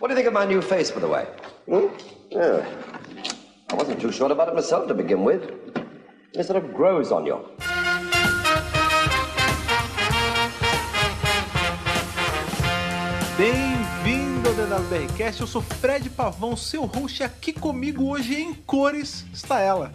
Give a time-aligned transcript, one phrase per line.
[0.00, 1.26] What do you think of my new face, by the way?
[1.68, 1.88] Hmm?
[2.30, 2.64] Yeah.
[3.68, 5.50] I wasn't too sure about it myself to begin with.
[6.34, 7.44] It sort of grows on you.
[13.36, 19.24] Bem-vindo ao DWBRCast, eu sou Fred Pavão, seu host, e aqui comigo hoje em cores
[19.32, 19.92] está ela,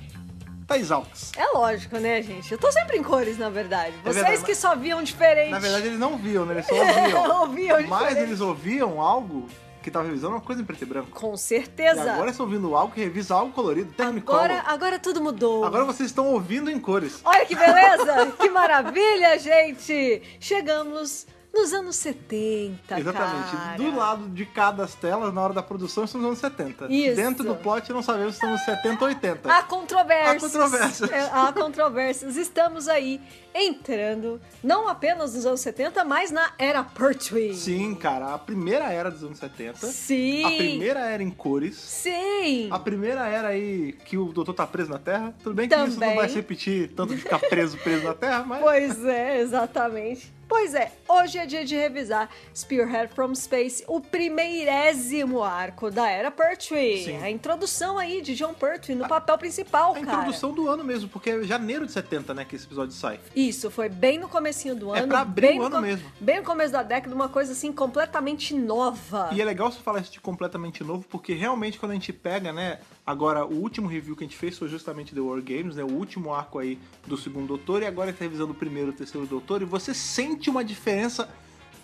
[0.67, 1.31] Thaís Alves.
[1.37, 2.51] É lógico, né, gente?
[2.51, 3.95] Eu tô sempre em cores, na verdade.
[4.03, 5.51] Vocês verdade, que só viam diferente.
[5.51, 6.55] Na verdade eles não viam, né?
[6.55, 7.39] Eles só ouviam.
[7.39, 8.27] ouviam Mas diferente.
[8.27, 9.47] eles ouviam algo
[9.83, 11.09] que tava revisando uma coisa em preto e branco.
[11.11, 12.11] Com E certeza.
[12.13, 14.41] agora estão ouvindo algo que revisa algo colorido, Technicolor.
[14.43, 15.63] agora, agora tudo mudou.
[15.65, 17.19] Agora vocês estão ouvindo em cores.
[17.23, 18.31] Olha que beleza!
[18.39, 20.21] que maravilha, gente!
[20.39, 23.51] Chegamos nos anos 70, Exatamente.
[23.51, 23.77] cara.
[23.77, 26.91] Do lado de cada das telas, na hora da produção, estamos nos anos 70.
[26.91, 27.15] Isso.
[27.15, 29.53] Dentro do plot, não sabemos se estamos nos 70 ou 80.
[29.53, 30.43] Há controvérsias.
[30.43, 31.11] Há controvérsias.
[31.11, 32.35] É, Há controvérsias.
[32.35, 33.21] Estamos aí
[33.53, 37.53] entrando, não apenas nos anos 70, mas na era Pertwee.
[37.55, 39.85] Sim, cara, a primeira era dos anos 70.
[39.87, 40.43] Sim.
[40.43, 41.75] A primeira era em cores.
[41.75, 42.67] Sim.
[42.71, 45.33] A primeira era aí que o doutor tá preso na Terra.
[45.43, 46.15] Tudo bem que isso não Também.
[46.15, 48.59] vai se repetir tanto de ficar preso, preso na Terra, mas.
[48.59, 50.33] Pois é, exatamente.
[50.55, 56.29] Pois é, hoje é dia de revisar Spearhead from Space, o primeirésimo arco da Era
[56.29, 57.05] Pertwee.
[57.05, 57.17] Sim.
[57.23, 60.17] A introdução aí de John Pertwee no papel principal, A cara.
[60.19, 63.19] introdução do ano mesmo, porque é janeiro de 70, né, que esse episódio sai.
[63.35, 65.07] Isso, foi bem no comecinho do É ano.
[65.07, 66.11] pra abrir bem o no ano mesmo.
[66.19, 69.29] Bem no começo da década, uma coisa assim completamente nova.
[69.31, 72.53] E é legal você falar isso de completamente novo, porque realmente quando a gente pega,
[72.53, 75.83] né, agora o último review que a gente fez foi justamente The War Games, né,
[75.83, 78.89] o último arco aí do segundo doutor, e agora a gente tá revisando o primeiro
[78.89, 81.29] e o terceiro doutor, e você sente uma diferença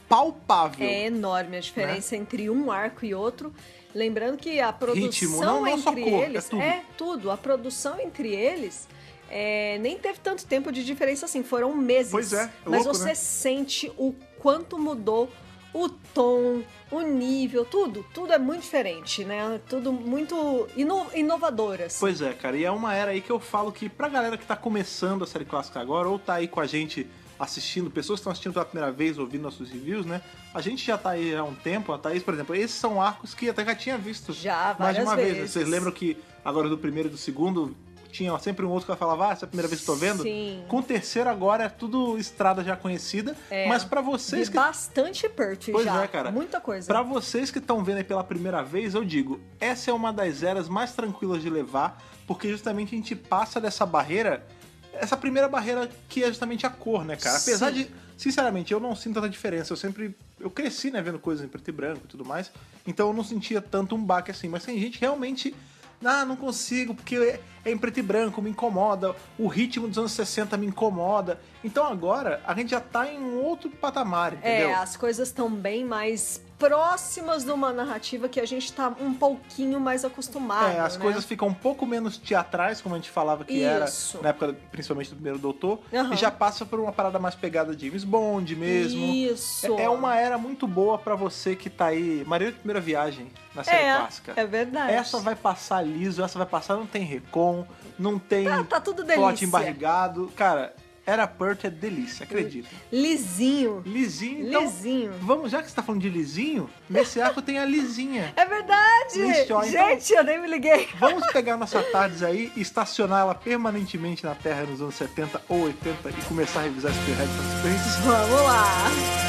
[0.07, 0.87] palpável.
[0.87, 3.53] É enorme a diferença entre um arco e outro.
[3.93, 5.09] Lembrando que a produção Né?
[5.09, 6.61] Ritmo, não- não entre cor, é eles tudo.
[6.97, 7.31] tudo.
[7.31, 8.87] A produção entre eles
[9.29, 12.11] é, nem teve tanto tempo de diferença assim, foram meses.
[12.11, 13.15] Pois é, é Mas louco, você né?
[13.15, 15.29] sente o quanto mudou
[15.73, 19.59] o tom, o nível, tudo, tudo é muito diferente, né?
[19.69, 21.99] Tudo muito ino- inovador, assim.
[21.99, 24.45] Pois é, cara, e é uma era aí que eu falo que pra galera que
[24.45, 27.07] tá começando a série clássica agora, ou tá aí com a gente
[27.39, 30.21] assistindo, pessoas que estão assistindo pela primeira vez, ouvindo nossos reviews, né?
[30.53, 33.33] A gente já tá aí há um tempo, a Thaís, por exemplo, esses são arcos
[33.33, 35.35] que até já tinha visto Já, mais de uma vez.
[35.37, 35.51] vezes.
[35.51, 37.75] Vocês lembram que agora do primeiro e do segundo
[38.11, 40.23] tinha sempre um outro que falava, ah, essa é a primeira vez que tô vendo?
[40.23, 40.63] Sim.
[40.67, 43.67] Com o terceiro agora é tudo estrada já conhecida, É.
[43.67, 46.03] mas pra vocês De que bastante Pertwee Pois já.
[46.03, 46.31] é, cara.
[46.31, 46.87] Muita coisa.
[46.87, 50.41] Pra vocês que estão vendo aí pela primeira vez, eu digo, essa é uma das
[50.43, 54.45] eras mais tranquilas de levar, porque justamente a gente passa dessa barreira,
[54.93, 57.37] essa primeira barreira que é justamente a cor, né, cara?
[57.37, 57.83] Apesar Sim.
[57.83, 59.71] de, sinceramente, eu não sinto tanta diferença.
[59.71, 62.51] Eu sempre, eu cresci, né, vendo coisas em preto e branco e tudo mais,
[62.87, 64.47] então eu não sentia tanto um baque assim.
[64.47, 65.55] Mas tem gente realmente
[66.03, 69.97] ah, não consigo, porque é- é em preto e branco, me incomoda, o ritmo dos
[69.97, 71.39] anos 60 me incomoda.
[71.63, 74.69] Então agora a gente já tá em um outro patamar, entendeu?
[74.69, 79.13] É, as coisas estão bem mais próximas de uma narrativa que a gente tá um
[79.13, 80.69] pouquinho mais acostumado.
[80.75, 81.01] É, as né?
[81.01, 84.17] coisas ficam um pouco menos teatrais, como a gente falava que Isso.
[84.17, 86.13] era na época, principalmente do primeiro Doutor, Aham.
[86.13, 89.05] e já passa por uma parada mais pegada de James Bond mesmo.
[89.05, 89.77] Isso.
[89.79, 93.31] É é uma era muito boa pra você que tá aí, Maria de Primeira Viagem
[93.55, 94.33] na série É, clássica.
[94.35, 94.91] é verdade.
[94.93, 97.65] Essa vai passar liso, essa vai passar, não tem recon,
[97.97, 100.31] não tem Tá- tá tudo plot embarrigado.
[100.35, 100.75] Cara,
[101.09, 102.69] era Perth é delícia, acredita.
[102.91, 103.81] Lisinho.
[103.85, 105.13] Lisinho, então, Lisinho.
[105.21, 108.33] vamos, já que você tá falando de lisinho, nesse arco tem a Lisinha.
[108.35, 109.19] É verdade!
[109.43, 110.87] Então- Gente, eu nem me liguei.
[110.99, 115.63] Vamos pegar nossa Tardes aí e estacionar ela permanentemente na Terra nos anos 70 ou
[115.63, 117.95] 80 e começar a revisar Spearhead para experiências.
[117.97, 119.28] Vamos lá.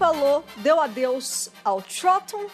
[0.00, 2.46] Falou, deu adeus ao Trotton,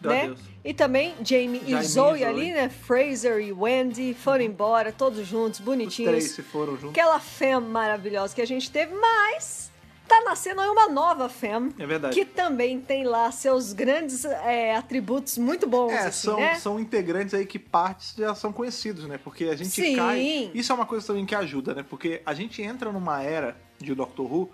[0.00, 0.22] Deu né?
[0.22, 0.40] adeus.
[0.64, 2.24] E também Jamie e e Zoe Zoe.
[2.24, 2.70] ali, né?
[2.70, 6.10] Fraser e Wendy foram embora, todos juntos, Os bonitinhos.
[6.10, 6.90] três se foram juntos.
[6.90, 9.70] Aquela fam maravilhosa que a gente teve, mas
[10.08, 11.68] tá nascendo aí uma nova fam.
[11.78, 12.14] É verdade.
[12.14, 16.54] Que também tem lá seus grandes é, atributos muito bons, É, assim, são, né?
[16.54, 19.18] são integrantes aí que partes já são conhecidos, né?
[19.22, 19.96] Porque a gente Sim.
[19.96, 20.50] cai.
[20.54, 21.84] Isso é uma coisa também que ajuda, né?
[21.86, 24.50] Porque a gente entra numa era de Doctor Who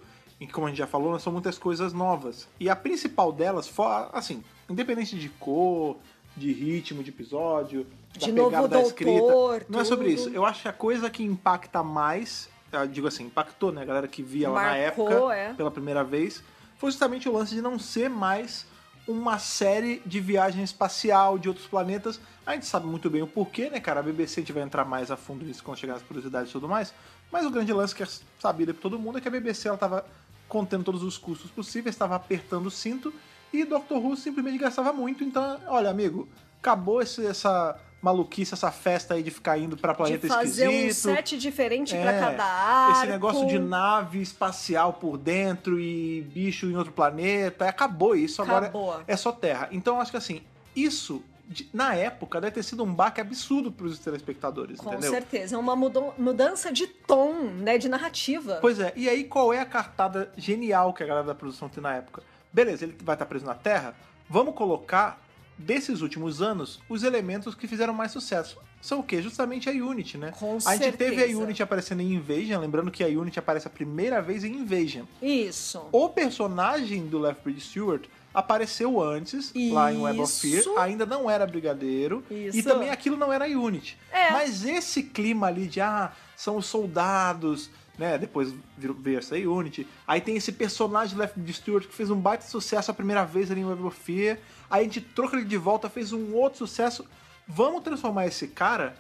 [0.47, 2.49] que, como a gente já falou, são muitas coisas novas.
[2.59, 3.71] E a principal delas,
[4.13, 5.97] assim, independente de cor,
[6.37, 9.67] de ritmo de episódio, da De pegada novo da doutor, escrita.
[9.69, 10.31] Não é sobre isso.
[10.31, 12.49] Eu acho que a coisa que impacta mais,
[12.91, 13.83] digo assim, impactou, né?
[13.83, 15.53] A galera que via lá na Marcou, época é.
[15.53, 16.43] pela primeira vez,
[16.79, 18.67] foi justamente o lance de não ser mais
[19.07, 22.21] uma série de viagem espacial de outros planetas.
[22.47, 24.01] A gente sabe muito bem o porquê, né, cara?
[24.01, 26.53] A BBC a gente vai entrar mais a fundo nisso quando chegar nas curiosidades e
[26.53, 26.95] tudo mais.
[27.31, 28.09] Mas o grande lance que é
[28.39, 30.05] sabido por todo mundo é que a BBC ela tava
[30.51, 33.15] contendo todos os custos possíveis, estava apertando o cinto
[33.53, 35.25] e Doctor Who simplesmente gastava muito.
[35.25, 36.29] Então, olha, amigo,
[36.61, 40.73] acabou esse- essa maluquice, essa festa aí de ficar indo pra De planeta fazer um
[40.73, 41.15] esquisito.
[41.15, 42.99] set diferente pra É, cada arco.
[42.99, 47.69] Esse negócio de nave espacial por dentro e bicho em outro planeta.
[47.69, 48.91] Acabou isso, Acabou.
[48.93, 49.69] agora é só Terra.
[49.71, 50.41] Então acho que assim,
[50.75, 51.30] isso, de-
[51.73, 55.11] na época, deve ter sido um baque absurdo pros telespectadores, Com entendeu?
[55.11, 55.57] certeza.
[55.57, 57.77] É uma mudança de tom, né?
[57.77, 58.59] De narrativa.
[58.61, 61.83] Pois é, e aí qual é a cartada genial que a galera da produção tem
[61.83, 62.23] na época?
[62.53, 63.95] Beleza, ele vai estar preso na Terra,
[64.29, 65.21] vamos colocar,
[65.59, 68.59] desses últimos anos, os elementos que fizeram mais sucesso.
[68.81, 69.21] São o quê?
[69.21, 70.33] Justamente a Unity, né?
[70.39, 71.39] Com a gente teve a certeza.
[71.39, 75.05] Unity aparecendo em Invasion, lembrando que a Unity aparece a primeira vez em Invasion.
[75.21, 75.85] Isso.
[75.93, 80.79] O personagem do Lethbridge Stewart apareceu antes, lá em Web of Fear, Isso.
[80.79, 82.57] ainda não era brigadeiro, Isso.
[82.59, 83.99] e também aquilo não era Unity.
[84.13, 84.31] É.
[84.31, 90.21] Mas esse clima ali de, ah, são os soldados, né, depois veio essa Unity, aí
[90.21, 93.65] tem esse personagem Lethbridge Stewart que fez um baita sucesso a primeira vez ali em
[93.65, 94.39] Web of Fear,
[94.71, 97.05] aí a gente troca ele de volta, fez um outro sucesso,
[97.49, 98.97] vamos transformar esse cara...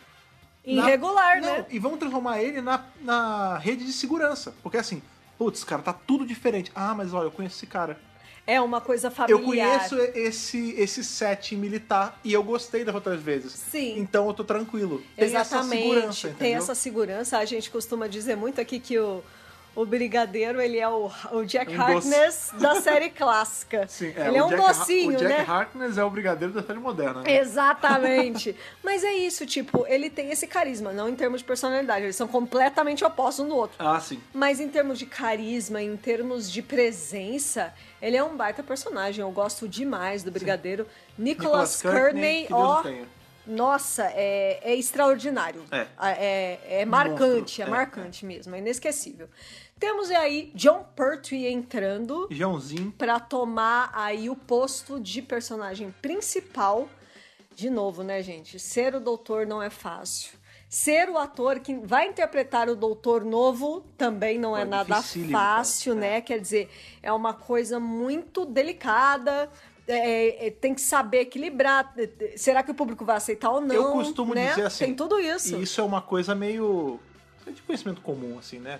[0.66, 1.66] na- Irregular, Não, né?
[1.70, 5.00] e vamos transformar ele na, na rede de segurança, porque assim...
[5.38, 6.70] Putz, cara, tá tudo diferente.
[6.74, 7.98] Ah, mas olha, eu conheço esse cara.
[8.50, 9.38] É uma coisa familiar.
[9.40, 13.52] Eu conheço esse, esse set militar e eu gostei das outras vezes.
[13.52, 13.96] Sim.
[13.96, 15.00] Então eu tô tranquilo.
[15.14, 15.82] Tem essa Exatamente.
[15.82, 16.58] segurança, Tem entendeu?
[16.58, 17.38] essa segurança.
[17.38, 19.22] A gente costuma dizer muito aqui que o,
[19.80, 22.14] o Brigadeiro, ele é o, o Jack Um doce.
[22.14, 23.86] Harkness da série clássica.
[23.88, 25.44] Sim, ele é um Jack docinho, O Jack né?
[25.48, 27.38] Harkness é o brigadeiro da série moderna, né?
[27.38, 28.54] Exatamente.
[28.84, 32.04] Mas é isso, tipo, ele tem esse carisma, não em termos de personalidade.
[32.04, 33.76] Eles são completamente opostos um do outro.
[33.78, 34.20] Ah, sim.
[34.34, 37.72] Mas em termos de carisma, em termos de presença,
[38.02, 39.22] ele é um baita personagem.
[39.22, 40.86] Eu gosto demais do Brigadeiro.
[41.16, 42.82] Nicholas, Courtney, que Deus ó.
[43.46, 45.64] Nossa, é, é extraordinário.
[45.70, 45.86] É.
[46.00, 47.70] É, é marcante, Monstro, é, é.
[47.70, 49.28] marcante mesmo, é inesquecível.
[49.80, 52.92] Temos aí John Pertwee entrando Joãozinho.
[52.98, 56.86] pra tomar aí o posto de personagem principal.
[57.56, 58.58] De novo, né, gente?
[58.58, 60.38] Ser o doutor não é fácil.
[60.68, 65.94] Ser o ator que vai interpretar o doutor novo também não é, É nada fácil,
[65.94, 66.20] né?
[66.20, 66.70] Quer dizer,
[67.02, 69.50] é uma coisa muito delicada.
[69.88, 71.92] é, é, tem que saber equilibrar.
[71.96, 73.74] é, Será que o público vai aceitar ou não?
[73.74, 74.50] eu costumo né?
[74.50, 74.84] dizer assim.
[74.84, 75.56] Tem tudo isso.
[75.56, 77.00] E isso é uma coisa meio.
[77.46, 78.78] é de conhecimento comum, assim, né?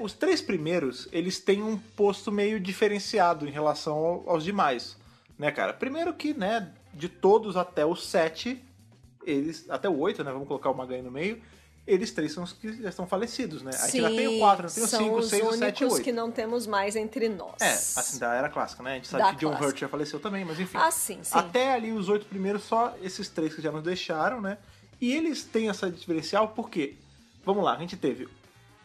[0.00, 4.96] Os três primeiros, eles têm um posto meio diferenciado em relação ao- aos demais,
[5.38, 5.72] né, cara?
[5.72, 8.62] Primeiro que, né, de todos até o sete,
[9.24, 9.68] eles.
[9.70, 10.32] Até o oito, né?
[10.32, 11.40] Vamos colocar o Maganha no meio.
[11.86, 13.70] Eles três são os que já estão falecidos, né?
[13.74, 15.46] A gente já tem o quatro, já tem o são cinco, o os seis, o
[15.46, 16.04] únicos sete e o oito.
[16.04, 17.54] que não temos mais entre nós.
[17.60, 18.92] É, assim, da era clássica, né?
[18.92, 19.54] A gente sabe Da que John.
[19.56, 20.76] Hurt já faleceu também, mas enfim.
[20.78, 21.30] Ah, sim, sim.
[21.36, 24.58] Até ali os oito primeiros, só esses três que já nos deixaram, né?
[25.00, 26.96] E eles têm essa diferencial porque,
[27.44, 28.28] vamos lá, a gente teve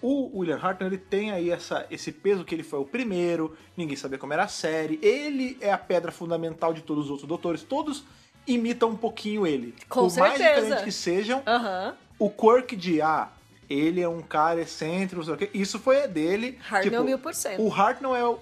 [0.08, 3.96] o William Hartnell, ele tem aí essa, esse peso que ele foi o primeiro, ninguém
[3.96, 7.64] sabia como era a série, ele é a pedra fundamental de todos os outros doutores,
[7.64, 8.04] todos
[8.46, 9.74] imitam um pouquinho ele.
[9.90, 10.62] Com Por mais certeza.
[10.62, 11.96] diferentes que sejam, Aham.
[12.20, 13.30] o quirk de, ah,
[13.68, 16.60] ele é um cara excêntrico, não sei o quê, isso foi dele.
[16.70, 17.60] Hartnell mil por cento.
[17.64, 18.38] O Hartnell é o,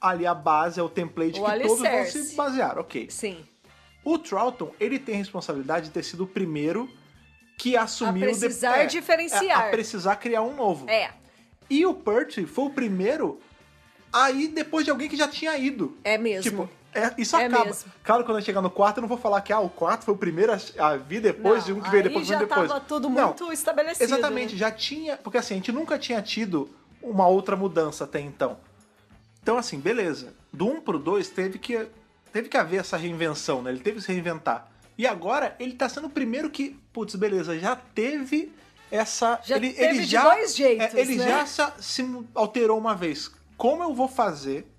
[0.00, 2.22] ali a base, é o template O que todos vão alicerce.
[2.22, 3.08] se basear, ok.
[3.10, 3.38] Sim.
[4.04, 6.88] O Troughton, ele tem a responsabilidade de ter sido o primeiro
[7.60, 8.22] que assumiu...
[8.24, 9.60] A precisar de- é, diferenciar.
[9.60, 10.88] A, a precisar criar um novo.
[10.88, 11.10] É.
[11.68, 13.38] E o Pertwee foi o primeiro
[14.10, 15.94] aí depois de alguém que já tinha ido.
[16.02, 16.42] É mesmo.
[16.42, 17.66] Tipo, é- isso É acaba.
[17.66, 17.92] mesmo.
[18.02, 20.14] Claro, quando eu chegar no quarto, eu não vou falar que ah, o quarto foi
[20.14, 22.66] o primeiro a, vir depois Não, e um que veio depois já depois.
[22.68, 24.04] tava tudo Não, muito estabelecido.
[24.04, 24.58] Exatamente, né?
[24.58, 25.18] já tinha.
[25.18, 26.70] Porque assim, a gente nunca tinha tido
[27.02, 28.56] uma outra mudança até então.
[29.42, 30.34] Então, assim, beleza.
[30.52, 31.86] Do 1 pro 2 teve que,
[32.32, 33.70] teve que haver essa reinvenção, né?
[33.70, 34.69] Ele teve que se reinventar.
[35.00, 38.52] E agora ele tá sendo o primeiro que, putz, beleza, já teve
[38.90, 39.40] essa.
[39.42, 41.26] Já ele, teve ele de já, dois jeitos, é, ele né?
[41.26, 43.30] já se, se alterou uma vez.
[43.56, 44.70] Como eu vou fazer?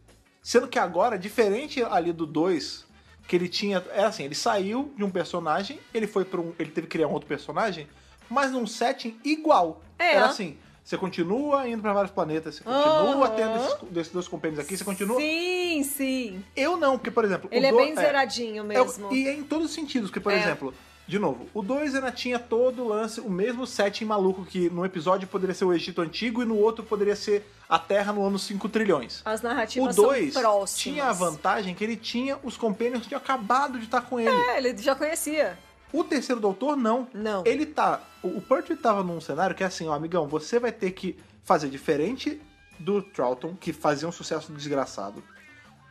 [0.44, 2.86] Sendo que agora, diferente ali do 2,
[3.28, 3.84] que ele tinha.
[3.94, 6.54] É assim, ele saiu de um personagem, ele foi para um.
[6.60, 7.88] Ele teve que criar um outro personagem,
[8.30, 9.82] mas num setting igual.
[9.98, 10.18] É.
[10.18, 10.56] Era assim.
[10.84, 13.36] Você continua indo para vários planetas, você continua Aham.
[13.36, 15.20] tendo esses, desses dois compêndios aqui, você continua.
[15.20, 16.44] Sim, sim.
[16.56, 17.50] Eu não, porque, por exemplo.
[17.52, 19.14] o Ele é do- bem zeradinho é, mesmo.
[19.14, 20.40] e é em todos os sentidos, porque, por É.
[20.40, 20.74] exemplo,
[21.08, 24.84] de novo, o 2 ainda tinha todo o lance, o mesmo setting maluco que num
[24.84, 28.40] episódio poderia ser o Egito Antigo e no outro poderia ser a Terra no ano
[28.40, 29.22] 5 trilhões.
[29.24, 30.78] As O narrativas 2 são próximas.
[30.80, 34.30] tinha a vantagem que ele tinha os companions que tinham acabado de estar com ele.
[34.30, 35.58] É, ele já conhecia.
[35.94, 37.08] O terceiro doutor, não.
[37.14, 37.44] Não.
[37.46, 38.02] Ele tá.
[38.24, 41.70] O, Pertwee tava num cenário que é assim, ó, amigão, você vai ter que fazer
[41.70, 42.42] diferente
[42.80, 45.24] do Troughton, que fazia um sucesso desgraçado.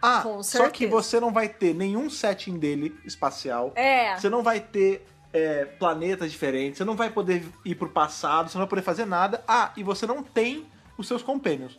[0.03, 3.73] Ah, Com só que você não vai ter nenhum setting dele espacial.
[3.75, 4.17] É.
[4.17, 8.57] Você não vai ter é, planetas diferentes, você não vai poder ir pro passado, você
[8.57, 9.45] não vai poder fazer nada.
[9.47, 10.67] Ah, e você não tem
[10.97, 11.79] os seus companions.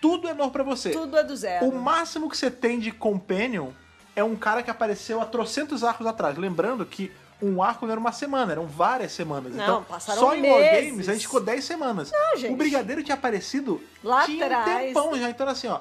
[0.00, 0.90] Tudo é novo pra você.
[0.90, 1.66] Tudo é do zero.
[1.66, 3.70] O máximo que você tem de companion
[4.14, 6.36] é um cara que apareceu há trocentos arcos atrás.
[6.36, 7.10] Lembrando que
[7.42, 9.54] um arco não era uma semana, eram várias semanas.
[9.54, 10.62] Não, então, passaram só em meses.
[10.72, 12.10] Wargames a gente ficou 10 semanas.
[12.12, 12.52] Não, gente.
[12.52, 14.66] O Brigadeiro tinha aparecido Lá tinha atrás.
[14.66, 15.28] um tempão já.
[15.28, 15.80] Então, assim, ó,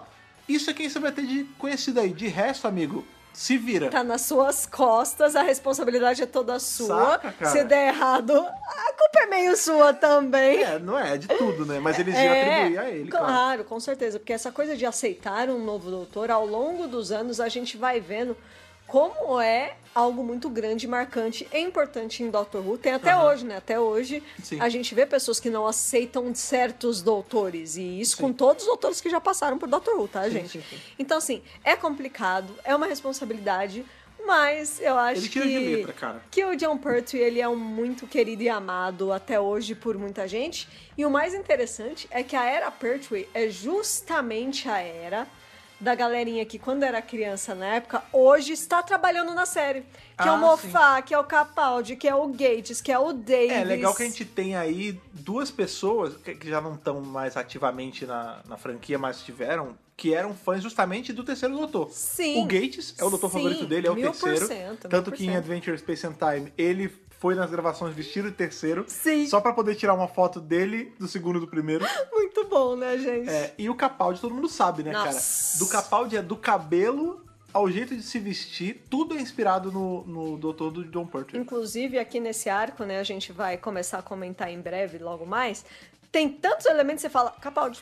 [0.50, 2.10] isso é quem você vai ter de conhecido aí.
[2.10, 3.90] De resto, amigo, se vira.
[3.90, 7.12] Tá nas suas costas, a responsabilidade é toda sua.
[7.22, 7.46] Saca?
[7.50, 10.64] Se der errado, a culpa é meio sua também.
[10.64, 11.80] É, não é de tudo, né?
[11.80, 13.26] Mas eles iam É, atribuir a ele, claro.
[13.28, 14.20] Claro, com certeza.
[14.20, 18.00] Porque essa coisa de aceitar um novo doutor, ao longo dos anos, a gente vai
[18.02, 18.36] vendo
[18.92, 22.78] como é algo muito grande, marcante e importante em Doctor Who.
[22.78, 23.24] Tem até Aham.
[23.24, 23.56] hoje, né?
[23.56, 24.60] Até hoje Sim.
[24.60, 27.78] a gente vê pessoas que não aceitam certos doutores.
[27.78, 28.24] E isso Sim.
[28.24, 30.62] com todos os doutores que já passaram por Doctor Who, tá, Sim, gente?
[30.62, 30.78] sim.
[31.00, 33.86] Então, assim, é complicado, é uma responsabilidade,
[34.26, 35.40] mas eu acho que...
[35.40, 36.22] letra.
[36.30, 40.28] Que o John Pertwee, ele é um muito querido e amado até hoje por muita
[40.28, 40.68] gente.
[40.98, 45.26] E o mais interessante é que a era Pertwee é justamente a era
[45.82, 49.82] da galerinha que, quando era criança na época, hoje está trabalhando na série.
[50.16, 53.00] Que é o Ah, Moffat, que é o Capaldi, que é o Gates, que é
[53.00, 53.52] o Davis.
[53.52, 58.06] É legal que a gente tem aí duas pessoas que já não estão mais ativamente
[58.06, 61.90] na, na franquia, mas tiveram, que eram fãs justamente do terceiro doutor.
[61.92, 62.44] Sim.
[62.44, 64.48] O Gates é o doutor Sim, favorito dele, é o terceiro.
[64.88, 65.36] Tanto que em.
[65.36, 66.90] Adventure Space and Time ele
[67.22, 68.84] foi nas gravações vestido de terceiro.
[68.88, 69.28] Sim.
[69.28, 71.86] Só pra poder tirar uma foto dele, do segundo e do primeiro.
[72.12, 73.30] Muito bom, né, gente?
[73.30, 75.54] É, e o Capaldi todo mundo sabe, né, Nossa.
[75.54, 75.60] cara?
[75.60, 77.24] Do Capaldi é do cabelo
[77.54, 81.40] ao jeito de se vestir, tudo é inspirado no, no doutor do John Pertwee.
[81.40, 85.64] Inclusive, aqui nesse arco, né, a gente vai começar a comentar em breve, logo mais.
[86.12, 87.82] Tem tantos elementos que você fala, Capaldi.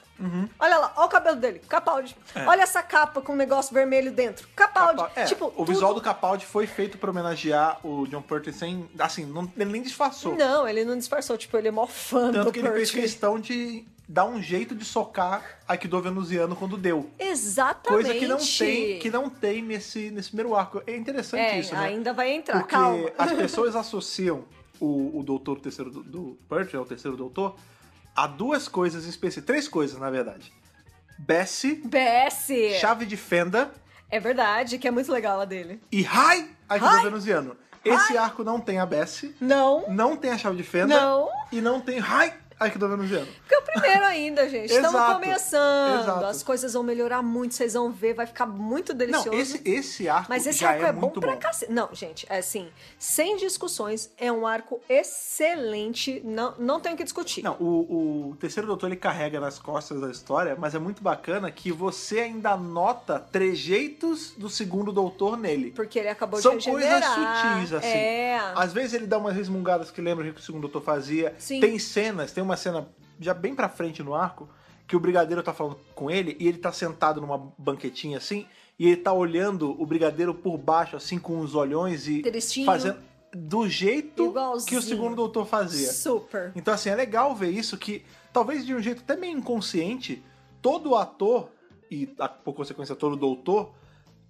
[0.60, 2.16] Olha lá, olha o cabelo dele, Capaldi.
[2.36, 2.42] Uhum.
[2.44, 2.46] É.
[2.48, 5.02] Olha essa capa com um negócio vermelho dentro, Capaldi.
[5.02, 8.54] Capa- É, tipo, o tudo- visual do Capaldi foi feito pra homenagear o John Pertwee
[8.54, 8.88] sem...
[9.00, 10.36] Assim, não, ele nem disfarçou.
[10.36, 13.02] Não, ele não disfarçou, tipo, ele é mó fã Tanto do que ele fez Pertwee.
[13.02, 17.10] questão de dar um jeito de socar Aikido venusiano quando deu.
[17.18, 17.88] Exatamente.
[18.06, 20.84] Coisa que não tem, que não tem nesse, nesse primeiro arco.
[20.86, 21.88] É interessante É, isso, né?
[21.88, 23.10] ainda vai entrar, Porque calma.
[23.18, 24.46] as pessoas associam
[24.80, 27.56] o, o doutor, o terceiro do, do Pertwee, o terceiro doutor,
[28.16, 29.46] a duas coisas específicas.
[29.46, 30.52] Três coisas, na verdade.
[31.18, 32.80] Bessie, BS.
[32.80, 33.72] chave de fenda
[34.10, 35.82] É verdade, que é muito legal a dele.
[35.92, 37.04] e Rai Hai!
[37.04, 37.56] venusiano.
[37.84, 41.30] Esse arco não tem a Bessie, Não, não tem a chave de fenda Não.
[41.52, 43.28] e não tem Rai Aikido venusiano.
[43.42, 44.72] porque é o primeiro ainda, gente.
[44.74, 46.02] Estamos começando.
[46.02, 46.26] exato.
[46.26, 49.32] As coisas vão melhorar muito, vocês vão ver, vai ficar muito delicioso.
[49.32, 51.72] Não, esse, esse arco Mas esse arco é, é, bom pra cacete.
[51.72, 57.04] Não, gente, é assim, sem discussões, é um arco excelente, não, não tem o que
[57.04, 57.44] discutir.
[57.44, 61.50] Não, o, o terceiro doutor ele carrega nas costas da história, mas é muito bacana
[61.52, 65.72] que você ainda nota trejeitos do segundo doutor nele.
[65.72, 67.54] Porque ele acabou São de coisas regenerar.
[67.54, 67.88] sutis, assim.
[67.88, 68.40] É.
[68.56, 71.34] Às vezes ele dá umas resmungadas que lembram o que o segundo doutor fazia.
[71.38, 71.60] Sim.
[71.60, 72.88] Tem cenas, tem uma cena
[73.20, 74.50] já bem pra frente no arco,
[74.88, 78.46] que o brigadeiro tá falando com ele e ele tá sentado numa banquetinha assim,
[78.78, 82.66] e ele tá olhando o brigadeiro por baixo, assim, com os olhões e Tristinho.
[82.66, 82.98] fazendo
[83.32, 84.68] do jeito Igualzinho.
[84.68, 85.92] que o segundo doutor fazia.
[85.92, 86.52] Super.
[86.56, 88.04] Então, assim, é legal ver isso que,
[88.34, 90.24] talvez de um jeito até meio inconsciente,
[90.62, 91.50] todo ator,
[91.92, 92.08] e
[92.44, 93.72] por consequência todo doutor,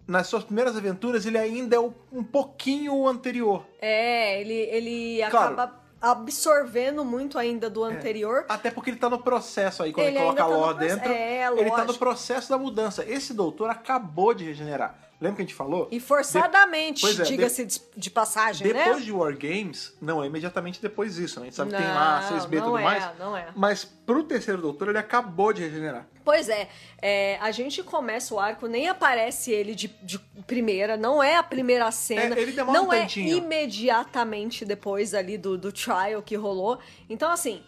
[0.07, 3.65] nas suas primeiras aventuras, ele ainda é um pouquinho o anterior.
[3.79, 5.71] É, ele, ele Claro.
[6.01, 8.45] Absorvendo muito ainda do anterior.
[8.49, 10.77] Até porque ele tá no processo aí, quando ele, Ele coloca a tá no lore
[10.79, 13.03] dentro, é, ele tá no processo da mudança.
[13.07, 14.95] Esse doutor acabou de regenerar.
[15.21, 15.89] Lembra que a gente falou?
[15.91, 19.03] E forçadamente, é, de- diga-se de, de passagem, Depois né?
[19.03, 21.41] de War Games, não é imediatamente depois disso.
[21.41, 21.43] né?
[21.43, 23.19] A gente sabe que tem lá Não, 6B e não tudo é, mais.
[23.19, 23.47] não é.
[23.53, 26.07] Mas pro terceiro doutor, ele acabou de regenerar.
[26.29, 26.69] Pois é,
[27.01, 31.41] é, a gente começa o arco, nem aparece ele de, de primeira, não é a
[31.43, 32.35] primeira cena.
[32.35, 33.35] É, ele demora um Não é tantinho.
[33.37, 36.77] imediatamente depois ali do, do trial que rolou.
[37.09, 37.63] Então, assim,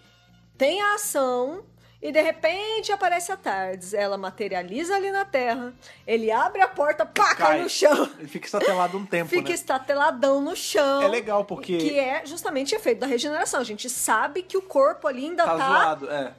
[0.60, 1.64] tem a ação
[2.04, 3.94] e de repente aparece a Tardes.
[3.94, 5.74] Ela materializa ali na terra,
[6.06, 7.62] ele abre a porta, pá, cai, Cai.
[7.62, 8.10] no chão.
[8.20, 9.54] Ele fica estatelado um tempo, Fica né?
[9.56, 11.02] estateladão no chão.
[11.02, 13.60] É legal, porque- Que é justamente efeito da regeneração.
[13.60, 16.34] A gente sabe que o corpo ali ainda Tá tá, zoado, é.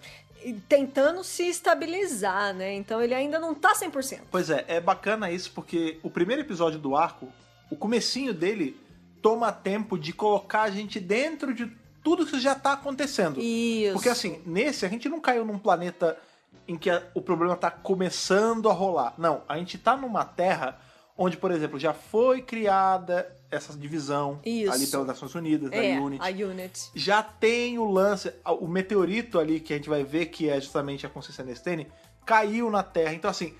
[0.68, 2.74] Tentando se estabilizar, né?
[2.74, 4.20] Então ele ainda não tá 100%.
[4.30, 7.28] Pois é, é bacana isso porque o primeiro episódio do arco,
[7.70, 8.78] o comecinho dele
[9.20, 11.70] toma tempo de colocar a gente dentro de
[12.02, 13.40] tudo que já tá acontecendo.
[13.40, 13.92] Isso.
[13.92, 16.18] Porque assim, nesse a gente não caiu num planeta
[16.66, 19.14] em que a- o problema tá começando a rolar.
[19.18, 20.80] Não, a gente tá numa terra
[21.16, 24.72] onde, por exemplo, já foi criada essa divisão Isso.
[24.72, 26.22] ali pelas Nações Unidas, da é, Unity.
[26.24, 26.90] a Unit.
[26.94, 31.06] já tem o lance, o meteorito ali que a gente vai ver que é justamente
[31.06, 31.86] a consciência Nestene,
[32.24, 33.12] caiu na Terra.
[33.12, 33.54] Então, assim,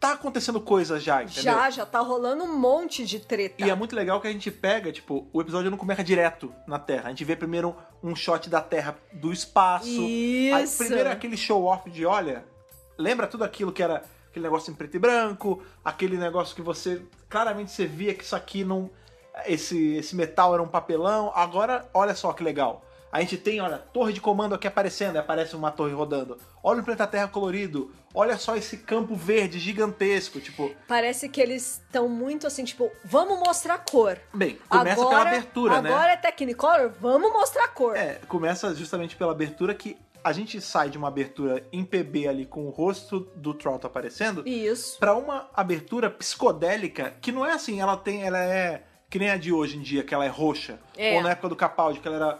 [0.00, 1.42] tá acontecendo coisa já, entendeu?
[1.42, 3.64] Já, já tá rolando um monte de treta.
[3.64, 6.78] E é muito legal que a gente pega, tipo, o episódio não começa direto na
[6.78, 7.06] Terra.
[7.06, 9.86] A gente vê primeiro um shot da Terra do espaço.
[9.86, 10.78] Aí Isso.
[10.78, 12.44] primeiro é aquele show-off de, olha,
[12.98, 17.02] lembra tudo aquilo que era aquele negócio em preto e branco, aquele negócio que você,
[17.28, 18.90] claramente você via que isso aqui não...
[19.46, 21.32] esse, esse metal era um papelão.
[21.34, 22.84] Agora, olha só que legal.
[23.12, 26.38] A gente tem, olha, torre de comando aqui aparecendo, aparece uma torre rodando.
[26.62, 27.92] Olha o planeta Terra colorido.
[28.14, 30.74] Olha só esse campo verde gigantesco, tipo...
[30.88, 34.18] Parece que eles estão muito assim, tipo, vamos mostrar cor.
[34.32, 35.92] Bem, começa agora, pela abertura, né?
[35.92, 37.94] Agora é Technicolor, vamos mostrar cor.
[37.94, 42.46] É, começa justamente pela abertura que a gente sai de uma abertura em PB ali
[42.46, 44.98] com o rosto do Trout aparecendo Isso.
[44.98, 49.36] pra uma abertura psicodélica que não é assim, ela tem, ela é que nem a
[49.36, 50.80] de hoje em dia, que ela é roxa.
[50.96, 51.16] É.
[51.16, 52.38] Ou na época do Capaldi, que ela era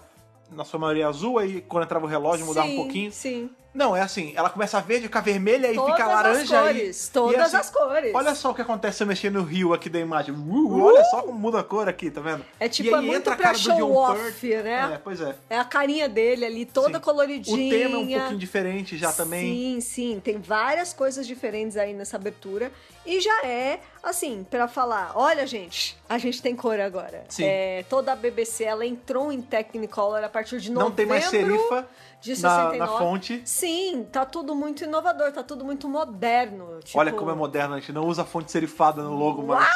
[0.50, 3.12] na sua maioria azul, aí quando entrava o relógio mudava sim, um pouquinho.
[3.12, 3.50] Sim.
[3.74, 6.62] Não, é assim, ela começa verde, fica vermelha e Todas fica as laranja.
[6.62, 8.14] cores, e, todas e assim, as cores.
[8.14, 10.34] Olha só o que acontece se eu mexer no rio aqui da imagem.
[10.34, 12.44] Uh, Olha só como muda a cor aqui, tá vendo?
[12.60, 14.92] É tipo, e é aí muito entra a pra cara do John show off, né?
[14.94, 15.34] É, pois é.
[15.48, 17.00] É a carinha dele ali, toda Sim.
[17.00, 17.66] coloridinha.
[17.66, 19.40] O tema é um pouquinho diferente já também.
[19.40, 22.70] Sim, sim, tem várias coisas diferentes aí nessa abertura.
[23.06, 27.24] E já é, assim, pra falar, olha, gente, a gente tem cor agora.
[27.28, 27.44] Sim.
[27.44, 31.24] É, toda a BBC, ela entrou em Technicolor a partir de novembro Não tem mais
[31.24, 31.88] serifa
[32.22, 32.78] de na, 69.
[32.78, 33.42] na fonte.
[33.44, 36.78] Sim, tá tudo muito inovador, tá tudo muito moderno.
[36.84, 39.68] Tipo, Olha como é moderno, a gente não usa fonte serifada no logo mais.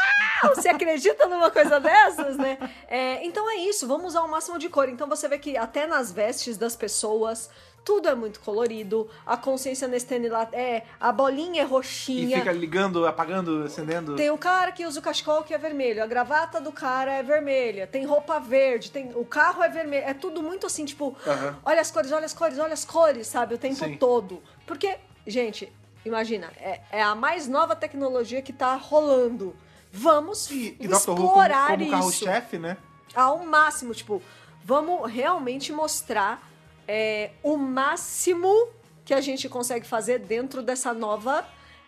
[0.45, 2.57] Uau, Você acredita numa coisa dessas, né?
[2.87, 4.89] É, então é isso, vamos usar o máximo de cor.
[4.89, 7.51] Então você vê que até nas vestes das pessoas,
[7.87, 9.09] tudo é muito colorido.
[9.25, 10.83] A consciência Nestene lá é.
[10.99, 12.39] A bolinha é E roxinha.
[12.39, 14.17] fica ligando, apagando, acendendo.
[14.17, 17.23] Tem o cara que usa o cachecol que é vermelho, a gravata do cara é
[17.23, 21.57] vermelha, tem roupa verde, tem o carro é vermelho, é tudo muito assim, tipo, Aham.
[21.65, 23.97] olha as cores, olha as cores, olha as cores, sabe, o tempo Sim.
[23.97, 24.43] todo.
[24.67, 25.73] Porque, gente,
[26.05, 29.55] imagina, é, é a mais nova tecnologia que tá rolando.
[29.93, 30.95] Vamos E, e Dr.
[30.95, 32.77] Who como, explorar como isso carro-chefe, né?
[33.15, 34.21] ao máximo, tipo,
[34.65, 36.43] vamos realmente mostrar
[36.89, 38.69] é, o máximo
[39.05, 41.45] que a gente consegue fazer dentro dessa nova.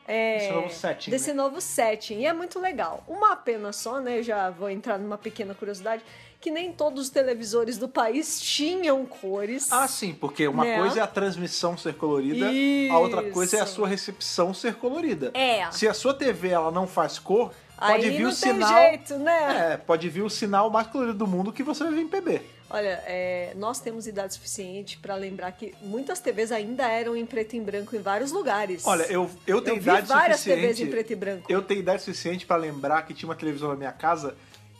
[0.06, 1.34] é, Esse novo setting, Desse né?
[1.34, 2.20] novo setting.
[2.20, 3.02] E é muito legal.
[3.06, 4.22] Uma pena só, né?
[4.22, 6.02] Já vou entrar numa pequena curiosidade.
[6.40, 9.72] Que nem todos os televisores do país tinham cores.
[9.72, 10.78] Ah, sim, porque uma Né?
[10.78, 12.46] coisa é a transmissão ser colorida,
[12.94, 13.74] a outra coisa é a Isso.
[13.74, 15.32] sua recepção ser colorida.
[15.34, 15.68] É.
[15.72, 18.68] Se a sua TV ela não faz cor, pode Aí vir não o tem sinal.
[18.84, 19.72] jeito, né?
[19.72, 22.40] É, pode vir o sinal mais colorido do mundo que você vai ver em PB.
[22.70, 27.56] Olha, é, nós temos idade suficiente pra lembrar que muitas TVs ainda eram em preto
[27.56, 28.86] e branco em vários lugares.
[28.86, 30.60] Olha, eu, eu tenho Eu vi idade várias suficiente.
[30.60, 31.46] TVs em preto e branco.
[31.48, 34.34] Eu tenho idade suficiente pra lembrar que tinha uma televisão na minha casa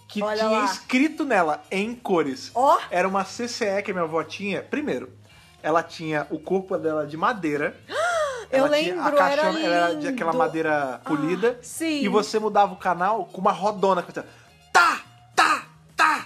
[0.06, 0.64] que Olha tinha lá.
[0.66, 2.50] escrito nela em cores.
[2.54, 2.78] Ó.
[2.90, 4.62] Era uma CCE que a minha avó tinha.
[4.62, 5.10] Primeiro,
[5.62, 7.74] ela tinha o corpo dela de madeira.
[8.50, 10.42] Eu Ela tinha- lembro, a caixa era era de aquela lindo.
[10.42, 11.58] Ah, madeira polida.
[11.60, 12.02] sim.
[12.02, 14.02] E você mudava o canal com uma rodona.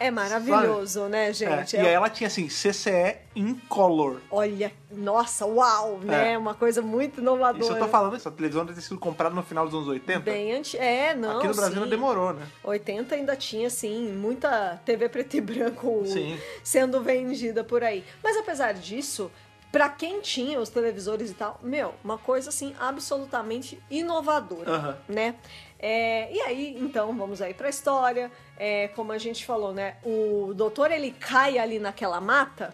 [0.07, 1.57] É maravilhoso, né, Sabe?
[1.57, 1.77] gente?
[1.77, 4.21] É, É- E aí ela tinha assim, CCE incolor.
[4.31, 6.33] Olha, nossa, uau, né?
[6.33, 6.38] É.
[6.38, 7.62] Uma coisa muito inovadora.
[7.62, 10.21] Isso eu tô falando, essa televisão deve ter sido comprada no final dos anos 80.
[10.21, 10.77] Bem anti...
[10.77, 12.47] É, não, Aqui no Brasil não demorou, né?
[12.65, 16.38] 80 ainda tinha, sim, muita TV preto e branco Sim.
[16.62, 18.05] sendo vendida por aí.
[18.23, 19.31] Mas apesar disso,
[19.71, 24.97] pra quem tinha os televisores e tal, meu, uma coisa assim absolutamente inovadora, Aham.
[25.09, 25.35] né?
[25.83, 28.31] É, e aí, então, vamos aí pra história.
[28.57, 29.97] É, como a gente falou, né?
[30.05, 32.73] O doutor ele cai ali naquela mata.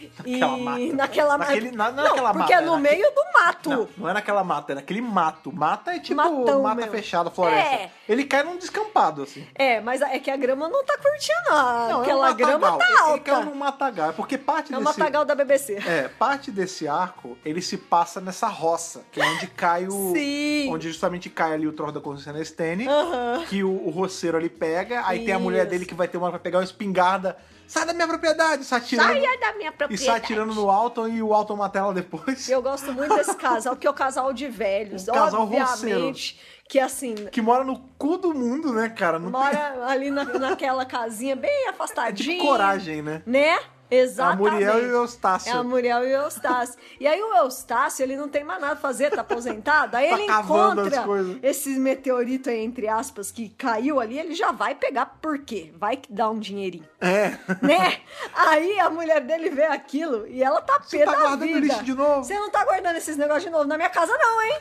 [0.18, 0.96] Naquela e mata.
[0.96, 1.50] naquela mata.
[1.54, 3.70] Naquele- na- não naquela porque mata, é no é naquele- meio do mato.
[3.70, 5.52] Não, não é naquela mata, é naquele mato.
[5.54, 6.90] Mata é tipo Matão mata mesmo.
[6.92, 7.74] fechada, floresta.
[7.74, 7.90] É.
[8.08, 9.46] Ele cai num descampado, assim.
[9.54, 11.88] É, mas é que a grama não tá curtindo, não.
[11.90, 13.10] Não, Aquela é um grama tá alta.
[13.12, 14.10] Ele cai num matagal.
[14.10, 14.98] É porque parte É o desse...
[14.98, 15.74] matagal da BBC.
[15.86, 20.12] É, parte desse arco, ele se passa nessa roça, que é onde cai o...
[20.14, 20.68] Sim.
[20.72, 23.44] Onde justamente cai ali o troço da consciência Nestene, Aham.
[23.48, 25.70] que o, o roceiro ali pega, aí tem a mulher Isso.
[25.70, 27.36] dele que vai ter uma pra pegar uma espingarda,
[27.70, 30.04] sai da minha propriedade, sai atirando, Saia da minha e propriedade.
[30.06, 32.48] sai atirando no Alton e o Alton mata ela depois.
[32.48, 35.06] Eu gosto muito desse casal, que é o casal de velhos.
[35.08, 39.18] Um casal Obviamente que, assim, Que mora no cu do mundo, né, cara?
[39.18, 42.34] Não tem- mora ali na, naquela casinha bem É afastadinha.
[42.36, 43.22] tipo coragem, né?
[43.26, 43.58] Né?
[43.90, 44.50] A Exatamente.
[44.52, 45.48] Muriel e o Eustácio.
[45.50, 46.76] É a Muriel e o Eustácio.
[47.00, 49.96] E aí o Eustácio, ele não tem mais nada a fazer, tá aposentado.
[49.96, 51.04] Aí Tá ele encontra
[51.42, 55.72] esse meteorito aí, entre aspas, que caiu ali, ele já vai pegar por quê?
[55.76, 56.88] Vai que dá um dinheirinho.
[57.00, 57.30] É.
[57.62, 57.98] Né?
[58.34, 61.58] Aí a mulher dele vê aquilo e ela tá pé Você tá da guardando vida.
[61.60, 62.22] lixo de novo?
[62.24, 64.54] Você não tá guardando esses negócios de novo na minha casa, não, hein?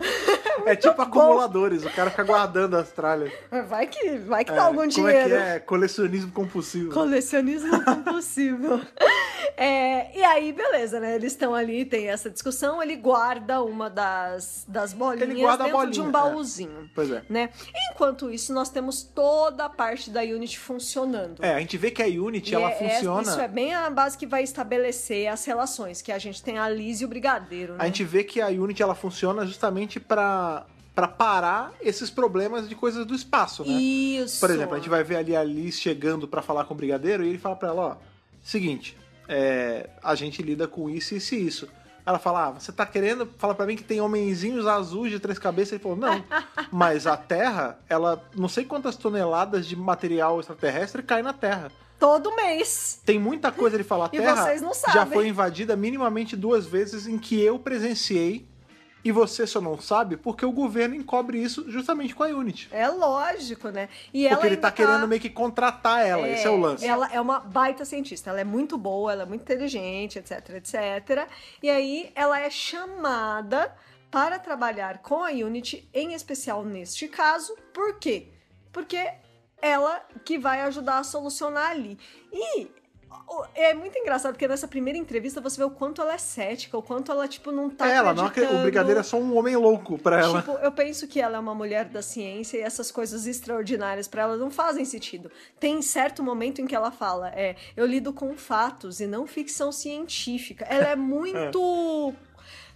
[0.66, 1.02] É tipo bom.
[1.02, 3.32] acumuladores, o cara fica guardando as tralhas.
[3.68, 5.18] Vai que, vai que É, dá algum como dinheiro.
[5.18, 5.58] é que é?
[5.60, 6.92] Colecionismo compulsivo.
[6.92, 8.69] Colecionismo compulsivo.
[9.62, 11.16] É, e aí, beleza, né?
[11.16, 12.82] Eles estão ali, tem essa discussão.
[12.82, 16.10] Ele guarda uma das, das bolinhas dentro de bolinha, um é.
[16.10, 16.90] baúzinho.
[16.94, 17.22] Pois é.
[17.28, 17.50] Né?
[17.92, 21.44] Enquanto isso, nós temos toda a parte da Unity funcionando.
[21.44, 23.20] É, a gente vê que a Unity, E ela é- é- funciona...
[23.20, 26.66] isso é bem a base que vai estabelecer as relações, que a gente tem a
[26.66, 27.80] Liz e o Brigadeiro, né?
[27.82, 32.74] A gente vê que a Unity, ela funciona justamente pra pra parar esses problemas de
[32.74, 33.72] coisas do espaço, né?
[33.72, 34.40] Isso.
[34.40, 37.24] Por exemplo, a gente vai ver ali a Liz chegando pra falar com o brigadeiro
[37.24, 37.96] e ele fala pra ela, ó,
[38.42, 38.96] seguinte,
[39.28, 41.68] é, a gente lida com isso, isso e isso.
[42.04, 45.38] Ela fala, ah, você tá querendo falar pra mim que tem homenzinhos azuis de três
[45.38, 45.74] cabeças?
[45.74, 46.24] Ele falou, não.
[46.72, 51.70] Mas a Terra, ela, não sei quantas toneladas de material extraterrestre cai na Terra.
[52.00, 53.00] Todo mês.
[53.04, 54.56] Tem muita coisa ele fala, a Terra
[54.92, 58.49] já foi invadida minimamente duas vezes em que eu presenciei
[59.04, 62.68] e você só não sabe porque o governo encobre isso justamente com a Unity.
[62.70, 63.88] É lógico, né?
[64.12, 66.86] E ela Porque ele ainda tá querendo meio que contratar ela, esse é o lance.
[66.86, 71.28] Ela é uma baita cientista, ela é muito boa, ela é muito inteligente, etc, etc.
[71.62, 73.74] E aí ela é chamada
[74.10, 77.56] para trabalhar com a Unity, em especial neste caso.
[77.72, 78.28] Por quê?
[78.72, 79.08] Porque
[79.62, 81.98] ela que vai ajudar a solucionar ali.
[82.32, 82.68] E
[83.54, 86.82] é muito engraçado, porque nessa primeira entrevista você vê o quanto ela é cética, o
[86.82, 88.62] quanto ela, tipo, não tá É, ela não acredita- o.
[88.62, 90.40] Brigadeiro é só um homem louco pra ela.
[90.42, 94.22] Tipo, eu penso que ela é uma mulher da ciência e essas coisas extraordinárias pra
[94.22, 95.30] ela não fazem sentido.
[95.58, 99.70] Tem certo momento em que ela fala, é, eu lido com fatos e não ficção
[99.72, 100.64] científica.
[100.68, 102.14] Ela é muito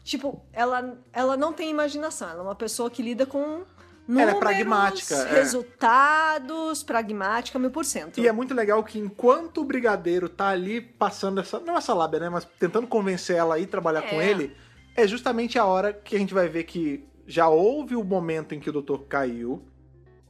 [0.03, 3.62] tipo, ela ela não tem imaginação, ela é uma pessoa que lida com
[4.07, 5.35] números, é pragmática, é.
[5.40, 8.21] resultados, pragmática, mil por cento.
[8.21, 11.61] E é muito legal que enquanto o Brigadeiro tá ali passando essa.
[11.61, 12.29] Não essa lábia, né?
[12.29, 14.31] Mas tentando convencer ela a ir trabalhar com É.
[14.31, 14.57] ele,
[14.97, 18.61] é justamente a hora que a gente vai ver que já houve o momento em
[18.61, 19.62] que o doutor caiu.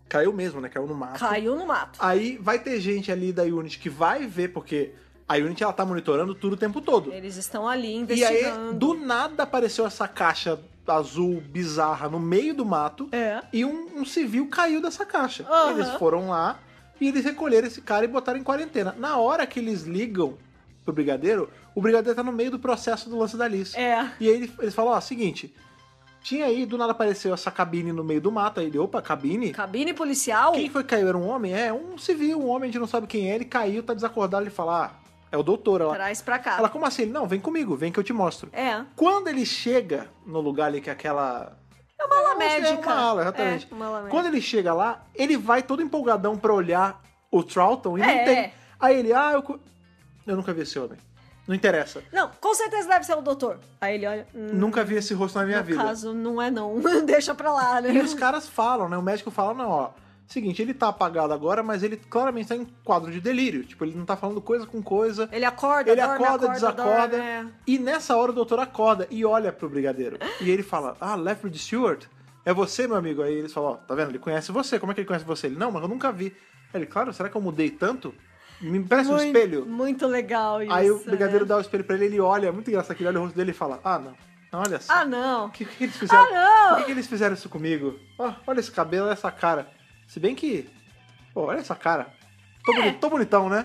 [0.08, 0.68] Caiu mesmo, né?
[0.68, 1.18] Caiu no mato.
[1.18, 1.98] Caiu no mato.
[2.00, 4.92] Aí vai ter gente ali da Unity que vai ver, porque
[5.26, 7.12] a Unity ela tá monitorando tudo o tempo todo.
[7.12, 8.70] Eles estão ali E investigando.
[8.70, 13.40] aí, do nada apareceu essa caixa azul bizarra no meio do mato É.
[13.52, 15.44] e um, um civil caiu dessa caixa.
[15.48, 15.70] Aham.
[15.72, 16.58] Eles foram lá
[17.00, 18.94] e eles recolheram esse cara e botaram em quarentena.
[18.98, 20.34] Na hora que eles ligam
[20.84, 23.74] pro brigadeiro, o brigadeiro tá no meio do processo do lance da Liz.
[23.74, 24.10] É.
[24.20, 25.52] E aí ele- eles falam, ó, seguinte,
[26.22, 29.50] tinha aí, do nada apareceu essa cabine no meio do mato, aí ele, opa, cabine?
[29.52, 30.52] Cabine policial?
[30.52, 31.08] Quem foi que caiu?
[31.08, 31.52] Era um homem?
[31.54, 34.42] É, um civil, um homem, a gente não sabe quem é, ele caiu, tá desacordado,
[34.44, 34.90] ele fala, ah,
[35.34, 35.80] é o doutor.
[35.80, 36.58] Ela, Traz pra cá.
[36.58, 37.02] ela como assim?
[37.02, 38.48] Ele, não, vem comigo, vem que eu te mostro.
[38.52, 38.82] É.
[38.96, 41.52] Quando ele chega no lugar ali que é aquela...
[41.98, 42.90] É uma ala É médica.
[42.90, 43.68] uma ala, exatamente.
[43.70, 44.08] É, uma ala.
[44.08, 48.24] Quando ele chega lá, ele vai todo empolgadão pra olhar o Troughton e não É.
[48.24, 48.52] tem.
[48.80, 49.60] Aí ele, ah, eu...
[50.26, 50.98] Eu nunca vi esse homem.
[51.46, 52.02] Não interessa.
[52.12, 53.58] Não, com certeza deve ser o doutor.
[53.80, 54.26] Aí ele olha.
[54.34, 55.82] hum, Nunca vi esse rosto na minha no vida.
[55.82, 56.80] caso, não é não.
[57.04, 57.92] Deixa pra lá, né?
[57.92, 58.96] E os caras falam, né?
[58.96, 59.90] O médico fala, não, ó.
[60.26, 63.62] Seguinte, ele tá apagado agora, mas ele claramente tá em quadro de delírio.
[63.64, 65.28] Tipo, ele não tá falando coisa com coisa.
[65.30, 67.16] Ele acorda, Ele dorme, acorda, acorda, desacorda.
[67.18, 67.46] dorme, é.
[67.66, 70.18] E nessa hora o doutor acorda e olha pro brigadeiro.
[70.40, 72.06] E ele fala: Ah, Lefford Stewart?
[72.44, 73.22] É você, meu amigo?
[73.22, 74.10] Aí eles falam: Ó, tá vendo?
[74.10, 74.78] Ele conhece você.
[74.78, 75.46] Como é que ele conhece você?
[75.46, 76.34] Ele: Não, mas eu nunca vi.
[76.72, 78.14] Aí ele: Claro, será que eu mudei tanto?
[78.60, 79.66] Me um Muito- espelho.
[79.66, 80.72] Muito legal isso.
[80.72, 81.48] Aí o brigadeiro é.
[81.48, 83.36] dá o espelho pra ele, ele olha, é muito engraçado que ele olha o rosto
[83.36, 84.14] dele e fala: Ah, não.
[84.58, 84.92] Olha só.
[84.92, 85.46] Ah, não.
[85.46, 86.24] O que, que eles fizeram?
[86.24, 86.68] Ah, não!
[86.68, 87.98] Por que, que eles fizeram isso comigo?
[88.18, 89.66] Ó, olha esse cabelo, olha essa cara.
[90.08, 90.68] Se bem que.
[91.32, 92.08] Pô, olha essa cara.
[92.64, 93.64] Tô, boni- tô bonitão, né?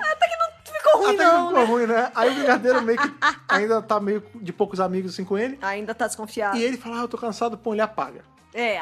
[0.64, 1.66] Ficou ruim, Até não, que ficou né?
[1.72, 2.12] ruim, né?
[2.16, 3.12] Aí o brigadeiro meio que
[3.48, 5.58] ainda tá meio de poucos amigos assim com ele.
[5.62, 6.58] Ainda tá desconfiado.
[6.58, 8.24] E ele fala, ah, eu tô cansado, pô, ele apaga.
[8.54, 8.82] É.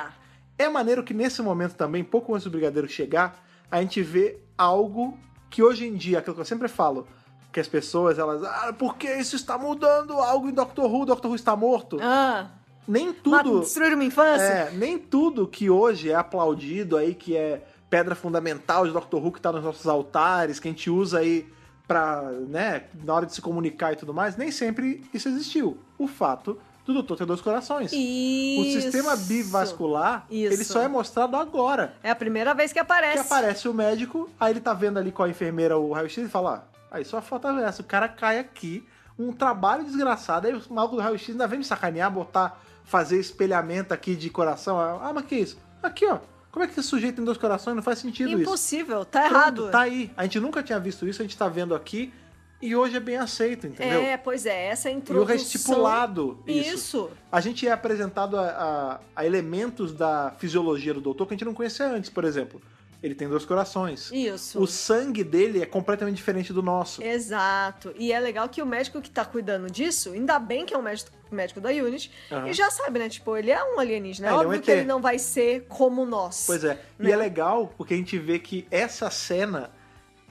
[0.58, 5.18] É maneiro que nesse momento também, pouco antes do brigadeiro chegar, a gente vê algo
[5.50, 7.08] que hoje em dia, aquilo que eu sempre falo,
[7.52, 11.36] que as pessoas, elas, ah, porque isso está mudando algo em Doctor Who, Doctor Who
[11.36, 11.98] está morto.
[12.02, 12.50] Ah,
[12.88, 13.60] Nem tudo.
[13.60, 14.44] destruir uma infância?
[14.44, 19.32] É, nem tudo que hoje é aplaudido aí, que é pedra fundamental de Doctor Who
[19.32, 21.48] que tá nos nossos altares, que a gente usa aí
[21.88, 25.78] pra, né, na hora de se comunicar e tudo mais, nem sempre isso existiu.
[25.98, 27.92] O fato do Doutor ter dois corações.
[27.94, 28.62] Isso.
[28.62, 30.54] O sistema bivascular, Isso.
[30.54, 31.96] ele só é mostrado agora.
[32.02, 33.16] É a primeira vez que aparece.
[33.16, 36.30] Que aparece o médico, aí ele tá vendo ali com a enfermeira o raio-x e
[36.30, 38.88] fala, ah, aí só falta essa, o cara cai aqui,
[39.20, 43.94] um trabalho desgraçado, aí o maluco do raio-x ainda vem me sacanear, botar, fazer espelhamento
[43.94, 45.60] aqui de coração, ah, mas que isso?
[45.84, 46.18] Aqui, ó,
[46.52, 47.76] como é que esse sujeito tem dois corações?
[47.76, 48.42] Não faz sentido isso.
[48.42, 49.70] Impossível, tá Pronto, errado.
[49.70, 50.10] Tá aí.
[50.18, 52.12] A gente nunca tinha visto isso, a gente tá vendo aqui,
[52.60, 54.02] e hoje é bem aceito, entendeu?
[54.02, 55.36] É, pois é, essa é a E o introdução.
[55.36, 56.74] estipulado isso.
[56.76, 57.10] Isso.
[57.32, 61.46] A gente é apresentado a, a- a elementos da fisiologia do doutor que a gente
[61.46, 62.60] não conhecia antes, por exemplo.
[63.02, 64.12] Ele tem dois corações.
[64.12, 64.60] Isso.
[64.60, 67.04] O sangue dele é completamente diferente do nosso.
[67.04, 67.94] Exato.
[67.96, 70.82] E é legal que o médico que tá cuidando disso, ainda bem que é um
[70.82, 72.48] médico, médico da Unity, Aham.
[72.48, 73.08] e já sabe, né?
[73.08, 74.28] Tipo, ele é um alienígena.
[74.28, 76.44] É, É, ele é um óbvio que ele não vai ser como nós.
[76.48, 76.82] Pois é.
[77.00, 77.12] E Né?
[77.12, 79.70] é legal porque a gente vê que essa cena,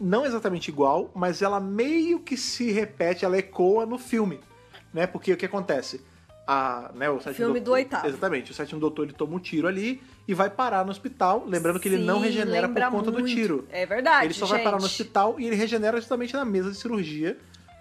[0.00, 4.40] não exatamente igual, mas ela meio que se repete, ela ecoa no filme.
[4.92, 5.06] Né?
[5.06, 6.00] Porque o que acontece?
[6.46, 8.06] A, né, o sétimo Filme do doutor, oitavo.
[8.06, 8.50] Exatamente.
[8.52, 11.44] O sétimo doutor ele toma um tiro ali e vai parar no hospital.
[11.46, 13.34] Lembrando que ele não Sim, regenera por conta do muito.
[13.34, 13.66] tiro.
[13.70, 14.90] É verdade, Ele só vai parar no gente.
[14.92, 17.36] hospital e ele regenera justamente na mesa de cirurgia,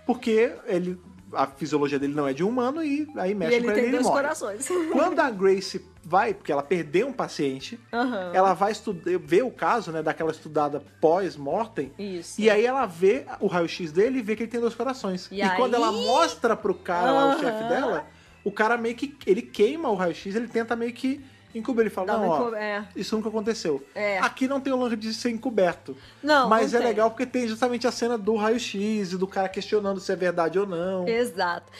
[0.05, 0.99] porque ele
[1.33, 3.83] a fisiologia dele não é de humano e aí E mexe ele com ele tem
[3.83, 4.15] e ele dois morre.
[4.21, 4.67] corações.
[4.93, 8.31] Quando a Grace vai, porque ela perdeu um paciente, Aham.
[8.33, 11.91] ela vai estudar, ver o caso, né, daquela estudada pós-mortem.
[11.99, 12.39] Isso.
[12.39, 15.27] E aí ela vê o raio-x dele e vê que ele tem dois corações.
[15.31, 18.05] E E, quando aí- ela mostra pro cara lá, o chefe dela,
[18.45, 19.17] o cara meio que.
[19.25, 21.19] Ele queima o raio-x, ele tenta meio que
[21.53, 21.87] encobrir.
[21.87, 22.87] Ele fala, não, uma ó, é.
[22.95, 23.83] isso nunca aconteceu.
[23.93, 24.19] É.
[24.19, 25.97] Aqui não tem o lance de ser encoberto.
[26.21, 26.91] Não, Mas não é tem.
[26.91, 30.59] legal porque tem justamente a cena do raio-x e do cara questionando se é verdade
[30.59, 31.07] ou não.
[31.07, 31.71] Exato.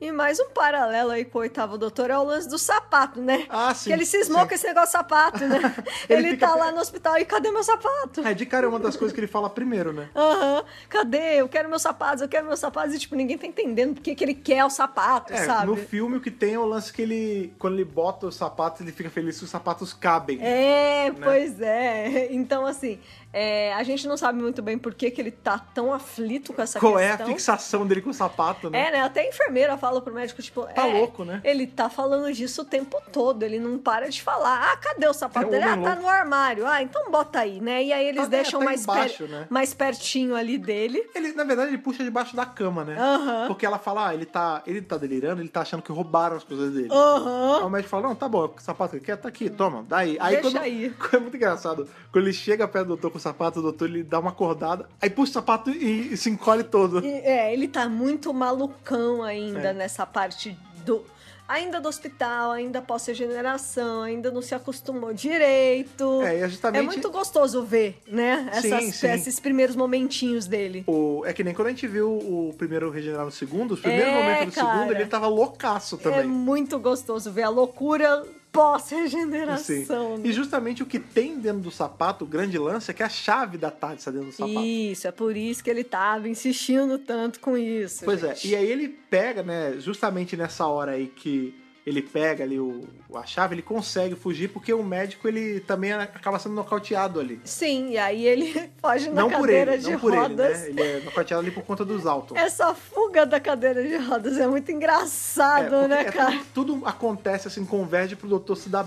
[0.00, 3.46] E mais um paralelo aí com o oitavo doutor é o lance do sapato, né?
[3.48, 3.90] Ah, sim.
[3.90, 4.48] que ele cismou sim.
[4.48, 5.74] com esse negócio de sapato, né?
[6.08, 8.20] ele Ele fica- tá lá no hospital e cadê meu sapato?
[8.24, 10.08] É, de cara é uma das coisas que ele fala primeiro, né?
[10.14, 11.40] Aham, cadê?
[11.40, 12.94] Eu quero meus sapatos, eu quero meus sapatos.
[12.94, 15.66] E, tipo, ninguém tá entendendo porque que ele quer o sapato, É, sabe?
[15.66, 18.80] no filme o que tem é o lance que ele, quando ele bota os sapatos,
[18.80, 20.38] ele fica feliz se os sapatos cabem.
[20.40, 22.28] É, pois é.
[22.32, 23.00] Então, assim,
[23.32, 26.62] é, a gente não sabe muito bem por que, que ele tá tão aflito com
[26.62, 27.26] essa Qual é a questão.
[27.26, 28.88] fixação dele com o sapato, né?
[28.88, 29.00] É, né?
[29.02, 30.62] Até a enfermeira fala pro médico, tipo...
[30.74, 31.40] Tá é, louco, né?
[31.44, 34.72] Ele tá falando disso o tempo todo, ele não para de falar.
[34.72, 35.64] Ah, cadê o sapato É dele?
[35.64, 36.02] Ah, homem tá louco.
[36.02, 36.66] no armário.
[36.66, 37.84] Ah, então bota aí, né?
[37.84, 39.46] E aí eles Tá- deixam tá mais, embaixo, per- né?
[39.50, 41.08] mais pertinho ali dele.
[41.14, 42.96] Ele, na verdade, ele puxa debaixo da cama, né?
[42.98, 43.46] Aham.
[43.46, 46.44] Porque ela fala, ah, ele tá, ele tá delirando, ele tá achando que roubaram as
[46.44, 46.88] coisas dele.
[46.90, 47.58] Aham.
[47.58, 50.16] Aí o médico fala, não, tá bom, o sapato que quer, tá aqui, toma, daí.
[50.20, 50.94] Aí Deixa quando, aí.
[51.12, 51.88] É muito engraçado.
[52.12, 54.88] Quando ele chega perto do doutor com o sapato, o doutor ele dá uma acordada,
[55.00, 57.04] aí puxa o sapato e, e se encolhe todo.
[57.04, 59.72] É, ele tá muito malucão ainda É.
[59.72, 61.04] nessa parte do.
[61.48, 66.20] Ainda do hospital, ainda pós-regeneração, ainda não se acostumou direito.
[66.22, 68.50] É, é justamente- É muito gostoso ver, né?
[68.60, 69.06] Sim, Essas- sim.
[69.08, 70.84] esses primeiros momentinhos dele.
[70.86, 74.12] O, é que nem quando a gente viu o primeiro regenerar no segundo, os primeiros
[74.12, 75.00] É, momentos do segundo, cara.
[75.00, 76.26] ele tava loucaço É também.
[76.26, 78.24] muito gostoso ver a loucura
[78.58, 80.20] Pós-regeneração.
[80.24, 83.56] E justamente o que tem dentro do sapato, o grande lance, é que a chave
[83.56, 84.60] da tarde está dentro do sapato.
[84.60, 88.04] Isso, é por isso que ele tava insistindo tanto com isso.
[88.04, 88.48] Pois gente.
[88.48, 91.54] é, e aí ele pega, né, justamente nessa hora aí que
[91.88, 96.38] ele pega ali o, a chave, ele consegue fugir, porque o médico, ele também acaba
[96.38, 97.40] sendo nocauteado ali.
[97.44, 100.68] Sim, e aí ele foge na não cadeira ele, de não por ele, né?
[100.68, 102.36] Ele é nocauteado ali por conta dos Alton.
[102.36, 106.30] Essa fuga da cadeira de rodas é muito engraçado, porque né, é cara?
[106.52, 108.86] tudo, tudo acontece assim, converge pro doutor se dar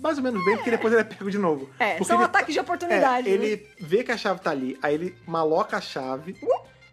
[0.00, 1.70] mais ou menos bem, porque depois ele é pego de novo.
[1.78, 3.28] É, Porque são ele- ataques de oportunidade.
[3.28, 3.44] É, né?
[3.44, 6.36] ele vê que a chave tá ali, aí ele maloca a chave.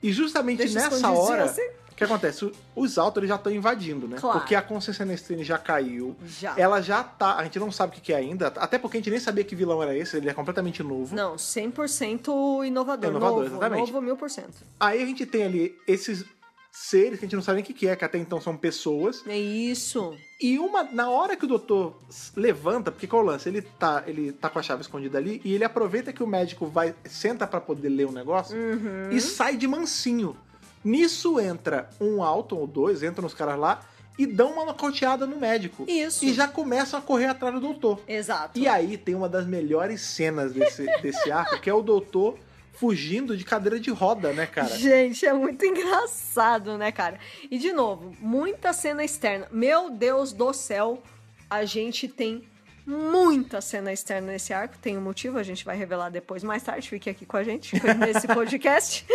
[0.01, 1.61] E justamente nessa hora, assim.
[2.03, 2.51] O que acontece?
[2.75, 4.17] Os Alton eles já estão invadindo, né?
[4.19, 4.39] Claro.
[4.39, 6.15] Porque a consciência Nestrine já caiu.
[6.25, 6.53] Já.
[6.57, 7.37] Ela já tá.
[7.37, 8.47] A gente não sabe o que é ainda.
[8.57, 11.15] Até porque a gente nem sabia que vilão era esse, ele é completamente novo.
[11.15, 13.09] Não, 100% inovador.
[13.09, 13.91] Inovador, novo, exatamente.
[13.91, 14.53] novo mil por cento.
[14.79, 16.25] Aí a gente tem ali esses
[16.71, 19.23] seres que a gente não sabe nem o que é, que até então são pessoas.
[19.27, 20.17] É isso.
[20.41, 22.01] E uma, na hora que o doutor
[22.35, 23.47] levanta, porque qual é o lance?
[23.47, 26.65] Ele tá, ele tá com a chave escondida ali e ele aproveita que o médico
[26.65, 29.09] vai, senta pra poder ler o negócio Uhum.
[29.11, 30.35] e sai de mansinho.
[30.83, 33.81] Nisso entra um Alton ou dois, entram os caras lá
[34.17, 35.85] e dão uma nocauteada no médico.
[35.87, 36.23] Isso.
[36.25, 38.01] E já começam a correr atrás do doutor.
[38.07, 38.59] Exato.
[38.59, 42.37] E aí tem uma das melhores cenas desse, desse arco, que é o doutor
[42.73, 44.75] fugindo de cadeira de roda, né, cara?
[44.75, 47.19] Gente, é muito engraçado, né, cara?
[47.49, 49.47] E de novo, muita cena externa.
[49.51, 51.01] Meu Deus do céu,
[51.49, 52.43] a gente tem
[52.85, 54.77] muita cena externa nesse arco.
[54.77, 56.89] Tem um motivo, a gente vai revelar depois, mais tarde.
[56.89, 59.05] Fique aqui com a gente nesse podcast.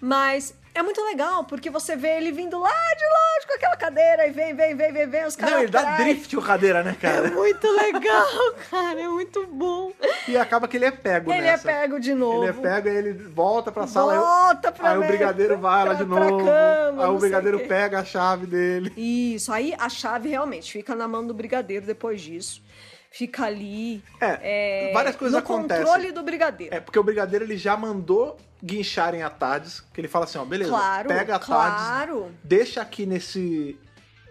[0.00, 4.26] Mas é muito legal, porque você vê ele vindo lá de longe com aquela cadeira
[4.26, 5.54] e vem, vem, vem, vem, vem, os caras.
[5.54, 7.30] Não, ele dá drift com cadeira, né, É cara?
[7.30, 8.26] muito legal,
[8.70, 9.92] cara, é muito bom.
[10.26, 11.70] E acaba que ele é pego Ele nessa.
[11.70, 12.44] é pego de novo.
[12.44, 14.12] Ele é pego e ele volta pra sala.
[14.12, 16.44] aí o- Volta pra Aí o mim, brigadeiro vai lá de novo.
[16.46, 18.90] cama, aí o brigadeiro pega a chave dele.
[18.96, 22.62] Isso, aí a chave realmente fica na mão do brigadeiro depois disso.
[23.10, 24.02] Fica ali.
[24.20, 25.84] É, várias coisas no acontecem.
[25.84, 26.74] controle do brigadeiro.
[26.74, 30.44] É, porque o brigadeiro ele já mandou guincharem a Tardes, que ele fala assim, ó,
[30.44, 32.30] beleza, claro, pega a Tardes, claro.
[32.44, 33.78] deixa aqui nesse...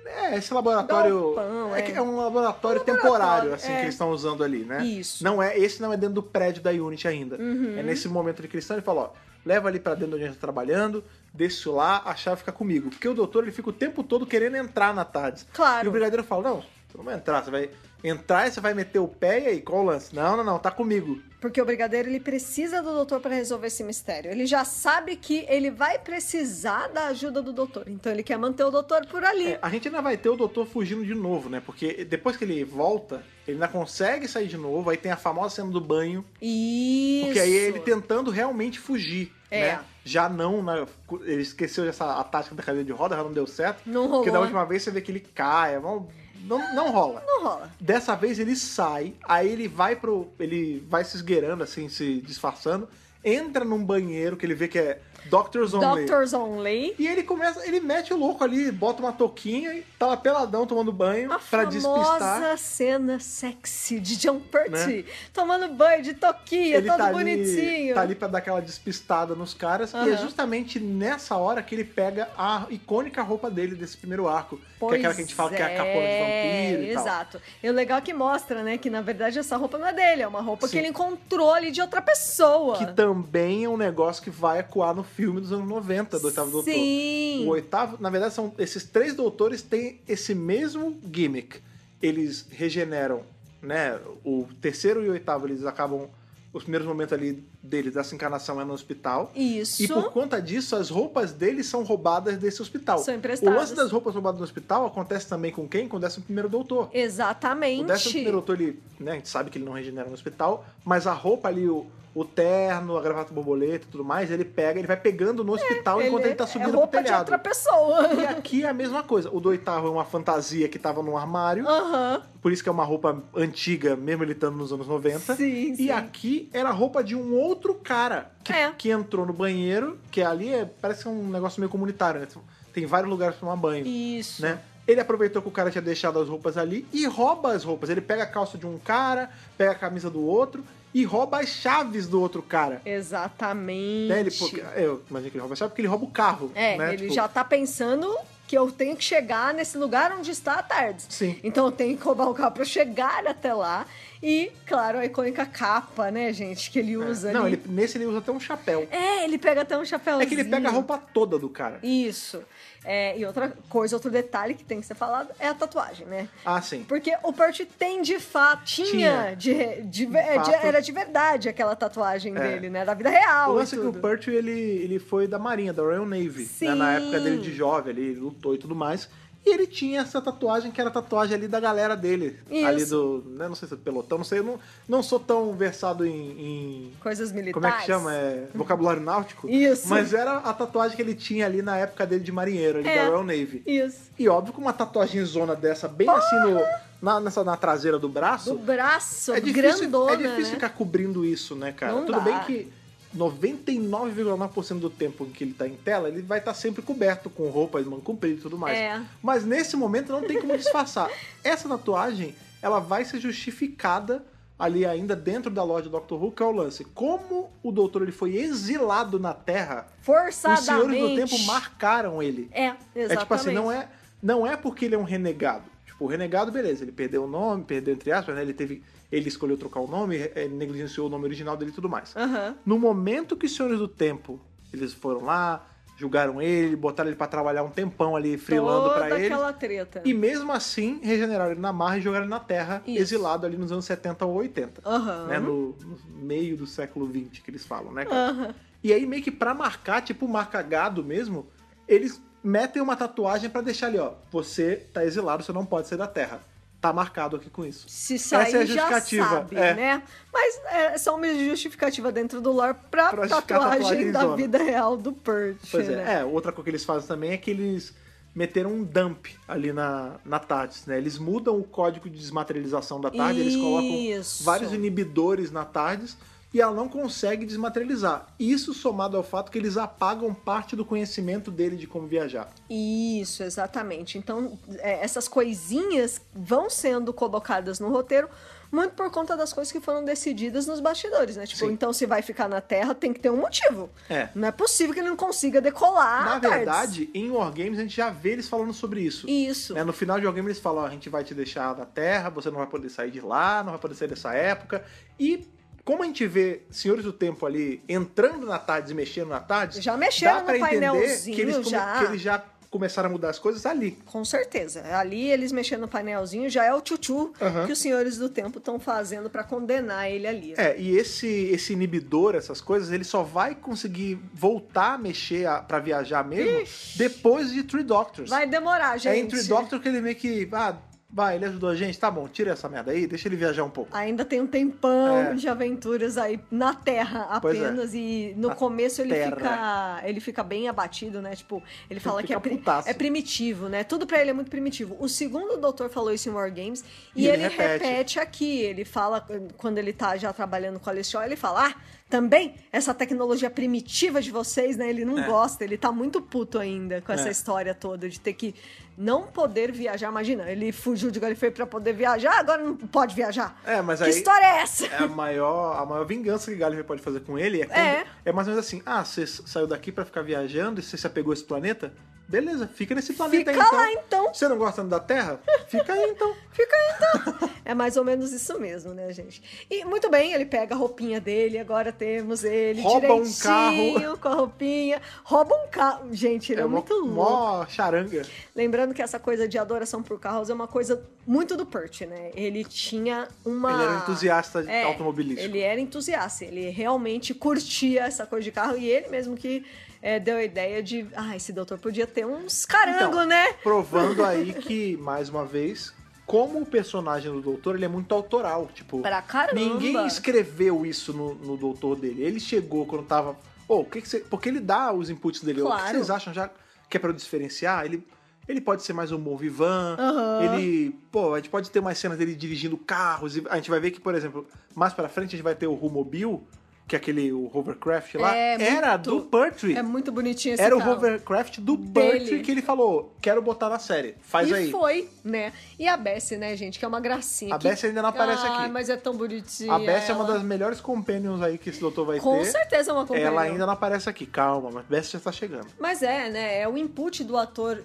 [0.06, 1.36] É, esse laboratório...
[1.36, 1.80] Galpão, é.
[1.80, 1.82] é.
[1.84, 3.76] que é um laboratório, Um temporário, assim, é.
[3.76, 4.84] que eles estão usando ali, né?
[4.84, 5.24] Isso.
[5.24, 7.36] Não é, esse não é dentro do prédio da Unity ainda.
[7.36, 7.78] Uhum.
[7.78, 9.10] É nesse momento de cristão, ele fala, ó,
[9.46, 12.90] leva ali pra dentro onde a gente tá trabalhando, deixa lá, a chave fica comigo.
[12.90, 15.46] Porque o doutor, ele fica o tempo todo querendo entrar na Tardes.
[15.54, 15.86] Claro.
[15.86, 17.70] E o brigadeiro fala, não, você não vai entrar, você vai
[18.04, 20.16] entrar e você vai meter o pé e aí, qual o lance?
[20.16, 21.22] Não, não, não, tá comigo.
[21.40, 24.32] Porque o brigadeiro ele precisa do doutor para resolver esse mistério.
[24.32, 27.88] Ele já sabe que ele vai precisar da ajuda do doutor.
[27.88, 29.54] Então ele quer manter o doutor por ali.
[29.54, 31.62] É, a gente ainda vai ter o doutor fugindo de novo, né?
[31.66, 35.56] Porque depois que ele volta, ele ainda consegue sair de novo, aí tem a famosa
[35.56, 37.26] cena do banho, Isso.
[37.26, 39.62] porque aí é ele tentando realmente fugir, É.
[39.74, 39.80] né?
[40.04, 40.86] Já não, né?
[41.22, 43.82] ele esqueceu essa a tática da cadeira de roda, já não deu certo.
[43.86, 44.18] Não rolou.
[44.20, 46.08] Porque da última vez você vê que ele cai, é não,
[46.42, 47.24] não, não rola.
[47.26, 47.72] Não rola.
[47.80, 50.28] Dessa vez ele sai, aí ele vai pro.
[50.40, 52.88] ele vai se esgueirando, assim, se disfarçando,
[53.24, 56.02] entra num banheiro que ele vê que é Doctors Only.
[56.06, 56.96] Doctors Only.
[56.98, 60.66] E ele começa, ele mete o louco ali, bota uma touquinha e tá lá peladão
[60.66, 62.58] tomando banho A pra famosa despistar.
[62.58, 65.06] cena sexy de John Pertwee, Né?
[65.34, 67.86] tomando banho de toquinha, Ele todo tá bonitinho.
[67.86, 69.94] ali, tá ali pra dar aquela despistada nos caras.
[69.94, 74.60] E é justamente nessa hora que ele pega a icônica roupa dele desse primeiro arco.
[74.80, 77.04] que é aquela que a gente fala que é a capona de vampiro e tal.
[77.04, 77.42] Exato.
[77.62, 80.22] E o legal é que mostra, né, que na verdade essa roupa não é dele,
[80.22, 80.72] é uma roupa Sim.
[80.72, 82.78] que ele encontrou ali de outra pessoa.
[82.78, 86.52] Que também é um negócio que vai ecoar no filme dos anos 90 do Oitavo
[86.52, 86.72] Doutor.
[86.74, 87.46] Sim.
[87.46, 91.60] O oitavo, na verdade, são esses três doutores têm esse mesmo gimmick.
[92.02, 93.24] Eles regeneram,
[93.62, 94.00] né?
[94.24, 96.08] O terceiro e o oitavo, eles acabam.
[96.52, 99.32] Os primeiros momentos ali deles, dessa encarnação, é no hospital.
[99.36, 99.84] Isso.
[99.84, 102.98] E por conta disso, as roupas deles são roubadas desse hospital.
[102.98, 103.56] São O emprestadas.
[103.56, 105.88] lance das roupas roubadas no hospital acontece também com quem?
[105.88, 106.90] Com o décimo primeiro doutor.
[106.92, 107.84] Exatamente.
[107.84, 110.66] O décimo primeiro doutor, ele, né, a gente sabe que ele não regenera no hospital,
[110.84, 111.86] mas a roupa ali, o,
[112.20, 116.02] o terno, a gravata borboleta e tudo mais, ele pega, ele vai pegando no hospital
[116.02, 117.20] enquanto ele tá subindo é pro roupa de telhado.
[117.22, 118.14] outra pessoa.
[118.14, 119.30] E aqui é a mesma coisa.
[119.32, 122.22] O do oitavo é uma fantasia que tava num armário, Aham.
[122.42, 125.36] por isso que é uma roupa antiga, mesmo ele estando nos anos 90.
[125.36, 125.92] Sim, E sim.
[125.92, 128.72] aqui era a roupa de um outro cara que, É.
[128.78, 132.28] que entrou no banheiro, que ali é, parece um negócio meio comunitário, né?
[132.74, 134.42] Tem vários lugares pra tomar banho, Isso.
[134.42, 134.60] né?
[134.90, 137.92] Ele aproveitou que o cara tinha deixado as roupas ali e rouba as roupas.
[137.92, 141.50] Ele pega a calça de um cara, pega a camisa do outro e rouba as
[141.50, 142.82] chaves do outro cara.
[142.84, 144.10] Exatamente.
[144.10, 144.20] Né?
[144.22, 146.52] Ele, porque, eu imagino que ele rouba a chave porque ele rouba o carro.
[146.56, 146.94] É, né?
[146.94, 148.12] ele Tipo, já tá pensando
[148.48, 151.06] que eu tenho que chegar nesse lugar onde está a Tardes.
[151.08, 151.40] Sim.
[151.44, 153.86] Então eu tenho que roubar o carro pra chegar até lá.
[154.22, 157.34] E, claro, a icônica capa, né, gente, que ele usa É.
[157.34, 157.54] Não, ali.
[157.54, 158.86] ele, nesse ele usa até um chapéu.
[158.92, 160.24] É, ele pega até um chapéuzinho.
[160.24, 161.80] É que ele pega a roupa toda do cara.
[161.82, 162.42] Isso.
[162.84, 166.28] É, e outra coisa, outro detalhe que tem que ser falado é a tatuagem, né?
[166.46, 166.84] Ah, sim.
[166.88, 169.36] Porque o Percy tem de fato, tinha, Tinha.
[169.36, 170.66] de, de, De é, de- fato.
[170.66, 172.40] era de verdade aquela tatuagem É.
[172.40, 172.86] dele, né?
[172.86, 173.52] Da vida real.
[173.52, 173.92] O lance é que o.
[173.94, 176.50] Pertwee, ele, ele foi da Marinha, da Royal Navy.
[176.62, 176.76] né?
[176.76, 179.10] Na época dele de jovem, ele lutou e tudo mais.
[179.46, 182.38] E ele tinha essa tatuagem que era a tatuagem ali da galera dele.
[182.52, 182.66] Isso.
[182.68, 183.24] Ali do.
[183.28, 184.40] Né, não sei se é do pelotão, não sei.
[184.40, 186.12] Eu não, não sou tão versado em.
[186.32, 187.54] em- Coisas militares.
[187.54, 188.14] como é que chama?
[188.14, 189.50] É, vocabulário náutico?
[189.50, 189.88] Isso.
[189.88, 192.96] Mas era a tatuagem que ele tinha ali na época dele de marinheiro, ali É.
[192.98, 193.64] da Royal Navy.
[193.66, 194.12] Isso.
[194.20, 196.62] E óbvio que uma tatuagem zona dessa, bem assim no,
[197.02, 198.52] na, nessa, na traseira do braço.
[198.52, 200.50] Do braço, é difícil, grandona, é difícil né?
[200.56, 201.94] ficar cobrindo isso, né, cara?
[201.94, 202.26] Não Tudo dá.
[202.26, 202.79] bem que
[203.16, 207.50] 99,9% do tempo em que ele tá em tela, ele vai estar sempre coberto com
[207.50, 208.78] roupa de mão comprida e tudo mais.
[208.78, 209.02] É.
[209.22, 211.10] Mas nesse momento não tem como disfarçar.
[211.44, 214.24] Essa tatuagem, ela vai ser justificada
[214.60, 216.84] ali ainda dentro da loja do Doctor Who, que é o lance.
[216.84, 220.66] Como o doutor ele foi exilado na Terra, os Forçadamente.
[220.66, 222.50] senhores do tempo marcaram ele.
[222.52, 223.12] É, exatamente.
[223.14, 223.88] É tipo assim, não é,
[224.22, 225.64] não é porque ele é um renegado.
[225.86, 228.42] Tipo, o renegado, beleza, ele perdeu o nome, perdeu entre aspas, né?
[228.42, 228.84] Ele teve.
[229.12, 232.16] Ele escolheu trocar o nome, eh, negligenciou o nome original dele e tudo mais.
[232.16, 232.56] Aham.
[232.66, 234.40] No momento que os senhores do tempo,
[234.72, 235.66] eles foram lá,
[235.98, 239.26] julgaram ele, botaram ele pra trabalhar um tempão ali, frilando eles.
[239.26, 240.02] aquela treta.
[240.06, 243.02] E mesmo assim, regeneraram ele na marra e jogaram ele na Terra, Isso.
[243.02, 244.82] exilado ali nos anos 70 ou 80.
[244.86, 245.26] Aham.
[245.28, 245.40] Né?
[245.40, 248.30] No, no meio do século 20 que eles falam, né, cara?
[248.32, 248.56] Aham.
[248.82, 251.48] E aí, meio que pra marcar, tipo, marca gado mesmo,
[251.86, 254.14] eles metem uma tatuagem pra deixar ali, ó.
[254.32, 256.40] Você tá exilado, você não pode sair da Terra.
[256.82, 257.86] Tá marcado aqui com isso.
[257.90, 259.74] Se sair, Essa é a já justificativa, sabe, é.
[259.74, 260.04] né?
[260.32, 264.36] Mas é só uma justificativa dentro do lore pra, Pra tatuagem tatuagem da zona.
[264.38, 266.06] vida real do Perch, Pois né?
[266.08, 266.20] é.
[266.22, 267.94] É, outra coisa que eles fazem também é que eles
[268.34, 270.98] meteram um dump ali na, na TARDIS, né?
[270.98, 276.16] Eles mudam o código de desmaterialização da TARDIS, eles colocam vários inibidores na TARDIS
[276.54, 278.28] e ela não consegue desmaterializar.
[278.40, 282.50] Isso somado ao fato que eles apagam parte do conhecimento dele de como viajar.
[282.70, 284.18] Isso, exatamente.
[284.18, 288.28] Então, é, essas coisinhas vão sendo colocadas no roteiro
[288.72, 291.46] muito por conta das coisas que foram decididas nos bastidores, né?
[291.46, 291.72] Tipo, Sim.
[291.72, 293.90] então se vai ficar na Terra, tem que ter um motivo.
[294.08, 294.30] É.
[294.36, 296.26] Não é possível que ele não consiga decolar.
[296.26, 296.50] Na Tardes.
[296.52, 299.28] verdade, em Wargames a gente já vê eles falando sobre isso.
[299.28, 299.74] Isso.
[299.74, 302.52] Né, No final de Wargame eles falam, a gente vai te deixar na Terra, você
[302.52, 304.86] não vai poder sair de lá, não vai poder sair dessa época.
[305.20, 305.48] E
[305.84, 309.84] como a gente vê Senhores do Tempo ali entrando na TARDIS e mexendo na TARDIS,
[309.84, 312.00] Já mexeram dá no pra entender painelzinho, que eles, já.
[312.00, 313.98] que eles já começaram a mudar as coisas ali.
[314.06, 314.84] Com certeza.
[314.96, 317.66] Ali eles mexendo no painelzinho já é o tchutchu Aham.
[317.66, 320.54] que os senhores do tempo estão fazendo pra condenar ele ali.
[320.56, 325.64] É, e esse, esse inibidor, essas coisas, ele só vai conseguir voltar a mexer a,
[325.64, 326.64] pra viajar mesmo
[326.96, 328.30] depois de Three Doctors.
[328.30, 329.14] Vai demorar, gente.
[329.16, 330.48] É em Three Doctors que ele meio que.
[330.52, 330.78] Ah,
[331.12, 333.70] vai, ele ajudou a gente, tá bom, tira essa merda aí, deixa ele viajar um
[333.70, 333.96] pouco.
[333.96, 335.34] Ainda tem um tempão É.
[335.34, 337.36] de aventuras aí na Terra é.
[337.38, 339.36] apenas e no Na começo ele Terra.
[339.36, 341.36] fica ele fica bem abatido, né?
[341.36, 342.90] Tipo, ele fala que fica é, putaço.
[342.90, 343.84] é primitivo, né?
[343.84, 344.96] Tudo pra ele é muito primitivo.
[345.00, 346.84] O segundo doutor falou isso em War Games
[347.16, 347.86] e, E ele ele, repete.
[347.86, 348.20] repete.
[348.20, 348.60] aqui.
[348.62, 349.26] Ele fala
[349.58, 351.76] quando ele tá já trabalhando com a Alestial, ele fala: "Ah,
[352.10, 354.90] também essa tecnologia primitiva de vocês, né?
[354.90, 355.24] Ele não É.
[355.28, 357.32] gosta, ele tá muito puto ainda com essa É.
[357.32, 358.56] história toda de ter que
[358.98, 360.10] não poder viajar.
[360.10, 363.62] Imagina, ele fugiu de Galifrey pra poder viajar, agora não pode viajar.
[363.66, 364.86] É, mas que aí- história é essa?
[364.88, 368.06] É a maior, a maior vingança que Gallifrey pode fazer com ele é, quando- É.
[368.26, 371.06] é mais ou menos assim: ah, você saiu daqui pra ficar viajando e você se
[371.06, 371.94] apegou a esse planeta?
[372.30, 373.78] Beleza, fica nesse planeta Fica aí então.
[373.80, 374.34] lá, então.
[374.34, 375.40] Você não gosta da Terra?
[375.68, 376.32] Fica aí então.
[376.54, 377.50] Fica aí então.
[377.66, 379.42] É mais ou menos isso mesmo, né, gente?
[379.70, 384.28] E muito bem, ele pega a roupinha dele, agora temos ele Rouba um direitinho com
[384.28, 385.02] a roupinha.
[385.24, 386.14] Rouba um carro.
[386.14, 387.10] Gente, ele é, mó- muito louco.
[387.32, 388.22] Mó charanga.
[388.56, 392.30] Lembrando que essa coisa de adoração por carros é uma coisa muito do Pert, né?
[392.36, 393.72] Ele tinha uma.
[393.72, 395.48] Ele era entusiasta É, automobilístico.
[395.50, 399.66] Ele era entusiasta, ele realmente curtia essa coisa de carro e ele mesmo que
[400.02, 401.08] é, deu a ideia de.
[401.16, 403.54] Ah, esse doutor podia ter uns carango, Então, né?
[403.64, 405.94] Provando aí que, mais uma vez,
[406.26, 408.70] como o personagem do doutor, ele é muito autoral.
[408.74, 409.60] Tipo, Pra caramba.
[409.60, 412.24] ninguém escreveu isso no, no doutor dele.
[412.24, 413.36] Ele chegou quando tava.
[413.68, 414.20] Ô, o que, que você.
[414.20, 415.62] Porque ele dá os inputs dele.
[415.62, 415.92] O que Claro.
[415.92, 416.50] vocês acham já
[416.90, 417.86] que é pra eu diferenciar?
[417.86, 418.06] Ele.
[418.48, 419.96] Ele pode ser mais um bom vivan.
[420.00, 420.42] Aham.
[420.58, 420.96] Ele.
[421.12, 423.40] Pô, a gente pode ter mais cenas dele dirigindo carros.
[423.48, 425.76] A gente vai ver que, por exemplo, mais pra frente a gente vai ter o
[425.76, 426.48] Rumobil,
[426.90, 428.36] que é aquele o hovercraft lá.
[428.36, 429.78] É, era muito- do Pertwee.
[429.78, 430.94] É muito bonitinho esse Era o carro.
[430.94, 431.78] hovercraft do.
[431.78, 434.16] Pertwee que ele falou: quero botar na série.
[434.22, 434.72] Faz e aí.
[434.72, 435.54] foi, né?
[435.78, 436.80] E a Bessie, né, gente?
[436.80, 437.54] Que é uma gracinha.
[437.56, 438.72] A que- Bessie ainda não aparece Ai, aqui.
[438.72, 439.72] mas é tão bonitinha.
[439.72, 440.34] A Bessie é uma ela.
[440.34, 442.46] das melhores companions aí que esse doutor vai Com ter.
[442.46, 443.28] certeza é uma companhia.
[443.28, 445.68] Ela ainda não aparece aqui, calma, mas Bessie já tá chegando.
[445.80, 446.60] Mas é, né?
[446.62, 447.84] É o input do ator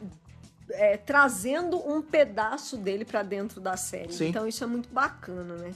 [0.71, 4.13] é, trazendo um pedaço dele pra dentro da série.
[4.13, 4.29] Sim.
[4.29, 5.73] Então isso é muito bacana, né?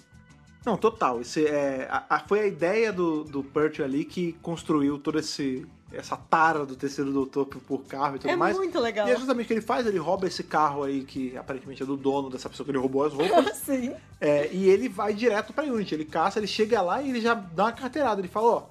[0.68, 1.20] Não, total.
[1.20, 5.66] Esse é, a- a- foi a ideia do, do Pertwee ali que construiu toda esse,
[5.92, 8.56] essa tara do terceiro doutor por, carro e tudo É mais.
[8.56, 9.08] muito legal.
[9.08, 11.86] E é justamente o que ele faz, ele rouba esse carro aí que aparentemente é
[11.86, 13.56] do dono dessa pessoa que ele roubou as roupas.
[13.64, 13.94] Sim.
[14.20, 15.94] É, e ele vai direto pra Unity.
[15.94, 18.20] Ele caça, ele chega lá e ele já dá uma carteirada.
[18.20, 18.62] Ele fala, ó,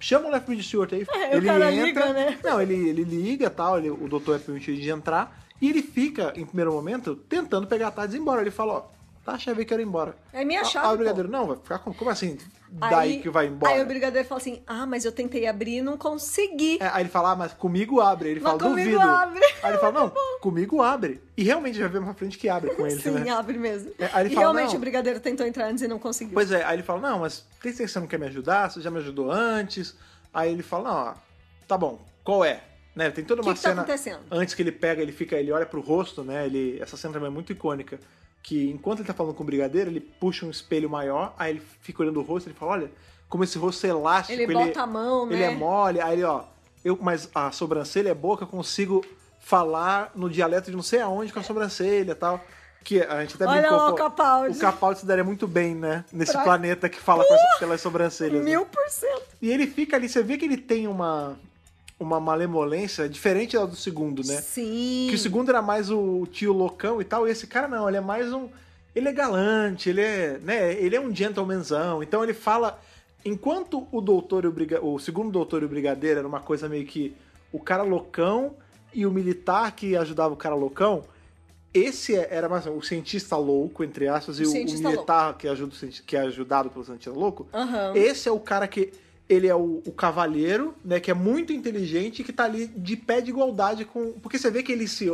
[0.00, 1.06] chama o Left Stewart aí.
[1.14, 2.06] É, o ele cara entra.
[2.06, 2.38] liga, né?
[2.42, 5.44] Não, ele, ele liga tal, ele- o doutor é permitido de entrar.
[5.62, 8.40] E ele fica, em primeiro momento, tentando pegar a tarde e ir embora.
[8.42, 8.95] Ele fala, ó,
[9.26, 10.16] tá a chave que eu ir embora.
[10.32, 11.94] É minha Ah, chave, Ah, o brigadeiro, não, vai ficar como?
[11.94, 12.38] Como assim?
[12.70, 13.72] Daí que vai embora.
[13.72, 16.78] Aí o brigadeiro fala assim: Ah, mas eu tentei abrir e não consegui.
[16.80, 18.30] É, aí ele fala, ah, mas comigo abre.
[18.30, 19.08] Ele Mas fala, comigo duvido.
[19.10, 19.40] abre.
[19.62, 21.22] Aí ele fala, não, comigo abre.
[21.36, 23.30] E realmente já vê pra frente que abre com ele, Sim, né?
[23.30, 23.92] abre mesmo.
[23.98, 24.76] É, aí ele e fala, realmente não.
[24.76, 26.34] o brigadeiro tentou entrar antes e não conseguiu.
[26.34, 28.70] Pois é, aí ele fala, não, mas tem certeza que você não quer me ajudar?
[28.70, 29.94] Você já me ajudou antes?
[30.34, 31.14] Aí ele fala, não, ó,
[31.68, 32.62] tá bom, qual é?
[32.96, 34.20] Né, tem toda O que uma que tá cena acontecendo?
[34.30, 36.46] antes que ele pega, ele fica, ele olha pro rosto, né?
[36.46, 38.00] Ele, essa cena também é muito icônica,
[38.46, 41.62] que enquanto ele tá falando com o brigadeiro, ele puxa um espelho maior, aí ele
[41.80, 42.90] fica olhando o rosto, ele fala, olha,
[43.28, 45.46] como esse rosto é elástico, Ele bota a mão, ele né?
[45.46, 46.44] é mole, aí ele, ó,
[46.84, 49.04] eu, mas a sobrancelha é boa que eu consigo
[49.40, 52.40] falar no dialeto de não sei aonde com a sobrancelha e tal.
[52.84, 54.56] Que a gente até Olha brincou, lá o Capaldi.
[54.56, 56.04] O Capaldi se daria muito bem, né?
[56.12, 58.38] Nesse Pra- planeta que fala com as, pelas sobrancelhas.
[58.38, 58.44] né?
[58.44, 59.24] Mil por cento.
[59.42, 61.36] E ele fica ali, você vê que ele tem uma,
[61.98, 64.36] uma malemolência diferente da do segundo, né?
[64.40, 65.06] Sim.
[65.08, 67.96] Que o segundo era mais o tio loucão e tal, e esse cara não, ele
[67.96, 68.48] é mais um.
[68.94, 70.38] Ele é galante, ele é.
[70.42, 70.72] né?
[70.74, 72.02] Ele é um gentlemanzão.
[72.02, 72.80] Então ele fala.
[73.24, 76.68] Enquanto o doutor e o, briga, o segundo doutor e o brigadeiro era uma coisa
[76.68, 77.12] meio que
[77.50, 78.54] o cara loucão
[78.94, 81.02] e o militar que ajudava o cara loucão,
[81.74, 85.74] esse é- era mais o cientista louco, entre aspas, O e o, militar que, ajuda,
[86.06, 87.48] que é ajudado pelo cientista louco.
[87.52, 87.92] Aham.
[87.96, 88.92] Esse é o cara que.
[89.28, 91.00] Ele é o, o cavalheiro, né?
[91.00, 94.12] Que é muito inteligente e que tá ali de pé de igualdade com.
[94.20, 95.10] Porque você vê que ele se.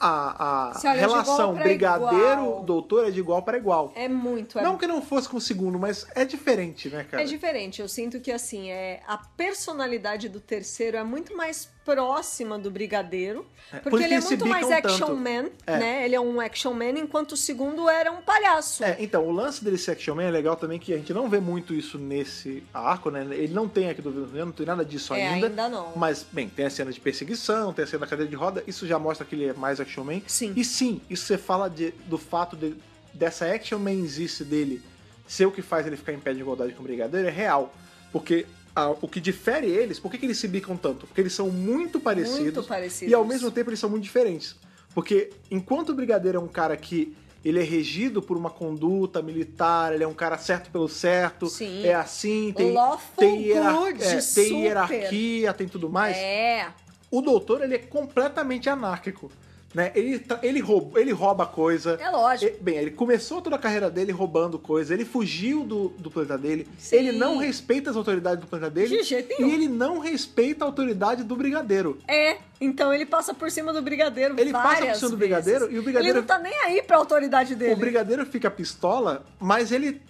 [0.00, 2.62] A, a Se relação pra brigadeiro, igual.
[2.64, 3.92] doutor é de igual para igual.
[3.94, 4.58] É muito.
[4.58, 7.22] É, Não que não fosse com o segundo, mas é diferente, né, cara?
[7.22, 7.82] é diferente.
[7.82, 13.44] Eu sinto que, assim, é, a personalidade do terceiro é muito mais próxima do brigadeiro.
[13.72, 15.16] É, por Porque ele é muito mais action tanto.
[15.16, 15.78] man, É.
[15.78, 16.04] né?
[16.04, 18.82] Ele é um action man, enquanto o segundo era um palhaço.
[18.84, 21.28] É, então, o lance dele ser Action Man é legal também que a gente não
[21.28, 23.26] vê muito isso nesse arco, né?
[23.30, 25.46] Ele não tem aqui do não tem nada disso É, ainda.
[25.48, 25.92] ainda não.
[25.96, 28.86] Mas, bem, tem a cena de perseguição, tem a cena da cadeira de roda, isso
[28.86, 30.20] já mostra que ele é mais Action Man.
[30.26, 30.52] Sim.
[30.56, 32.74] E sim, isso você fala de- do fato de,
[33.12, 34.82] dessa Action Manzice dele
[35.26, 37.74] ser o que faz ele ficar em pé de igualdade com o Brigadeiro é real.
[38.12, 41.06] Porque ah, o que difere eles, por que, que eles se bicam tanto?
[41.06, 42.40] Porque eles são muito parecidos.
[42.40, 43.10] Muito parecidos.
[43.10, 44.56] E ao mesmo tempo eles são muito diferentes.
[44.94, 49.92] Porque enquanto o Brigadeiro é um cara que ele é regido por uma conduta militar,
[49.92, 51.84] ele é um cara certo pelo certo, Sim.
[51.84, 52.74] é assim, tem,
[53.16, 56.16] tem, hierar- é, tem hierarquia, tem tudo mais.
[56.16, 56.68] É.
[57.10, 59.30] O doutor, ele é completamente anárquico.
[59.74, 59.90] Né?
[59.94, 61.98] Ele, tra- ele, rouba, ele rouba coisa.
[62.00, 62.54] É lógico.
[62.56, 66.38] E- Bem, ele começou toda a carreira dele roubando coisa, ele fugiu do, do planeta
[66.38, 66.96] dele, Sim.
[66.96, 69.50] ele não respeita as autoridades do planeta dele De jeito nenhum.
[69.50, 71.98] e ele não respeita a autoridade do brigadeiro.
[72.06, 75.18] É, então ele passa por cima do brigadeiro Ele passa por cima do vezes.
[75.18, 77.72] brigadeiro e o brigadeiro- Ele não tá nem aí pra autoridade dele.
[77.72, 80.00] O brigadeiro fica pistola, mas ele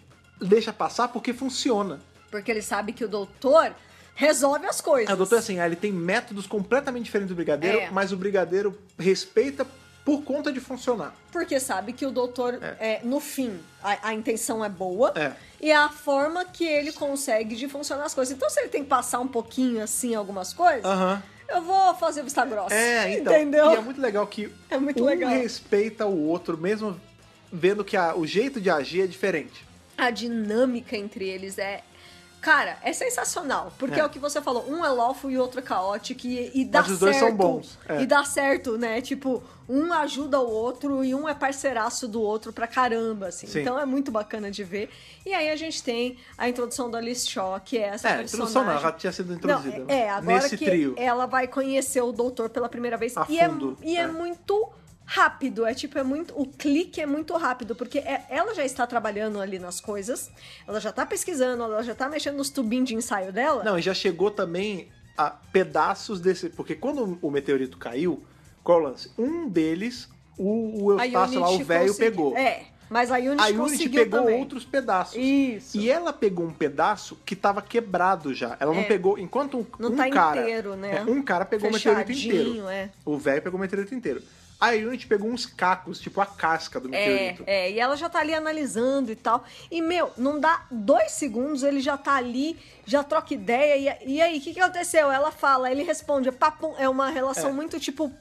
[0.43, 2.01] deixa passar porque funciona.
[2.31, 3.73] Porque ele sabe que o doutor
[4.15, 5.11] resolve as coisas.
[5.11, 7.91] É, o doutor, assim, ele tem métodos completamente diferentes do brigadeiro, É.
[7.91, 9.67] mas o brigadeiro respeita
[10.05, 11.15] por conta de funcionar.
[11.33, 15.13] Porque sabe que o doutor, é, no fim, a, a intenção é boa.
[15.17, 15.33] É.
[15.61, 18.35] E é a forma que ele consegue de funcionar as coisas.
[18.37, 20.85] Então, se ele tem que passar um pouquinho assim algumas coisas,
[21.49, 22.75] eu vou fazer vista grossa.
[22.75, 23.33] É, então.
[23.35, 23.73] Entendeu?
[23.73, 25.31] E é muito legal que É muito um legal.
[25.31, 27.01] respeita o outro, mesmo
[27.51, 29.65] vendo que a- o jeito de agir é diferente.
[29.97, 31.83] A dinâmica entre eles é.
[32.45, 33.73] Cara, é sensacional.
[33.79, 34.05] Porque é, É.
[34.07, 34.69] o que você falou.
[34.71, 36.27] Um é lawful e o outro é caótico.
[36.27, 37.29] E, e dá Mas os dois certo.
[37.29, 38.03] são bons, é.
[38.03, 39.01] E dá certo, né?
[39.01, 43.47] Tipo, um ajuda o outro e um é parceiraço do outro pra caramba, assim.
[43.47, 43.63] Sim.
[43.63, 44.91] Então é muito bacana de ver.
[45.25, 48.17] E aí a gente tem a introdução da Alice Shaw, que é essa É, a
[48.19, 48.27] personagem.
[48.51, 49.79] introdução não, ela tinha sido introduzida.
[49.79, 49.95] Não, né?
[49.95, 50.95] é, é, agora Nesse que trio.
[50.99, 53.17] ela vai conhecer o doutor pela primeira vez.
[53.17, 54.07] A e é, fundo, e é é.
[54.07, 54.69] muito
[55.07, 56.33] rápido, é tipo, é muito.
[56.41, 60.31] O clique é muito rápido, porque é- ela já está trabalhando ali nas coisas,
[60.67, 63.63] ela já tá pesquisando, ela já tá mexendo nos tubinhos de ensaio dela.
[63.63, 66.49] Não, e já chegou também a pedaços desse.
[66.51, 68.23] Porque quando o meteorito caiu,
[68.63, 69.11] qual o lance?
[69.19, 72.37] Um deles, o, o Eustácio lá, o velho, pegou.
[72.37, 74.41] É, mas a Unity A Unity pegou também.
[74.41, 75.17] outros pedaços.
[75.17, 75.77] Isso.
[75.77, 78.57] E ela pegou um pedaço que tava quebrado já.
[78.59, 78.85] Ela não É.
[78.85, 79.19] pegou.
[79.19, 80.41] Enquanto um, Não um tá cara.
[80.43, 80.97] inteiro, né?
[80.97, 82.69] é, um cara pegou o meteorito inteiro.
[82.69, 82.89] É.
[83.05, 84.23] O velho pegou o meteorito inteiro.
[84.71, 87.45] A Unity pegou uns cacos, tipo a casca do É, meteorito.
[87.47, 89.45] é, e ela já tá ali analisando e tal.
[89.71, 93.99] E, meu, não dá dois segundos, ele já tá ali, já troca ideia.
[94.05, 95.11] E, e aí, o que, que aconteceu?
[95.11, 97.53] Ela fala, ele responde, papum, é uma relação É.
[97.53, 98.13] muito, tipo,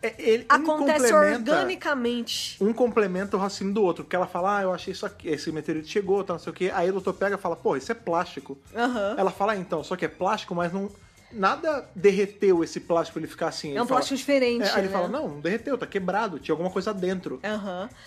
[0.00, 2.56] É, ele acontece organicamente.
[2.62, 5.50] Um complementa o raciocínio do outro, porque ela fala, ah, eu achei isso aqui, esse
[5.50, 6.70] meteorito chegou, tá, não sei o quê.
[6.74, 8.56] Aí o doutor pega e fala, pô, isso é plástico.
[8.76, 9.14] Aham.
[9.18, 10.88] Ela fala, ah, então, só que é plástico, mas não.
[11.32, 13.68] Nada derreteu esse plástico ele ficar assim.
[13.68, 14.92] É Ele um fala- plástico diferente, É, aí ele né?
[14.92, 17.38] fala, não, não derreteu, tá quebrado, tinha alguma coisa dentro.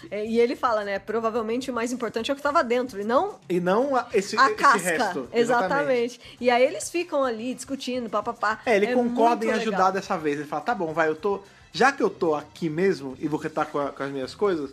[0.09, 0.97] É, E ele fala, né?
[0.99, 4.37] Provavelmente o mais importante é o que tava dentro, e não E não a- esse,
[4.37, 4.77] a esse casca.
[4.79, 5.29] resto.
[5.31, 6.19] Exatamente.
[6.39, 8.59] E aí eles ficam ali discutindo, papapá.
[8.65, 9.91] É, ele concorda em ajudar legal.
[9.91, 10.37] dessa vez.
[10.39, 11.41] Ele fala, tá bom, vai, eu tô.
[11.71, 14.71] Já que eu tô aqui mesmo e vou retar com, a- com as minhas coisas,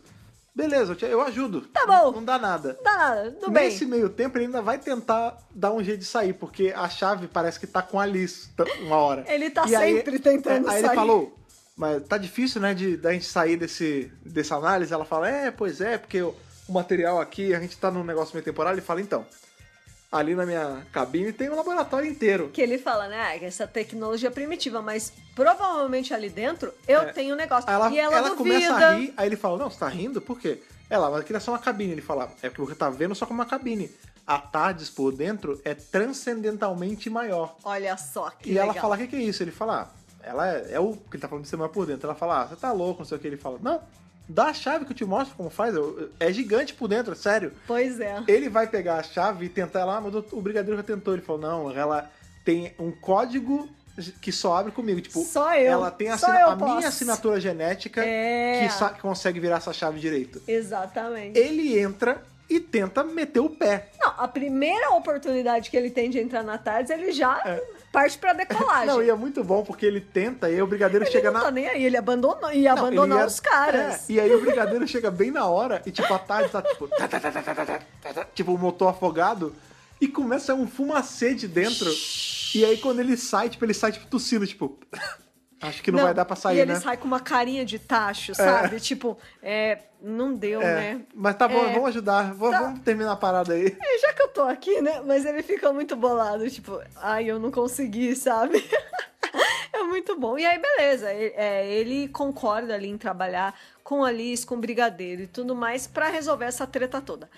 [0.54, 1.62] beleza, eu, te- eu ajudo.
[1.62, 2.12] Tá bom.
[2.12, 2.74] Não dá nada.
[2.74, 3.64] Não dá nada, tudo bem.
[3.70, 7.26] Nesse meio tempo, ele ainda vai tentar dar um jeito de sair, porque a chave
[7.28, 9.24] parece que tá com a Alice t- uma hora.
[9.28, 10.90] Ele tá E aí- sempre tentando é, Aí sair.
[10.90, 11.38] ele falou,
[11.76, 14.92] mas tá difícil, né, de da gente sair desse, dessa análise.
[14.92, 16.34] Ela fala, é, pois é, porque o,
[16.68, 18.72] o material aqui, a gente tá num negócio meio temporal.
[18.72, 19.24] Ele fala, então,
[20.10, 22.48] ali na minha cabine tem um laboratório inteiro.
[22.52, 23.20] Que ele fala, né?
[23.20, 27.12] ah, Essa tecnologia é primitiva, mas provavelmente ali dentro eu É.
[27.12, 27.68] tenho um negócio.
[27.68, 30.20] Aí ela, e ela, ela começa a rir, aí ele fala, não, você tá rindo?
[30.20, 30.62] Por quê?
[30.90, 31.92] Ela, mas aquilo é só uma cabine.
[31.92, 33.90] Ele fala, é porque você tá vendo só como uma cabine.
[34.26, 37.56] A TARDIS por dentro é transcendentalmente maior.
[37.64, 38.70] Olha só que e legal.
[38.70, 39.42] ela fala, o que, que é isso?
[39.42, 41.86] Ele fala, ah, ela é, é o que ele tá falando de ser maior por
[41.86, 42.06] dentro.
[42.06, 43.26] Ela fala, ah, você tá louco, não sei o que.
[43.26, 43.80] Ele fala, não,
[44.28, 45.74] dá a chave que eu te mostro como faz.
[46.20, 47.52] É gigante por dentro, é sério.
[47.66, 48.22] Pois é.
[48.28, 51.14] Ele vai pegar a chave e tentar lá, mas o brigadeiro já tentou.
[51.14, 52.10] Ele falou, não, ela
[52.44, 53.68] tem um código
[54.20, 55.00] que só abre comigo.
[55.00, 55.72] Tipo, Só eu.
[55.72, 58.68] ela tem assina- eu a minha assinatura genética É.
[58.94, 60.40] que consegue virar essa chave direito.
[60.46, 61.36] Exatamente.
[61.38, 63.88] Ele entra e tenta meter o pé.
[63.98, 67.42] Não, a primeira oportunidade que ele tem de entrar na tarde, ele já
[67.92, 68.86] parte pra decolagem.
[68.86, 71.46] Não, e é muito bom porque ele tenta e o brigadeiro ele chega não na.
[71.46, 73.24] Tá nem aí, ele abandonou, ia não, abandonar ia...
[73.24, 74.08] É- os caras.
[74.08, 76.88] É, e aí o brigadeiro chega bem na hora e tipo, a tarde tá tipo.
[76.88, 79.54] Tá, tá, tá, tipo, o motor afogado.
[80.00, 81.90] E começa um fumacê de dentro.
[82.54, 84.78] e aí quando ele sai, tipo, ele sai tipo tossindo, tipo.
[85.60, 86.80] Acho que não, vai dar pra sair, E ele né?
[86.80, 88.78] sai com uma carinha de tacho, sabe?
[88.78, 91.00] Tipo, é, não deu, É, né?
[91.12, 91.72] Mas tá bom, É.
[91.72, 92.32] vamos ajudar.
[92.32, 92.62] Vamos, Tá.
[92.62, 93.66] vamos terminar a parada aí.
[93.80, 95.00] É, já que eu tô aqui, né?
[95.04, 98.64] Mas ele fica muito bolado, tipo, ai, eu não consegui, sabe?
[99.72, 100.38] é muito bom.
[100.38, 104.58] E aí, beleza, ele, é, ele concorda ali em trabalhar com a Liz, com o
[104.58, 107.28] Brigadeiro e tudo mais pra resolver essa treta toda.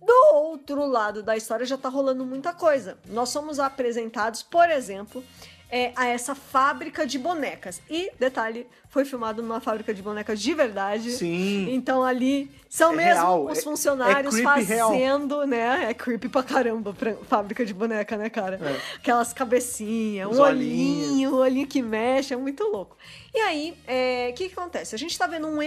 [0.00, 2.96] Do outro lado da história já tá rolando muita coisa.
[3.06, 5.22] Nós somos apresentados, por exemplo,
[5.70, 7.80] é, a essa fábrica de bonecas.
[7.90, 11.10] E, detalhe, foi filmado numa fábrica de bonecas de verdade.
[11.10, 11.68] Sim.
[11.74, 14.90] Então ali são É mesmo real, os é- funcionários é creepy real.
[14.90, 15.86] fazendo, né?
[15.90, 18.60] É creepy pra caramba, pra fábrica de boneca, né, cara?
[18.62, 18.96] É.
[18.96, 21.08] Aquelas cabecinhas, Os um olhinhos.
[21.10, 22.96] olhinho, um olhinho que mexe, é muito louco.
[23.34, 24.94] E aí, é, o que, que acontece?
[24.94, 25.58] A gente tá vendo um.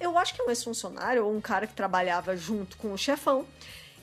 [0.00, 3.44] Eu acho que é um ex-funcionário ou um cara que trabalhava junto com o chefão.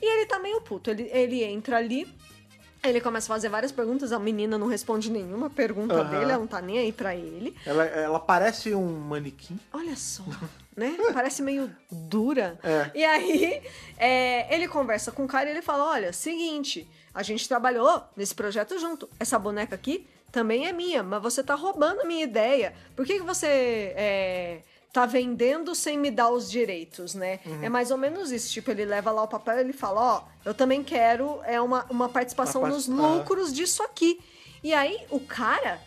[0.02, 0.90] E ele tá meio puto.
[0.90, 2.06] Ele, ele entra ali.
[2.84, 6.10] Ele começa a fazer várias perguntas, a menina não responde nenhuma pergunta Aham.
[6.10, 7.56] dele, ela não tá nem aí pra ele.
[7.64, 9.58] Ela, ela parece um manequim.
[9.72, 10.22] Olha só,
[10.76, 10.96] né?
[11.12, 12.58] Parece meio dura.
[12.62, 12.90] É.
[12.94, 13.62] E aí,
[13.96, 18.34] é, ele conversa com o cara e ele fala: Olha, seguinte, a gente trabalhou nesse
[18.34, 19.08] projeto junto.
[19.18, 22.74] Essa boneca aqui também é minha, mas você tá roubando a minha ideia.
[22.96, 23.46] Por que, que você
[23.96, 24.60] é,
[24.94, 27.40] tá vendendo sem me dar os direitos, né?
[27.44, 27.64] Uhum.
[27.64, 28.52] É mais ou menos isso.
[28.52, 31.84] Tipo, ele leva lá o papel e ele fala, ó, eu também quero é uma,
[31.90, 33.14] uma participação Uma nos part- aham.
[33.16, 34.20] lucros disso aqui.
[34.62, 35.80] E aí, o cara,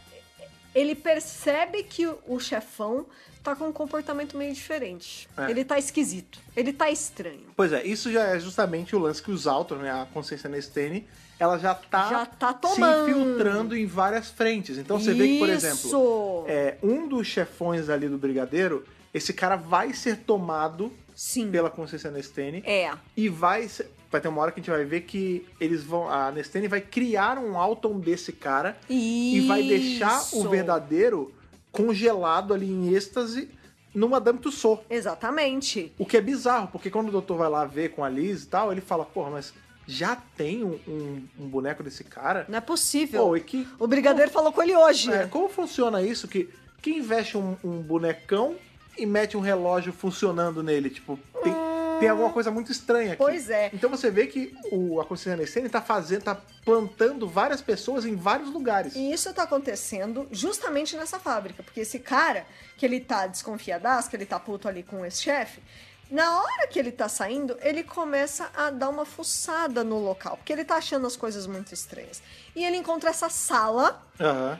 [0.76, 3.06] ele percebe que o, chefão
[3.42, 5.30] tá com um comportamento meio diferente.
[5.38, 5.50] É.
[5.52, 6.38] Ele tá esquisito.
[6.54, 7.48] Ele tá estranho.
[7.56, 11.08] Pois é, isso já é justamente o lance que os Alton, né, a consciência Nestene,
[11.40, 13.10] ela já tá, Já tá se tomando.
[13.10, 14.78] infiltrando em várias frentes.
[14.78, 15.66] Então você vê que, por Isso!
[15.66, 18.86] exemplo, é, um dos chefões ali do Brigadeiro,
[19.18, 21.50] esse cara vai ser tomado Sim.
[21.52, 22.92] pela consciência Nestene É.
[23.16, 26.10] e vai ser- vai ter uma hora que a gente vai ver que eles vão
[26.10, 30.50] a Nestene vai criar um Alton desse cara e vai deixar o Isso.
[30.50, 31.34] verdadeiro
[31.72, 33.50] congelado ali em êxtase
[33.94, 34.86] no Madame Tussauds.
[34.90, 35.92] Exatamente.
[35.98, 38.48] O que é bizarro, porque quando o doutor vai lá ver com a Liz e
[38.48, 39.54] tal, ele fala, porra, mas
[39.88, 42.46] já tem um, um- um boneco desse cara?
[42.48, 43.28] Não é possível.
[43.30, 43.68] Pô, que.
[43.80, 45.12] O brigadeiro falou com ele hoje.
[45.12, 46.28] É, como funciona isso?
[46.28, 46.50] Que
[46.82, 48.56] quem investe um, um bonecão
[48.98, 50.90] e mete um relógio funcionando nele?
[50.90, 51.54] Tipo, tem,
[52.00, 53.18] tem alguma coisa muito estranha aqui.
[53.24, 53.70] Pois é.
[53.74, 58.16] Então você vê que o, a consciência Nestene tá fazendo, tá plantando várias pessoas em
[58.16, 58.96] vários lugares.
[58.96, 62.46] E isso tá acontecendo justamente nessa fábrica, porque esse cara,
[62.78, 65.62] que ele tá desconfiadaço, que ele tá puto ali com esse chefe,
[66.10, 70.54] na hora que ele tá saindo, ele começa a dar uma fuçada no local, porque
[70.54, 72.22] ele tá achando as coisas muito estranhas.
[72.56, 74.02] E ele encontra essa sala,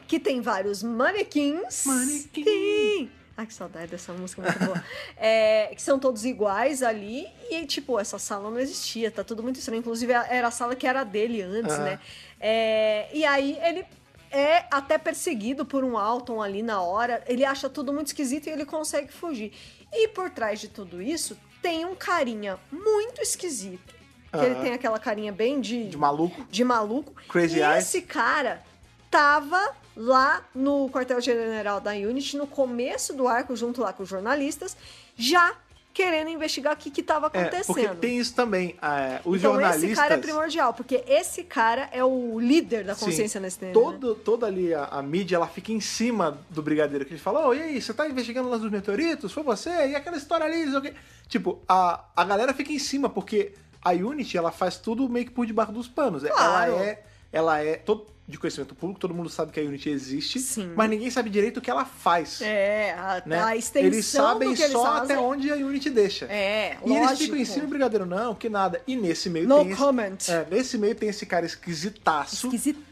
[0.08, 1.86] que tem vários manequins.
[1.86, 2.44] Manequim.
[2.44, 3.12] Sim.
[3.38, 4.84] Ai, que saudade dessa música muito boa.
[5.16, 7.28] É, que são todos iguais ali.
[7.52, 9.12] E, tipo, essa sala não existia.
[9.12, 9.80] Tá tudo muito estranho.
[9.80, 11.84] Inclusive, era a sala que era dele antes, Aham.
[11.84, 12.00] né?
[12.40, 13.86] É, e aí, ele
[14.32, 17.24] é até perseguido por um Alton ali na hora.
[17.28, 19.54] Ele acha tudo muito esquisito e ele consegue fugir.
[19.94, 23.96] E por trás de tudo isso, tem um carinha muito esquisito.
[24.32, 24.64] Que ele Aham.
[24.64, 26.44] tem aquela carinha bem de, De maluco.
[26.50, 27.14] de maluco.
[27.30, 27.86] Crazy e Eyes.
[27.86, 28.62] esse cara
[29.10, 34.78] tava lá no quartel-general da Unity, no começo do arco, junto lá com os jornalistas,
[35.16, 35.56] já
[35.94, 37.76] querendo investigar o que que tava É, acontecendo.
[37.76, 38.76] porque tem isso também.
[38.80, 39.84] é, os então jornalistas.
[39.84, 43.06] esse cara é primordial, porque esse cara é o líder da Sim.
[43.06, 43.74] consciência nesse tema.
[43.74, 47.48] Todo, toda ali a, a mídia ela fica em cima do brigadeiro que ele fala:
[47.48, 49.32] Ô, e aí, você tá investigando lá dos meteoritos?
[49.34, 49.72] Foi você?
[49.88, 50.70] E aquela história ali?
[50.70, 50.94] sei o quê?"
[51.28, 55.32] Tipo, a, a galera fica em cima, porque a Unity ela faz tudo meio que
[55.32, 56.22] por debaixo dos panos.
[56.22, 56.74] Claro.
[56.74, 57.04] Ela é.
[57.34, 57.76] Ela é.
[57.78, 60.74] Todo, de conhecimento público, todo mundo sabe que a Unity existe, Sim.
[60.76, 62.42] mas ninguém sabe direito o que ela faz.
[62.42, 63.42] É, a, né?
[63.42, 65.16] a extensão eles sabem eles só fazem.
[65.16, 66.26] até onde a Unity deixa.
[66.26, 67.24] É, E eles lógico.
[67.24, 68.82] ficam em cima brigadeiro, não, que nada.
[68.86, 70.18] E nesse meio No tem esse, comment.
[70.28, 72.48] é, nesse meio tem esse cara esquisitaço.
[72.48, 72.88] Esquisitaço.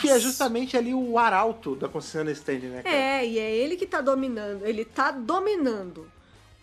[0.00, 2.94] Que é justamente ali o arauto da consciência stand, né, cara?
[2.94, 4.64] É, e é ele que tá dominando.
[4.64, 6.08] Ele tá dominando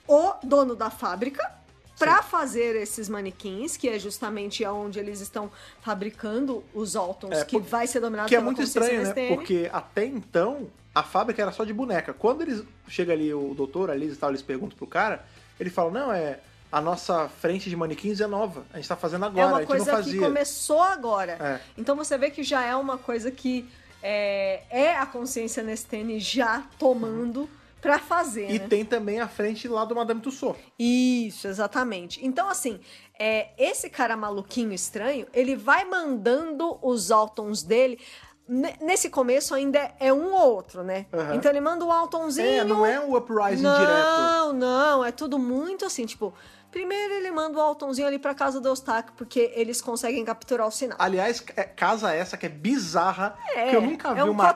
[0.07, 1.51] o dono da fábrica
[1.98, 7.60] pra fazer esses manequins, que é justamente onde eles estão fabricando os Altons, É, que
[7.60, 9.28] vai ser dominado Que é muito estranho, né?
[9.30, 12.14] Porque até então a fábrica era só de boneca.
[12.14, 15.26] Quando eles chega ali o doutor, a Liz e tal, eles perguntam pro cara,
[15.60, 16.39] ele fala: "Não, é
[16.72, 18.66] a nossa frente de manequins é nova.
[18.74, 20.22] A gente tá fazendo agora, É a uma gente coisa não que fazia".
[20.22, 21.32] começou agora.
[21.39, 21.60] É.
[21.78, 23.66] Então você vê que já é uma coisa que
[24.04, 27.50] é, é a consciência Nestene já tomando
[27.86, 28.68] pra fazer, E né?
[28.68, 30.60] tem também a frente lá do Madame Tussauds.
[30.80, 32.26] Isso, exatamente.
[32.26, 32.80] Então, assim,
[33.20, 38.00] é, esse cara maluquinho estranho, ele vai mandando os Altons dele.
[38.82, 41.06] Nesse começo ainda é um ou outro, né?
[41.14, 41.36] Aham.
[41.36, 42.48] Então ele manda o Altonzinho.
[42.62, 44.54] É, não é o Uprising não, direto.
[44.54, 46.34] Não, é tudo muito assim, tipo.
[46.76, 50.72] Primeiro ele manda o Altonzinho ali pra casa do Eustáquio, porque eles conseguem capturar o
[50.72, 50.98] sinal.
[51.00, 54.44] Aliás, é- casa essa que é bizarra, É, que eu nunca vi é um uma
[54.44, 54.50] ca-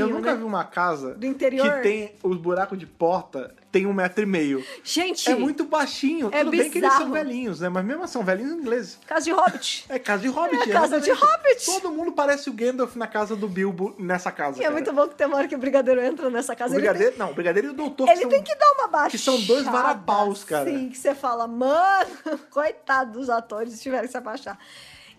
[0.00, 0.38] Eu nunca né?
[0.38, 1.76] vi uma casa Do interior.
[1.76, 4.64] que tem os buracos de porta, tem um metro e meio.
[4.84, 6.28] Gente, É muito baixinho.
[6.30, 7.12] É Tudo bem que eles são bizarro.
[7.14, 7.68] velhinhos, né?
[7.70, 8.98] Mas mesmo assim, são velhinhos ingleses.
[9.06, 9.86] casa de Hobbit.
[9.88, 10.70] É casa de Hobbit.
[10.70, 11.10] É casa de.
[11.10, 11.64] Hobbit.
[11.64, 14.58] Todo mundo parece o Gandalf na casa do Bilbo nessa casa.
[14.58, 14.72] E é cara.
[14.74, 16.70] muito bom que tem uma hora que o Brigadeiro entra nessa O casa.
[16.74, 18.08] tem- brigadeiro, não, o brigadeiro e o doutor.
[18.08, 19.10] Ele são- tem que dar uma baixada.
[19.10, 20.68] que são dois varapaus, cara.
[20.70, 22.10] Sim, que você fala, mano,
[22.50, 24.58] coitado dos atores, tiveram que se abaixar.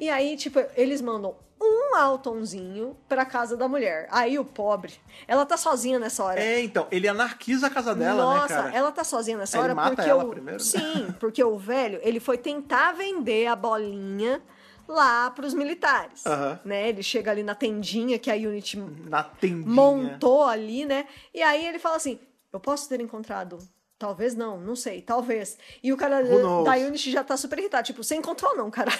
[0.03, 4.05] E aí, tipo, eles mandam um Altonzinho pra casa da mulher.
[4.11, 4.93] Aí o pobre,
[5.25, 6.41] ela tá sozinha nessa hora.
[6.43, 8.75] É, então, ele anarquiza a casa dela, Nossa, né, cara?
[8.75, 10.65] ela tá sozinha nessa Ele hora mata porque ela o primeiro, né?
[10.65, 14.41] sim, porque o velho ele foi tentar vender a bolinha
[14.85, 16.59] lá pros militares, Aham.
[16.65, 16.89] né?
[16.89, 18.77] Ele chega ali na tendinha que a Unity
[19.07, 19.65] Na tendinha.
[19.73, 21.07] montou ali, né?
[21.33, 22.19] E aí ele fala assim:
[22.51, 23.57] Eu posso ter encontrado.
[24.03, 25.57] Talvez não, não sei, talvez.
[25.81, 27.85] E o cara da Unity já tá super irritado.
[27.87, 28.91] Tipo, você encontrou não, cara.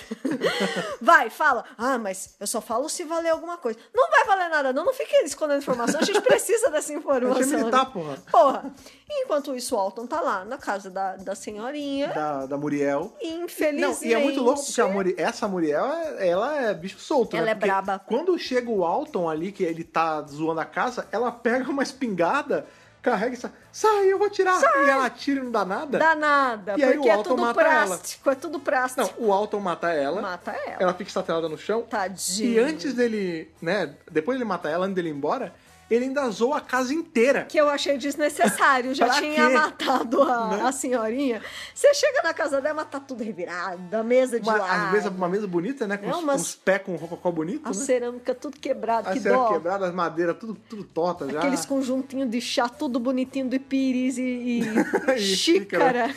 [1.02, 1.66] vai, fala.
[1.78, 3.78] Ah, mas eu só falo se valer alguma coisa.
[3.94, 4.86] Não vai valer nada, não.
[4.86, 6.00] Não fique escondendo informação.
[6.00, 7.36] A gente precisa dessa informação.
[7.36, 7.92] Deixa militar, né?
[7.92, 8.18] porra.
[8.32, 8.74] Porra.
[9.10, 12.08] Enquanto isso, o Alton tá lá na casa da, da senhorinha.
[12.08, 13.14] Da, da Muriel.
[13.22, 14.08] E Não, infelizmente.
[14.08, 17.52] e é muito louco porque Muri- essa Muriel, é- ela é bicho solto, Ela né?
[17.52, 18.00] é braba.
[18.00, 22.66] Quando chega o Alton ali, que ele tá zoando a casa, ela pega uma espingarda
[23.04, 23.52] carrega e sai.
[23.72, 24.60] Sai, eu vou tirar.
[24.62, 26.00] E ela atira e não dá nada.
[26.00, 27.86] Dá nada, E aí porque o é tudo mata ela.
[27.86, 29.02] plástico, é tudo plástico.
[29.20, 30.22] Não, o Alton mata ela.
[30.22, 30.78] Mata ela.
[30.80, 31.82] Ela fica estatelada no chão.
[31.84, 32.52] Tadinho.
[32.52, 33.94] E antes dele, né?
[34.10, 35.54] Depois ele mata ela, antes dele ir embora,
[35.94, 37.46] ele ainda zoa a casa inteira.
[37.46, 38.94] Que eu achei desnecessário.
[38.96, 39.54] Já tinha quê?
[39.54, 40.62] matado a, Né?
[40.64, 41.42] a senhorinha.
[41.74, 44.92] Você chega na casa dela, tá tudo revirado, a mesa de Uma, lado.
[44.92, 45.98] vezes uma mesa bonita, né?
[45.98, 47.74] Com É, os, uns pés com rococó bonito, A né?
[47.74, 49.54] cerâmica tudo quebrado, As que ceras dó.
[49.54, 51.40] quebradas, as madeiras, tudo, tudo torta já.
[51.40, 54.64] Aqueles conjuntinhos de chá, tudo bonitinho de pires e, e
[55.16, 56.14] E xícara.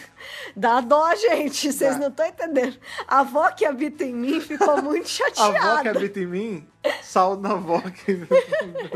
[0.55, 1.72] Dá dó, gente.
[1.72, 1.99] Vocês Dá.
[1.99, 2.77] não estão entendendo.
[3.07, 5.59] A avó que habita em mim ficou muito A chateada.
[5.72, 6.68] avó que habita em mim,
[7.03, 8.29] salve na avó que vive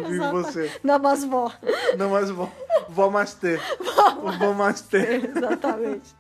[0.09, 0.71] em você.
[0.83, 1.53] Não, mas vó.
[1.97, 2.51] Não mais vó.
[2.89, 3.61] Vó Master.
[4.39, 5.25] Vó Master.
[5.37, 6.15] Exatamente.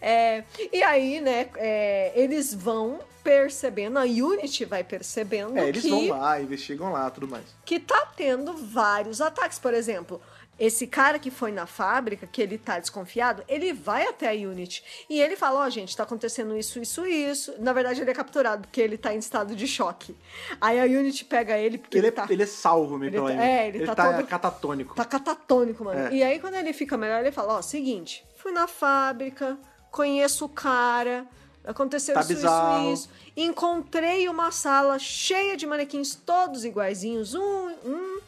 [0.00, 5.90] É, e aí, né, é, eles vão percebendo, a Unity vai percebendo É, eles que,
[5.90, 7.44] vão lá, investigam lá, tudo mais.
[7.66, 9.58] que tá tendo vários ataques.
[9.58, 10.20] Por exemplo,
[10.60, 14.84] esse cara que foi na fábrica, que ele tá desconfiado, ele vai até a Unity
[15.08, 17.54] e ele fala, ó, gente, tá acontecendo isso, isso, isso.
[17.58, 20.14] Na verdade, ele é capturado porque ele tá em estado de choque.
[20.60, 22.26] Aí a Unity pega ele porque Ele ele, é, tá...
[22.30, 24.94] ele é salvo, meio Ele pela tá- é, ele tá todo- catatônico.
[24.94, 25.98] Tá catatônico, mano.
[26.08, 26.12] É.
[26.12, 29.56] E aí, quando ele fica melhor, ele fala: Ó, seguinte, fui na fábrica,
[29.90, 31.26] conheço o cara,
[31.64, 32.92] aconteceu Tá isso, bizarro.
[32.92, 33.08] isso, isso.
[33.34, 38.20] Encontrei uma sala cheia de manequins, todos iguaizinhos, um, um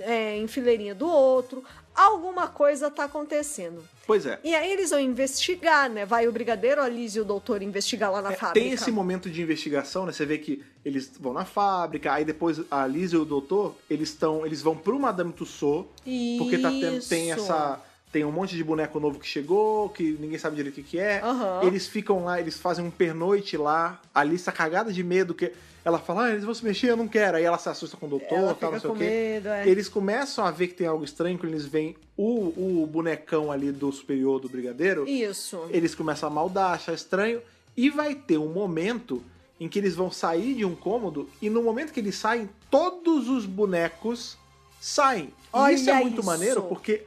[0.00, 1.64] é, em fileirinha do outro.
[1.94, 3.82] Alguma coisa tá acontecendo.
[4.06, 4.38] Pois é.
[4.44, 6.04] E aí eles vão investigar, né?
[6.04, 8.60] Vai o brigadeiro, a Liz e o doutor investigar lá na É, fábrica.
[8.64, 10.12] Tem esse momento de investigação, né?
[10.12, 14.10] Você vê que eles vão na fábrica, aí depois a Liz e o doutor, eles
[14.10, 15.90] estão, eles vão pro Madame Tussauds,
[16.38, 17.14] porque tá tem Isso.
[17.14, 17.80] essa
[18.16, 20.98] tem um monte de boneco novo que chegou, que ninguém sabe direito o que que
[20.98, 21.20] é.
[21.22, 21.60] Aham.
[21.64, 24.00] Eles ficam lá, eles fazem um pernoite lá.
[24.14, 25.52] A tá cagada de medo que
[25.84, 27.36] ela fala: "Ah, eles vão se mexer, eu não quero".
[27.36, 29.04] Aí ela se assusta com o doutor, Ela tal, não sei o quê.
[29.04, 29.68] medo, é.
[29.68, 33.70] Eles começam a ver que tem algo estranho quando eles veem o, o bonecão ali
[33.70, 35.66] do superior do brigadeiro Isso.
[35.68, 37.42] eles começam a maldar, achar estranho,
[37.76, 39.22] e vai ter um momento
[39.60, 43.28] em que eles vão sair de um cômodo, e no momento que eles saem, todos
[43.28, 44.38] os bonecos
[44.80, 45.26] saem.
[45.26, 46.26] E Olha isso é muito isso.
[46.26, 47.04] maneiro, porque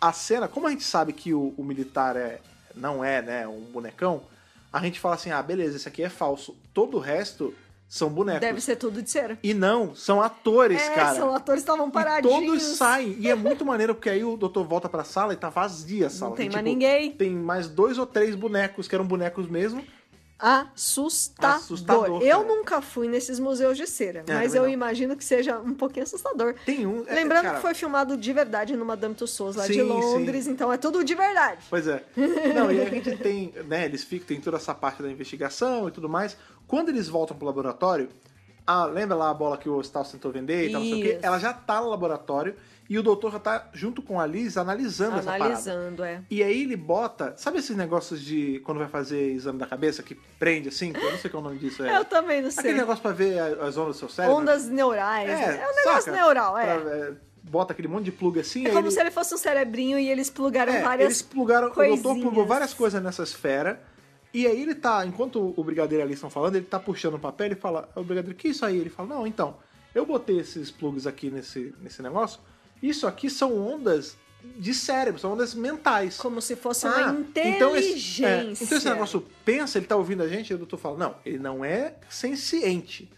[0.00, 2.40] a cena, como a gente sabe que o, o militar é,
[2.74, 4.22] não é né, um bonecão,
[4.72, 6.56] a gente fala assim, ah, beleza, esse aqui é falso.
[6.74, 7.54] Todo o resto
[7.88, 8.40] são bonecos.
[8.40, 9.38] Deve ser tudo de cera.
[9.42, 11.14] E não, são atores, é, cara.
[11.14, 12.44] são atores que estavam E paradinhos.
[12.46, 13.16] todos saem.
[13.18, 16.10] E é muito maneiro, porque aí o doutor volta pra sala e tá vazia a
[16.10, 16.30] sala.
[16.30, 17.12] Não tem E, mais tipo, ninguém.
[17.12, 19.82] Tem mais dois ou três bonecos, que eram bonecos mesmo.
[20.38, 21.56] Assustador.
[21.56, 24.68] Assustador, eu nunca fui nesses museus de cera, É, mas eu não.
[24.68, 26.54] imagino que seja um pouquinho assustador.
[26.64, 27.04] Tem um.
[27.06, 30.46] é, Lembrando cara, que foi filmado de verdade no Madame Tussauds, lá Sim, de Londres,
[30.46, 31.64] então é tudo de verdade.
[31.68, 32.04] Pois é.
[32.54, 35.90] Não, e a gente tem, né, eles ficam, tem toda essa parte da investigação e
[35.90, 36.36] tudo mais.
[36.66, 38.08] Quando eles voltam pro laboratório,
[38.66, 41.02] ah, lembra lá a bola que o Stal tentou vender e tal, não sei o
[41.02, 41.18] quê?
[41.22, 42.54] Ela já tá no laboratório
[42.88, 45.44] e o doutor já tá junto com a Liz analisando, essa parada.
[45.44, 46.22] Analisando, é.
[46.30, 50.14] E aí ele bota, sabe esses negócios de quando vai fazer exame da cabeça que
[50.38, 50.92] prende assim?
[50.94, 51.82] Eu não sei qual é o nome disso.
[51.84, 51.96] É.
[51.96, 52.60] Eu também não sei.
[52.60, 54.38] Aquele negócio pra ver as ondas do seu cérebro.
[54.38, 55.28] Ondas neurais.
[55.28, 56.12] É, um negócio saca?
[56.12, 56.78] neural, é.
[56.78, 57.12] Pra, é,
[57.42, 58.66] bota aquele monte de plug assim.
[58.66, 61.68] É como ele- se ele fosse um cerebrinho e eles plugaram é, várias eles plugaram,
[61.68, 62.02] o coisinhas.
[62.02, 63.82] doutor plugou várias coisas nessa esfera.
[64.32, 67.52] E aí ele tá, enquanto o brigadeiro ali estão falando, ele tá puxando o papel
[67.52, 68.76] e fala, o brigadeiro, que isso aí?
[68.76, 69.56] Ele fala, não, então,
[69.94, 72.38] eu botei esses plugs aqui nesse, nesse negócio,
[72.82, 74.16] isso aqui são ondas
[74.56, 76.16] de cérebro, são ondas mentais.
[76.16, 78.26] Como se fosse Ah, uma então esse, inteligência.
[78.26, 81.14] é, então esse negócio pensa, ele tá ouvindo a gente, e o doutor fala, não,
[81.24, 83.10] ele não é senciente.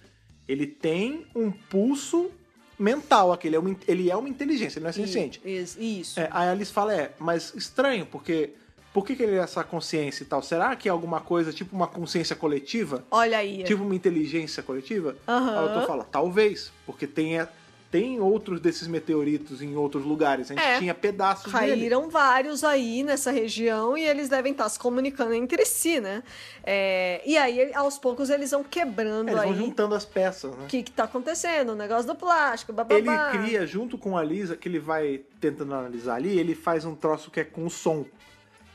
[0.49, 2.31] Ele tem um pulso
[2.79, 5.41] mental aquele, é uma, ele é uma inteligência, ele não é senciente.
[5.45, 5.81] Isso.
[5.81, 6.19] isso.
[6.19, 8.55] É, aí a Alice fala, é, mas estranho, porque
[8.93, 10.43] por que, que ele é essa consciência e tal?
[10.43, 13.05] Será que é alguma coisa, tipo uma consciência coletiva?
[13.11, 13.63] Olha aí.
[13.63, 15.17] Tipo uma inteligência coletiva?
[15.29, 15.59] Aham.
[15.59, 17.47] Aí o doutor fala, talvez, porque tem,
[17.91, 20.51] tem outros desses meteoritos em outros lugares.
[20.51, 20.79] A gente É.
[20.79, 21.67] tinha pedaços dele.
[21.73, 26.23] Caíram vários aí nessa região e eles devem estar se comunicando entre si, né?
[26.63, 30.53] É, e aí, aos poucos, eles vão quebrando É, eles vão aí juntando as peças,
[30.57, 30.65] né?
[30.65, 32.97] o que, que tá acontecendo, o negócio do plástico, bababá.
[33.33, 36.95] Ele cria, junto com a Lisa, que ele vai tentando analisar ali, ele faz um
[36.95, 38.05] troço que é com som.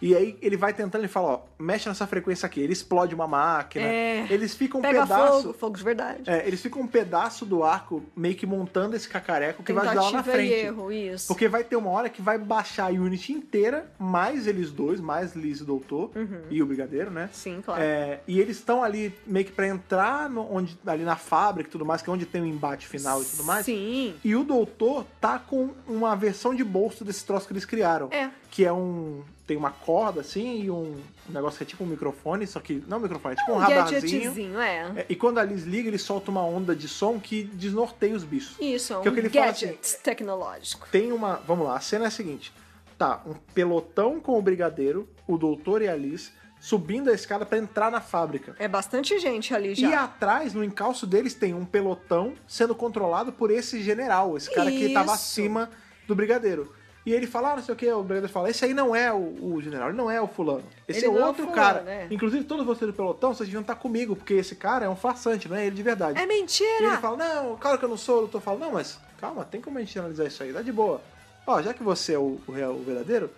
[0.01, 2.59] E aí ele vai tentando, ele fala, ó, mexe nessa frequência aqui.
[2.59, 3.85] Ele explode uma máquina.
[3.85, 4.27] É.
[4.29, 5.41] Eles ficam um pedaço.
[5.43, 6.29] fogo, fogo de verdade.
[6.29, 10.01] É, eles ficam um pedaço do arco meio que montando esse cacareco que vai ajudar
[10.01, 10.53] lá na Tentativa frente.
[10.53, 11.27] erro, isso.
[11.27, 15.33] Porque vai ter uma hora que vai baixar a Unity inteira, mais eles dois, mais
[15.35, 16.11] Liz e o Doutor,
[16.49, 17.29] e o Brigadeiro, né?
[17.31, 17.81] Sim, claro.
[17.81, 21.71] É, e eles estão ali meio que pra entrar no- onde, ali na fábrica e
[21.71, 23.65] tudo mais, que é onde tem o embate final e tudo mais.
[23.65, 24.13] Sim.
[24.23, 28.09] E o doutor tá com uma versão de bolso desse troço que eles criaram.
[28.11, 28.29] É.
[28.55, 29.21] Que é um.
[29.45, 30.95] tem uma corda assim e um,
[31.29, 33.51] um negócio que é tipo um microfone, só que não é um microfone, é tipo
[33.51, 34.61] um, Um radarzinho.
[34.61, 34.93] é.
[34.95, 38.23] É, e quando a Liz liga, ele solta uma onda de som que desnorteia os
[38.23, 38.55] bichos.
[38.61, 40.87] Isso, é um Que é o que ele fala gadget tecnológico.
[40.89, 41.35] Tem uma.
[41.45, 42.53] Vamos lá, a cena é a seguinte:
[42.97, 46.31] tá, um pelotão com o brigadeiro, o doutor e a Liz,
[46.61, 48.55] subindo a escada pra entrar na fábrica.
[48.57, 49.89] É bastante gente ali já.
[49.89, 54.71] E atrás, no encalço deles, tem um pelotão sendo controlado por esse general, esse cara
[54.71, 55.15] que tava Isso.
[55.15, 55.69] acima
[56.07, 56.73] do brigadeiro.
[57.05, 59.13] E ele fala, ah, não sei o que, o brigadeiro fala, esse aí não é
[59.13, 59.17] o,
[59.53, 60.63] o general, ele não é o fulano.
[60.87, 61.81] Esse Ele é é o outro fulano, cara.
[61.81, 62.07] né?
[62.09, 65.47] Inclusive, todos vocês do pelotão, vocês deviam estar comigo, porque esse cara é um farsante,
[65.47, 66.17] não é ele de verdade.
[66.17, 66.97] É E ele mentira!
[66.97, 69.77] fala, não, claro que eu não sou, o doutor fala, não, mas calma, tem como
[69.77, 70.99] a gente analisar isso aí, dá de boa.
[71.45, 73.29] Ó, já que você é o, o real, o verdadeiro,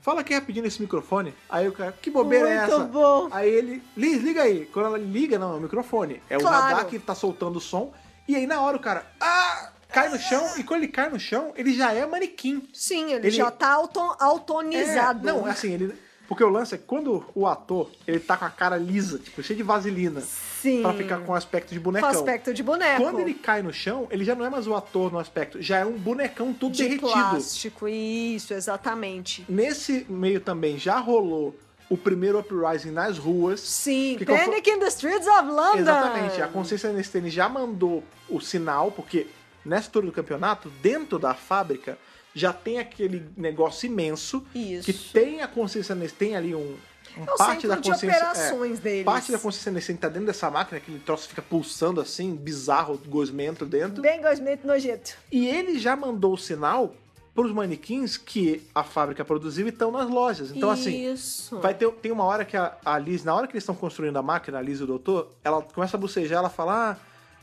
[0.00, 1.34] fala aqui rapidinho nesse microfone.
[1.50, 2.84] Aí o cara, que bobeira é Muito essa?
[2.84, 3.28] bom.
[3.32, 4.66] Aí ele, Liz, liga aí.
[4.66, 6.22] Quando ela liga, não, é o microfone.
[6.30, 6.62] É o Claro.
[6.62, 7.92] radar que tá soltando o som.
[8.28, 9.70] E aí na hora o cara, ah,
[10.00, 10.48] cai no chão.
[10.58, 12.62] E quando ele cai no chão, ele já é manequim.
[12.72, 15.28] Sim, ele, Ele- já tá auto, autonizado.
[15.28, 15.94] É, não, assim, ele...
[16.28, 19.56] Porque o lance é quando o ator, ele tá com a cara lisa, tipo, cheio
[19.56, 20.20] de vaselina.
[20.60, 20.82] Sim.
[20.82, 22.08] Pra ficar com aspecto de Com bonecão.
[22.08, 23.00] aspecto de boneco.
[23.00, 25.78] Quando ele cai no chão, ele já não é mais o ator no aspecto, já
[25.78, 27.12] é um bonecão todo de derretido.
[27.12, 29.44] plástico, isso, exatamente.
[29.48, 31.56] Nesse meio também já rolou
[31.88, 33.60] o primeiro uprising nas ruas.
[33.60, 35.78] Sim, Panic in the Streets of London.
[35.78, 36.42] Exatamente.
[36.42, 39.28] A Consciência Nestene já mandou o sinal, porque
[39.66, 41.98] nessa altura do campeonato, dentro da fábrica,
[42.34, 44.84] já tem aquele negócio imenso Isso.
[44.84, 46.76] que tem a Consciência Nestene, tem ali um,
[47.16, 49.04] um É parte da de consciência operações é, deles.
[49.04, 53.64] Parte da consciência Nestene tá dentro dessa máquina, aquele troço fica pulsando assim, bizarro, gosmento
[53.64, 54.02] dentro.
[54.02, 55.16] Bem gosmento nojento.
[55.32, 56.94] E ele já mandou o sinal
[57.36, 60.50] pros manequins que a fábrica produziu e estão nas lojas.
[60.50, 61.58] Então, assim, Isso.
[61.58, 64.16] vai ter, tem uma hora que a, a Liz, na hora que eles estão construindo
[64.16, 66.96] a máquina, a Liz e o doutor, ela começa a bocejar, ela fala, ah,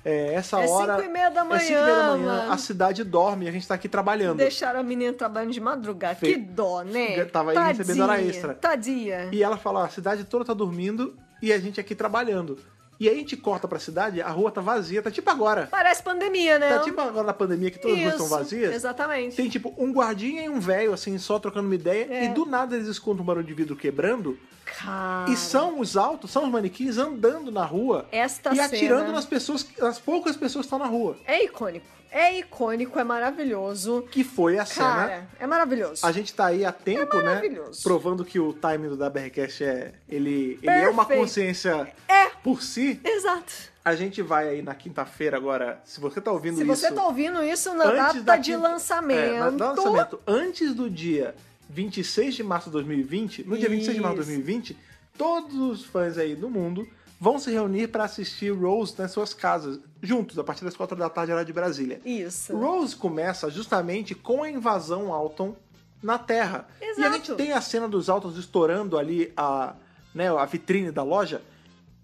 [0.05, 0.95] é, essa É hora...
[0.97, 2.51] cinco e meia da É cinco e meia da manhã, manhã, mano.
[2.51, 4.37] a cidade dorme e a gente tá aqui trabalhando.
[4.37, 6.15] Deixaram a menina trabalhando de madrugada.
[6.15, 7.23] Fe- Que dó, né?
[7.25, 8.53] Tava aí recebendo hora Tadinha, extra.
[8.53, 9.29] Tadinha.
[9.31, 12.57] E ela fala, "Ah, a cidade toda tá dormindo e a gente aqui trabalhando.
[12.99, 15.67] E aí a gente corta pra cidade, a rua tá vazia, tá tipo agora.
[15.69, 16.69] Parece pandemia, né?
[16.69, 18.73] Tá tipo agora na pandemia que todas as ruas estão vazias.
[18.75, 19.35] Exatamente.
[19.35, 22.25] Tem tipo um guardinha e um velho, assim, só trocando uma ideia, É.
[22.25, 25.29] e do nada eles escutam um barulho de vidro quebrando, Cara.
[25.31, 29.25] e são os altos, são os manequins andando na rua Esta e atirando cena- nas
[29.25, 31.17] pessoas, nas poucas pessoas que estão na rua.
[31.25, 31.85] É icônico.
[32.15, 34.03] É icônico, é maravilhoso.
[34.11, 34.87] Que foi a cena.
[34.87, 36.05] Cara, é maravilhoso.
[36.05, 37.23] A gente tá aí há tempo, né?
[37.23, 37.81] maravilhoso.
[37.81, 39.93] Provando que o timing do WRCast é.
[40.07, 42.29] Ele, ele é uma consciência É.
[42.43, 43.01] por si.
[43.03, 43.51] Exato.
[43.83, 45.81] A gente vai aí na quinta-feira agora.
[45.83, 46.75] Se você tá ouvindo Se isso.
[46.75, 49.19] você tá ouvindo isso na data da de quinta- lançamento.
[49.33, 50.19] É, na- no lançamento.
[50.27, 51.33] Antes do dia
[51.69, 54.29] 26 de março de 2020, no dia 26 de março de Isso.
[54.29, 54.77] 2020,
[55.17, 56.87] todos os fãs aí do mundo
[57.23, 61.09] vão se reunir para assistir Rose nas suas casas, juntos, a partir das 4 da
[61.09, 62.01] tarde, hora de Brasília.
[62.03, 62.53] Isso.
[62.53, 65.55] Rose começa justamente com a invasão Alton
[66.01, 66.67] na Terra.
[66.81, 67.13] E a Exato.
[67.13, 69.73] gente tem a cena dos Altons estourando ali a,
[70.13, 71.41] né, a vitrine da loja.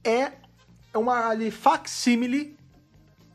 [0.06, 0.32] É
[0.96, 2.56] uma ali facsímile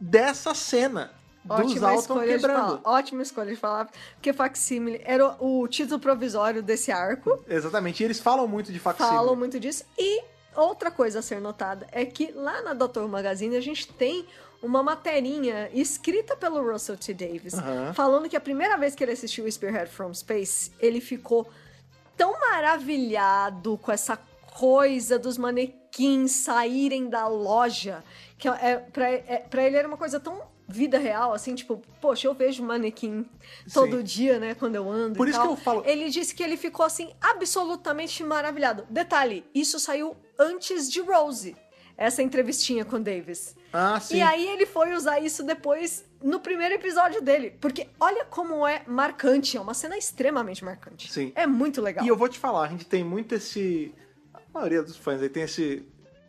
[0.01, 1.11] dessa cena
[1.45, 2.79] dos Ótima escolha de quebrando.
[2.79, 2.99] falar.
[2.99, 3.91] Ótima escolha de falar.
[4.15, 7.45] Porque facsímile era o o título provisório desse arco.
[7.47, 8.03] Exatamente.
[8.03, 9.15] E eles falam muito de facsímile.
[9.17, 9.85] Falam muito disso.
[9.99, 14.27] E outra coisa a ser notada é que lá na Doutor Magazine a gente tem
[14.63, 17.13] uma materinha escrita pelo Russell T.
[17.13, 17.55] Davis,
[17.95, 21.47] falando que a primeira vez que ele assistiu Spearhead from Space, ele ficou
[22.17, 24.19] tão maravilhado com essa
[24.55, 28.03] coisa dos manequins saírem da loja,
[28.39, 32.27] que é, pra, é, pra ele era uma coisa tão vida real, assim, tipo, poxa,
[32.27, 33.27] eu vejo manequim
[33.73, 34.03] todo Sim.
[34.05, 35.49] dia, né, quando eu ando Por e isso tal.
[35.49, 38.87] que eu falo- Ele disse que ele ficou, assim, absolutamente maravilhado.
[38.89, 41.55] Detalhe, isso saiu antes de Rose,
[41.97, 43.55] essa entrevistinha com Davis.
[43.73, 44.17] Ah, sim.
[44.17, 47.51] E aí ele foi usar isso depois no primeiro episódio dele.
[47.61, 49.57] Porque olha como é marcante.
[49.57, 51.13] É uma cena extremamente marcante.
[51.13, 51.33] Sim.
[51.35, 52.05] É muito legal.
[52.05, 53.95] E eu vou te falar, a gente tem muito esse.
[54.33, 55.85] A maioria dos fãs aí tem esse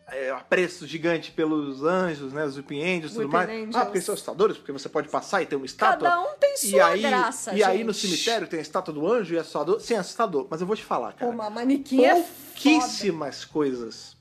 [0.08, 2.44] é, apreço gigante pelos anjos, né?
[2.44, 3.48] Os Weeping Angels e tudo mais.
[3.50, 3.74] Angels.
[3.74, 6.08] Ah, porque são assustadores, porque você pode passar e ter uma estátua.
[6.08, 8.08] Cada um tem e sua aí, graça, E aí no gente.
[8.08, 9.80] cemitério tem a estátua do anjo e é assustador.
[9.80, 10.46] Sim, é assustador.
[10.48, 11.30] Mas eu vou te falar, cara.
[11.30, 12.26] Uma manequim é foda.
[12.54, 14.16] Pouquíssimas coisas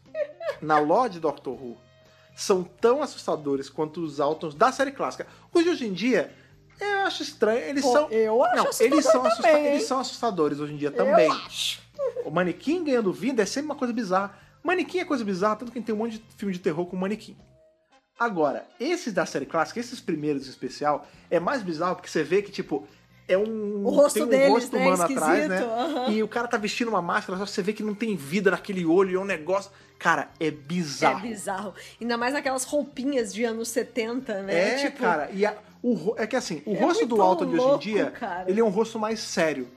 [0.61, 1.77] na lore de Doctor Who
[2.36, 5.27] são tão assustadores quanto os Altons da série clássica.
[5.53, 6.33] Os de hoje em dia,
[6.81, 7.59] eu acho estranho.
[7.59, 8.09] Eles Pô, são.
[8.09, 11.27] eu acho Não, eles são, também, eles são assustadores hoje em dia também.
[11.27, 11.79] Eu acho.
[12.25, 14.38] O manequim ganhando vida é sempre uma coisa bizarra.
[14.66, 17.38] Manequim é coisa bizarra, tanto que tem um monte de filme de terror com manequim.
[18.20, 22.41] Agora, esses da série clássica, esses primeiros em especial, é mais bizarro porque você vê
[22.41, 22.88] que, tipo,
[23.28, 23.86] é um.
[23.86, 25.57] O rosto tem um deles, rosto né, humano atrás, né?
[25.59, 26.09] aham.
[26.11, 28.86] E o cara tá vestindo uma máscara, só você vê que não tem vida naquele
[28.86, 29.70] olho, e é um negócio.
[29.99, 31.20] Cara, é bizarro.
[31.26, 31.74] É bizarro.
[32.01, 34.70] Ainda mais aquelas roupinhas de anos 70, né?
[34.72, 37.45] É, tipo, cara, e a- o, é que assim, o É rosto do muito alto
[37.45, 38.49] de hoje em louco, dia, cara.
[38.49, 39.68] ele é um rosto mais sério.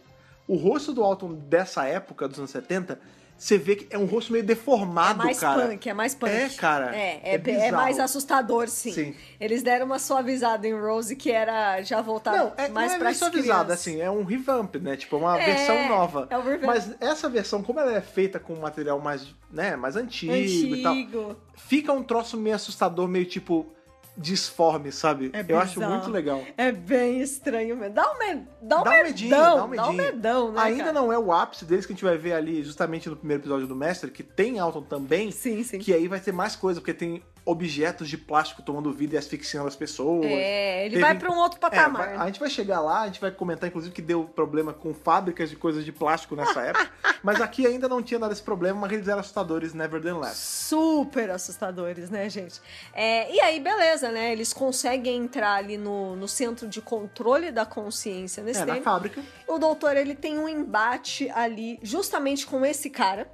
[0.47, 2.99] o rosto do Alton dessa época, dos anos 70,
[3.39, 5.69] você vê que é um rosto meio É deformado, mais cara.
[5.69, 6.31] punk, é mais punk.
[6.33, 6.95] É, cara.
[6.95, 8.93] É, é, É é mais assustador, sim.
[8.93, 9.15] Sim.
[9.41, 12.99] Eles deram uma suavizada em Rose que era já voltar Não, é, mais não é
[12.99, 14.97] pra nem suavizada, assim, é um revamp, né?
[14.97, 16.27] Tipo, uma É, versão nova.
[16.29, 16.65] é um revamp.
[16.65, 20.83] Mas essa versão, como ela é feita com um material mais, né, mais antigo, e
[20.83, 21.37] tal, Antigo.
[21.57, 23.73] fica um troço meio assustador, meio tipo
[24.19, 25.31] disforme, sabe?
[25.33, 26.43] É Eu acho muito legal.
[26.57, 27.95] É bem estranho mesmo.
[27.95, 28.49] Dá um, med...
[28.61, 29.93] dá um, Dá um medinho, medão, dá um medinho.
[29.97, 30.93] medão, né, Ainda cara?
[30.93, 33.67] não é o ápice deles que a gente vai ver ali justamente no primeiro episódio
[33.67, 35.31] do Mestre, que tem Alton também.
[35.31, 35.79] Sim, sim.
[35.79, 39.69] Que aí vai ter mais coisa, porque tem objetos de plástico tomando vida e asfixiando
[39.69, 40.27] as pessoas.
[40.27, 42.07] É, ele Teve- vai pra um outro É, patamar.
[42.09, 44.93] vai- a gente vai chegar lá, a gente vai comentar, inclusive, que deu problema com
[44.93, 46.91] fábricas de coisas de plástico nessa época.
[47.23, 50.37] mas aqui ainda não tinha nada desse problema, mas eles eram assustadores, nevertheless.
[50.37, 52.61] super assustadores, né, gente?
[52.93, 54.31] É, e aí, beleza, né?
[54.33, 58.85] Eles conseguem entrar ali no, no centro de controle da consciência nesse É, na tempo.
[58.85, 59.23] fábrica.
[59.47, 63.31] O doutor, ele tem um embate ali justamente com esse cara.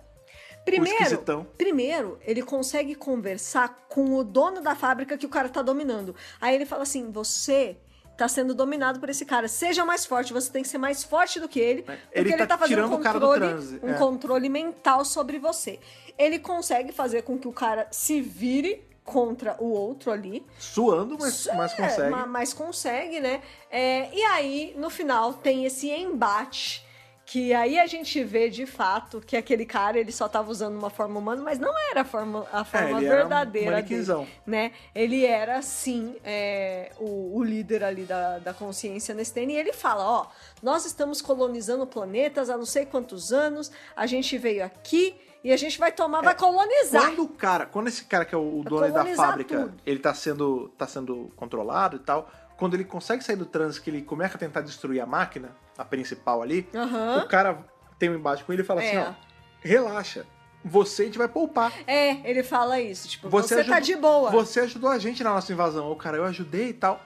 [0.64, 6.14] Primeiro, primeiro, ele consegue conversar com o dono da fábrica que o cara tá dominando.
[6.40, 7.76] Aí ele fala assim: você
[8.16, 9.46] tá sendo dominado por esse cara.
[9.48, 11.82] Seja mais forte, você tem que ser mais forte do que ele.
[11.82, 13.46] Porque Ele ele, tá tá, fazendo um controle,
[13.82, 13.94] um é.
[13.94, 15.78] controle mental sobre você.
[16.16, 20.46] Ele consegue fazer com que o cara se vire contra o outro ali.
[20.58, 22.10] Suando, mas, mas É, consegue.
[22.10, 23.42] ma- mas consegue, né?
[23.70, 26.83] É, e aí, no final, tem esse embate.
[27.26, 30.90] Que aí a gente vê de fato que aquele cara ele só tava usando uma
[30.90, 34.72] forma humana, mas não era a forma, a forma É, era um verdadeira dele, né?
[34.94, 39.72] Ele era sim é, o, o líder ali da, da consciência nesse tempo, e ele
[39.72, 40.26] fala, ó,
[40.62, 45.56] nós estamos colonizando planetas há não sei quantos anos, a gente veio aqui e a
[45.58, 47.02] gente vai tomar, vai colonizar.
[47.04, 49.74] Quando o cara, quando esse cara que é o, o dono da fábrica, tudo.
[49.84, 52.30] ele tá sendo, tá sendo controlado e tal,
[52.64, 55.84] quando ele consegue sair do trânsito, que ele começa a tentar destruir a máquina, a
[55.84, 57.18] principal ali, Aham.
[57.22, 57.58] o cara
[57.98, 59.00] tem um embate com ele e fala assim, É.
[59.10, 59.12] ó,
[59.60, 60.24] relaxa,
[60.64, 61.70] você a gente vai poupar.
[61.86, 64.30] É, ele fala isso, tipo, você, ajudou- tá de boa.
[64.30, 65.92] Você ajudou a gente na nossa invasão.
[65.92, 67.02] O cara, eu ajudei e tal.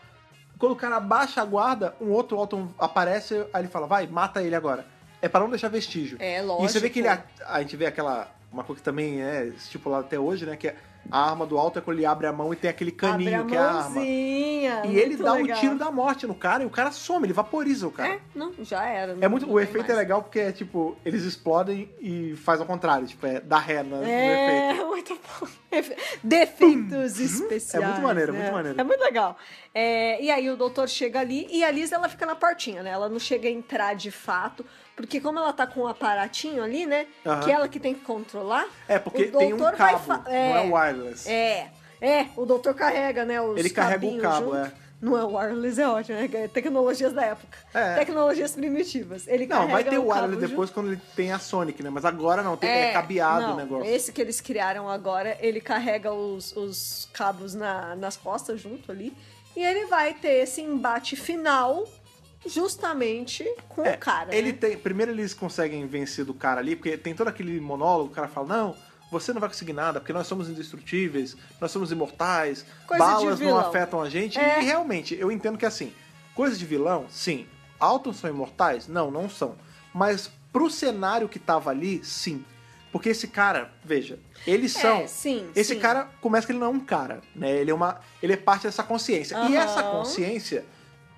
[0.61, 4.41] Quando o cara baixa a guarda, um outro Alton aparece, aí ele fala, vai, mata
[4.41, 4.87] ele agora.
[5.21, 6.19] É pra não deixar vestígio.
[6.21, 6.91] É, E você vê lógico.
[6.91, 7.09] que ele.
[7.09, 8.33] A, a gente vê aquela.
[8.53, 10.57] Uma coisa que também é estipulada até hoje, né?
[10.57, 10.77] Que é
[11.11, 13.55] a arma do alto é quando ele abre a mão e tem aquele caninho que
[13.55, 14.01] é a arma.
[14.05, 15.57] E ele muito dá legal.
[15.57, 18.15] um tiro da morte no cara e o cara some, ele vaporiza o cara.
[18.15, 19.13] É, não, já era.
[19.13, 19.99] É não- muito, não o efeito é mais.
[19.99, 23.97] legal porque é tipo, eles explodem e faz ao contrário, tipo, é dá ré no,
[23.97, 24.81] no efeito.
[24.81, 25.47] É, muito bom.
[25.71, 27.85] Efe- Defeitos especiais.
[27.85, 28.39] É muito maneiro, né?
[28.41, 28.81] muito maneiro.
[28.81, 29.37] É muito legal.
[29.75, 32.91] É, e aí o doutor chega ali e a Liz ela fica na portinha, né?
[32.91, 34.65] Ela não chega a entrar de fato,
[34.97, 37.07] porque como ela tá com o aparatinho ali, né?
[37.25, 37.41] Aham.
[37.41, 38.67] Que ela que tem que controlar.
[38.89, 41.29] É, porque o tem um doutor vai cabo, fa- não é wireless.
[41.31, 43.37] É, é, o doutor carrega, né?
[43.57, 44.57] Ele carrega o cabo, junto.
[44.57, 44.73] é.
[45.01, 46.29] Não é wireless, é ótimo, né?
[46.33, 47.57] É Tecnologias da época.
[47.73, 47.95] É.
[47.95, 49.29] Tecnologias primitivas.
[49.29, 51.91] Ele Não, vai ter o wireless depois quando ele tem a Sonic, né?
[51.91, 53.89] Mas agora não, tem, é, cabeado não, o negócio.
[53.89, 59.15] Esse que eles criaram agora, ele carrega os, os cabos na- nas costas junto ali.
[59.57, 61.85] E ele vai ter esse embate final
[62.47, 64.35] justamente com É, o cara.
[64.35, 64.59] Ele né?
[64.61, 68.29] tem, primeiro eles conseguem vencer do cara ali, porque tem todo aquele monólogo, o cara
[68.29, 68.77] fala, não,
[69.11, 73.59] você não vai conseguir nada, porque nós somos indestrutíveis, nós somos imortais, Coisa balas não
[73.59, 74.39] afetam a gente.
[74.39, 74.61] É.
[74.61, 75.93] E realmente, eu entendo que assim,
[76.35, 77.47] coisas de vilão, sim.
[77.81, 78.89] Altons são imortais?
[78.89, 79.55] Não, não são.
[79.95, 82.45] Mas pro cenário que tava ali, sim.
[82.91, 84.99] Porque esse cara, veja, eles são.
[84.99, 85.81] É, sim, esse sim.
[85.81, 87.51] cara começa que ele não é um cara, né?
[87.51, 89.35] Ele é uma, ele é parte dessa consciência.
[89.35, 89.57] E Aham.
[89.57, 90.65] essa consciência,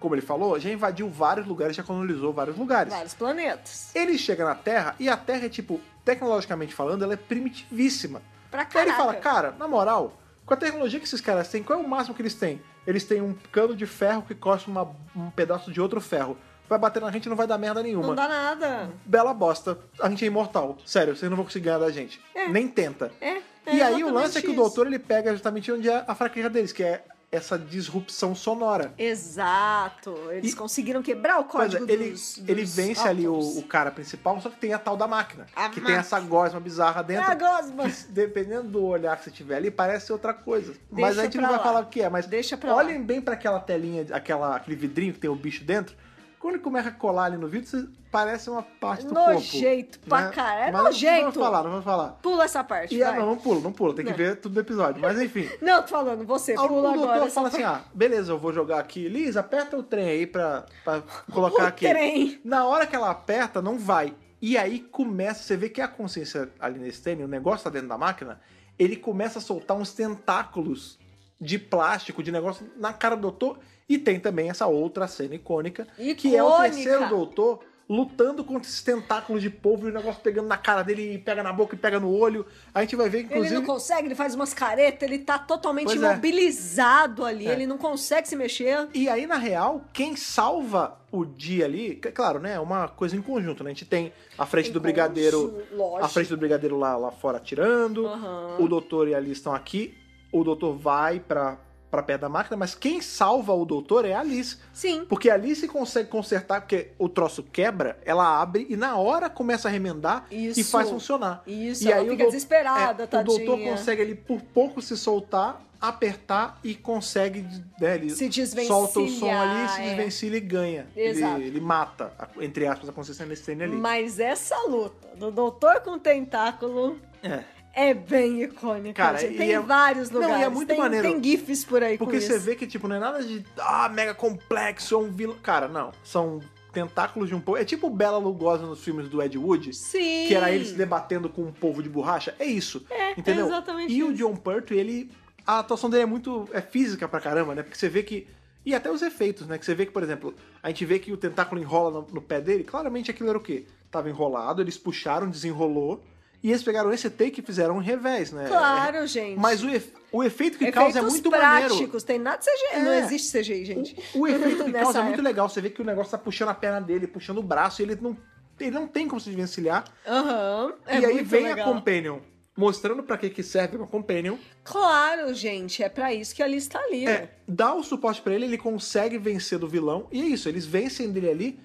[0.01, 2.93] como ele falou, já invadiu vários lugares, já colonizou vários lugares.
[2.93, 3.95] Vários planetas.
[3.95, 8.23] Ele chega na Terra e a Terra é tipo, tecnologicamente falando, ela é primitivíssima.
[8.51, 8.97] Pra Aí ele caraca.
[8.97, 12.15] fala, cara, na moral, com a tecnologia que esses caras têm, qual é o máximo
[12.15, 12.61] que eles têm?
[12.87, 16.37] Eles têm um cano de ferro que costa uma- um pedaço de outro ferro.
[16.69, 18.07] Vai bater na gente e não vai dar merda nenhuma.
[18.09, 18.91] Não dá nada.
[19.05, 20.79] Bela bosta, a gente é imortal.
[20.87, 22.21] Sério, vocês não vão conseguir ganhar da gente.
[22.35, 22.49] É.
[22.49, 23.13] Nem tenta.
[23.21, 23.39] É.
[23.67, 24.57] é e aí o lance é que o isso.
[24.61, 28.93] doutor ele pega justamente onde é a fraqueza deles, que é essa disrupção sonora.
[28.99, 30.15] Exato.
[30.33, 33.63] Eles E- conseguiram quebrar o é, código ele, dos, ele dos vence ali o, o
[33.63, 35.47] cara principal, só que tem a tal da máquina.
[35.55, 36.01] A que tem máquina.
[36.01, 37.31] essa gosma bizarra dentro.
[37.31, 37.85] É a gosma.
[38.09, 40.75] dependendo do olhar que você tiver ali, parece outra coisa.
[40.91, 41.63] mas Deixa a gente não vai lá.
[41.63, 42.09] falar o que é.
[42.09, 45.65] Mas Deixa pra olhem bem pra aquela telinha, aquela, aquele vidrinho que tem o bicho
[45.65, 45.95] dentro.
[46.41, 49.31] Quando ele começa a colar ali no vidro, você- parece uma parte do corpo.
[49.35, 50.31] Nojento pra né?
[50.33, 50.69] caralho.
[50.69, 51.13] É Mas nojento.
[51.15, 52.09] Não vamos falar, não vamos falar.
[52.23, 53.19] Pula essa parte, E é, vai.
[53.19, 53.95] não, não pula, não pula.
[53.95, 54.17] Tem que Não.
[54.17, 55.01] ver tudo do episódio.
[55.03, 55.49] Mas enfim.
[55.61, 57.31] Não, tô falando, você, pula o doutor agora.
[57.31, 57.85] fala essa assim: parte.
[57.87, 59.07] ah, beleza, eu vou jogar aqui.
[59.07, 61.87] Liz, aperta o trem aí pra, pra colocar O aqui.
[61.87, 62.41] trem.
[62.43, 64.15] Na hora que ela aperta, não vai.
[64.41, 67.89] E aí começa, você vê que a consciência ali nesse trem, o negócio tá dentro
[67.89, 68.41] da máquina,
[68.79, 70.99] ele começa a soltar uns tentáculos
[71.39, 73.59] de plástico, de negócio na cara do doutor.
[73.91, 75.87] E tem também essa outra cena icônica,
[76.17, 76.75] que é o Icônica.
[76.77, 81.15] terceiro doutor lutando contra esses tentáculos de polvo e o negócio pegando na cara dele,
[81.15, 82.47] e pega na boca e pega no olho.
[82.73, 83.49] A gente vai ver, inclusive.
[83.49, 86.07] Ele não consegue, ele faz umas caretas, ele tá totalmente Pois é.
[86.07, 87.53] imobilizado ali, É.
[87.53, 88.87] ele não consegue se mexer.
[88.95, 92.55] E aí, na real, quem salva o dia ali, que, claro, né?
[92.55, 93.71] É uma coisa em conjunto, né?
[93.71, 95.61] A gente tem a frente Em do brigadeiro.
[95.73, 96.05] lógico.
[96.05, 98.07] A frente do brigadeiro lá, lá fora atirando.
[98.07, 98.57] Aham.
[98.61, 99.97] O doutor e a Alice estão aqui.
[100.31, 101.59] O doutor vai pra,
[101.91, 104.57] pra perto da máquina, mas quem salva o doutor é a Alice.
[104.73, 105.05] Sim.
[105.09, 109.69] Porque a Alice consegue consertar, porque o troço quebra, ela abre e na hora começa
[109.69, 110.71] a remendar e Isso.
[110.71, 111.43] faz funcionar.
[111.47, 113.37] Isso, e ela aí o fica dou- desesperada, é, O tadinha.
[113.47, 117.41] doutor consegue ali por pouco se soltar, apertar e consegue,
[117.81, 119.85] né, ele Se desvencilhar, solta o som ali, se é.
[119.89, 120.87] desvencilha e ganha.
[120.95, 121.37] Exato.
[121.41, 123.77] Ele, ele mata, entre aspas, a consciência Lestane ali.
[123.77, 127.43] Mas essa luta do doutor com tentáculo É.
[127.75, 128.95] é bem icônica.
[128.95, 129.37] Cara, gente.
[129.37, 130.53] Tem é- vários Não, e é lugares.
[130.55, 131.09] muito tem, maneiro.
[131.09, 132.45] tem gifs por aí Porque você isso.
[132.45, 135.37] vê que, tipo, não é nada de, ah, mega complexo, é um vilão.
[135.43, 135.93] Cara, não.
[136.05, 136.41] São
[136.73, 137.59] tentáculos de um povo.
[137.59, 139.75] É tipo o Bela Lugosi nos filmes do Ed Wood.
[139.75, 140.27] Sim.
[140.29, 142.35] Que era ele se debatendo com um povo de borracha.
[142.39, 142.85] É isso.
[142.91, 143.47] É, entendeu?
[143.47, 144.15] exatamente E o isso.
[144.17, 145.11] John Pertwee, ele.
[145.47, 146.49] A atuação dele é muito.
[146.53, 147.63] É física pra caramba, né?
[147.63, 148.29] Porque você vê que.
[148.65, 149.57] E até os efeitos, né?
[149.59, 152.21] Que você vê que, por exemplo, a gente vê que o tentáculo enrola no, no
[152.21, 152.63] pé dele.
[152.63, 153.65] Claramente aquilo era o quê?
[153.91, 156.05] Tava enrolado, eles puxaram, desenrolou.
[156.43, 158.47] E eles pegaram esse take e fizeram um revés, né?
[158.49, 159.39] Claro, gente.
[159.39, 161.69] Mas o, efe- o efeito que Efeitos causa é muito maneiro.
[161.75, 162.83] práticos, tem nada de CGI.
[162.83, 162.99] Não É.
[163.01, 163.97] existe CGI, gente.
[164.15, 165.29] O, o efeito que causa é muito época.
[165.29, 165.49] legal.
[165.51, 167.99] Você vê que o negócio tá puxando a perna dele, puxando o braço, e ele
[168.01, 168.17] não,
[168.59, 169.85] ele não tem como se desvencilhar.
[170.07, 170.73] Aham.
[170.87, 171.69] é e aí vem legal.
[171.69, 172.21] a Companion,
[172.57, 174.37] mostrando pra que, que serve uma Companion.
[174.65, 177.07] Claro, gente, é pra isso que a lista tá ali.
[177.07, 180.09] É, dá o suporte pra ele, ele consegue vencer do vilão.
[180.11, 181.61] E é isso, eles vencem dele ali.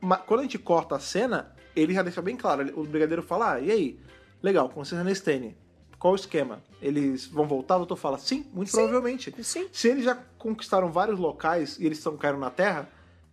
[0.00, 2.72] Mas quando a gente corta a cena, ele já deixa bem claro.
[2.80, 4.00] O brigadeiro fala: ah, e aí?
[4.42, 5.56] Legal, consciência Nestene.
[5.98, 6.62] Qual o esquema?
[6.80, 7.76] Eles vão voltar?
[7.76, 8.78] O doutor fala: sim, muito Sim.
[8.78, 9.34] provavelmente.
[9.42, 9.68] Sim.
[9.72, 12.88] Se eles já conquistaram vários locais e eles estão caindo na Terra,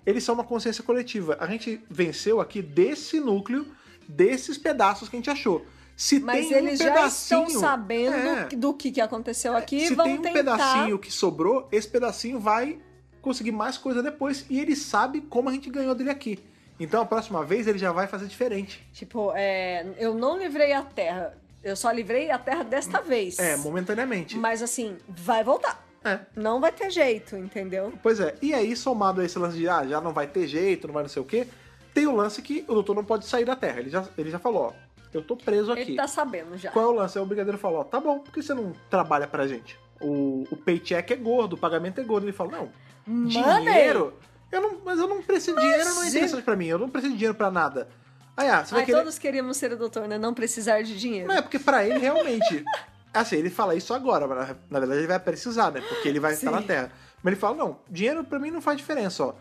[0.05, 1.37] eles são uma consciência coletiva.
[1.39, 3.65] A gente venceu aqui desse núcleo,
[4.07, 5.65] desses pedaços que a gente achou.
[5.95, 8.45] Se Mas tem eles um já pedacinho, estão sabendo É.
[8.49, 10.33] do que, que aconteceu aqui e Se vão tem um tentar.
[10.33, 12.77] pedacinho que sobrou, esse pedacinho vai
[13.21, 14.45] conseguir mais coisa depois.
[14.49, 16.37] E ele sabe como a gente ganhou dele aqui.
[16.79, 18.85] Então a próxima vez ele já vai fazer diferente.
[18.93, 21.35] Tipo, é, eu não livrei a Terra.
[21.63, 23.39] Eu só livrei a Terra desta vez.
[23.39, 24.37] É, momentaneamente.
[24.37, 25.85] Mas assim, vai voltar.
[26.03, 26.19] É.
[26.35, 27.91] Não vai ter jeito, entendeu?
[28.01, 28.35] Pois é.
[28.41, 31.03] E aí, somado a esse lance de ah, já não vai ter jeito, não vai
[31.03, 31.47] não sei o quê,
[31.93, 33.79] tem o lance que o doutor não pode sair da Terra.
[33.79, 34.73] Ele já, ele já falou, ó,
[35.13, 35.81] eu tô preso aqui.
[35.81, 36.71] Ele tá sabendo já.
[36.71, 37.17] Qual é o lance?
[37.17, 39.77] Aí o brigadeiro falou, ó, tá bom, por que você não trabalha pra gente?
[39.99, 42.25] O, o paycheck é gordo, o pagamento é gordo.
[42.25, 42.69] Ele falou, não,
[43.05, 43.65] Money!
[43.65, 44.13] dinheiro?
[44.51, 46.67] Eu não, mas eu não preciso de dinheiro, não é interessante pra mim.
[46.67, 47.87] Eu não preciso de dinheiro pra nada.
[48.35, 48.97] Aí, ah, você vai Ai, querer...
[48.99, 50.17] todos queríamos ser o doutor, né?
[50.17, 51.27] Não precisar de dinheiro.
[51.27, 52.63] Não, é porque pra ele, realmente...
[53.11, 55.81] assim, ele fala isso agora, mas na, verdade ele vai precisar, né?
[55.81, 56.55] Porque ele vai estar Sim.
[56.55, 56.91] na Terra.
[57.23, 59.33] Mas ele fala, não, dinheiro pra mim não faz diferença, ó.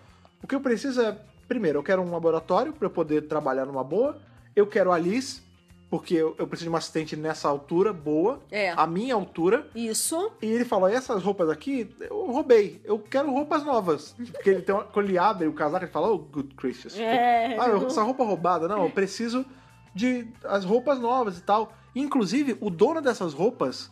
[0.43, 1.17] O que eu preciso é...
[1.47, 4.19] Primeiro, eu quero um laboratório pra eu poder trabalhar numa boa.
[4.55, 5.43] Eu quero a Alice,
[5.89, 8.41] porque eu, eu preciso de uma assistente nessa altura, boa.
[8.51, 8.71] É.
[8.71, 9.69] A minha altura.
[9.75, 10.33] Isso.
[10.43, 12.81] E ele falou: essas roupas aqui, eu roubei.
[12.85, 14.15] Eu quero roupas novas.
[14.33, 16.99] Porque ele tem uma, quando ele abre o casaco, ele fala, oh, good Christians.
[16.99, 17.57] É.
[17.59, 18.67] Ah, eu- essa roupa roubada.
[18.67, 19.47] Não, eu preciso
[19.95, 21.73] de as roupas novas e tal.
[21.95, 23.91] Inclusive, o dono dessas roupas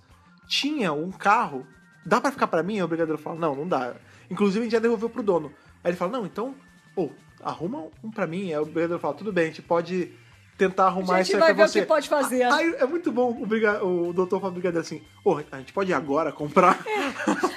[0.49, 1.66] tinha um carro.
[2.05, 2.74] Dá pra ficar pra mim?
[2.76, 3.95] Aí o brigadeiro fala: não, não dá.
[4.30, 5.53] Inclusive, a gente já devolveu pro dono.
[5.82, 6.55] Aí ele fala: não, então,
[6.97, 7.09] ô,
[7.42, 8.53] arruma um pra mim.
[8.53, 10.12] Aí o brigadeiro fala: tudo bem, a gente pode
[10.57, 11.80] tentar arrumar A isso gente aí vai pra ver o você.
[11.80, 12.42] que pode fazer.
[12.44, 13.84] Aí é muito bom o, briga...
[13.84, 16.78] o doutor pro brigadeiro assim: ô, a gente pode ir agora comprar?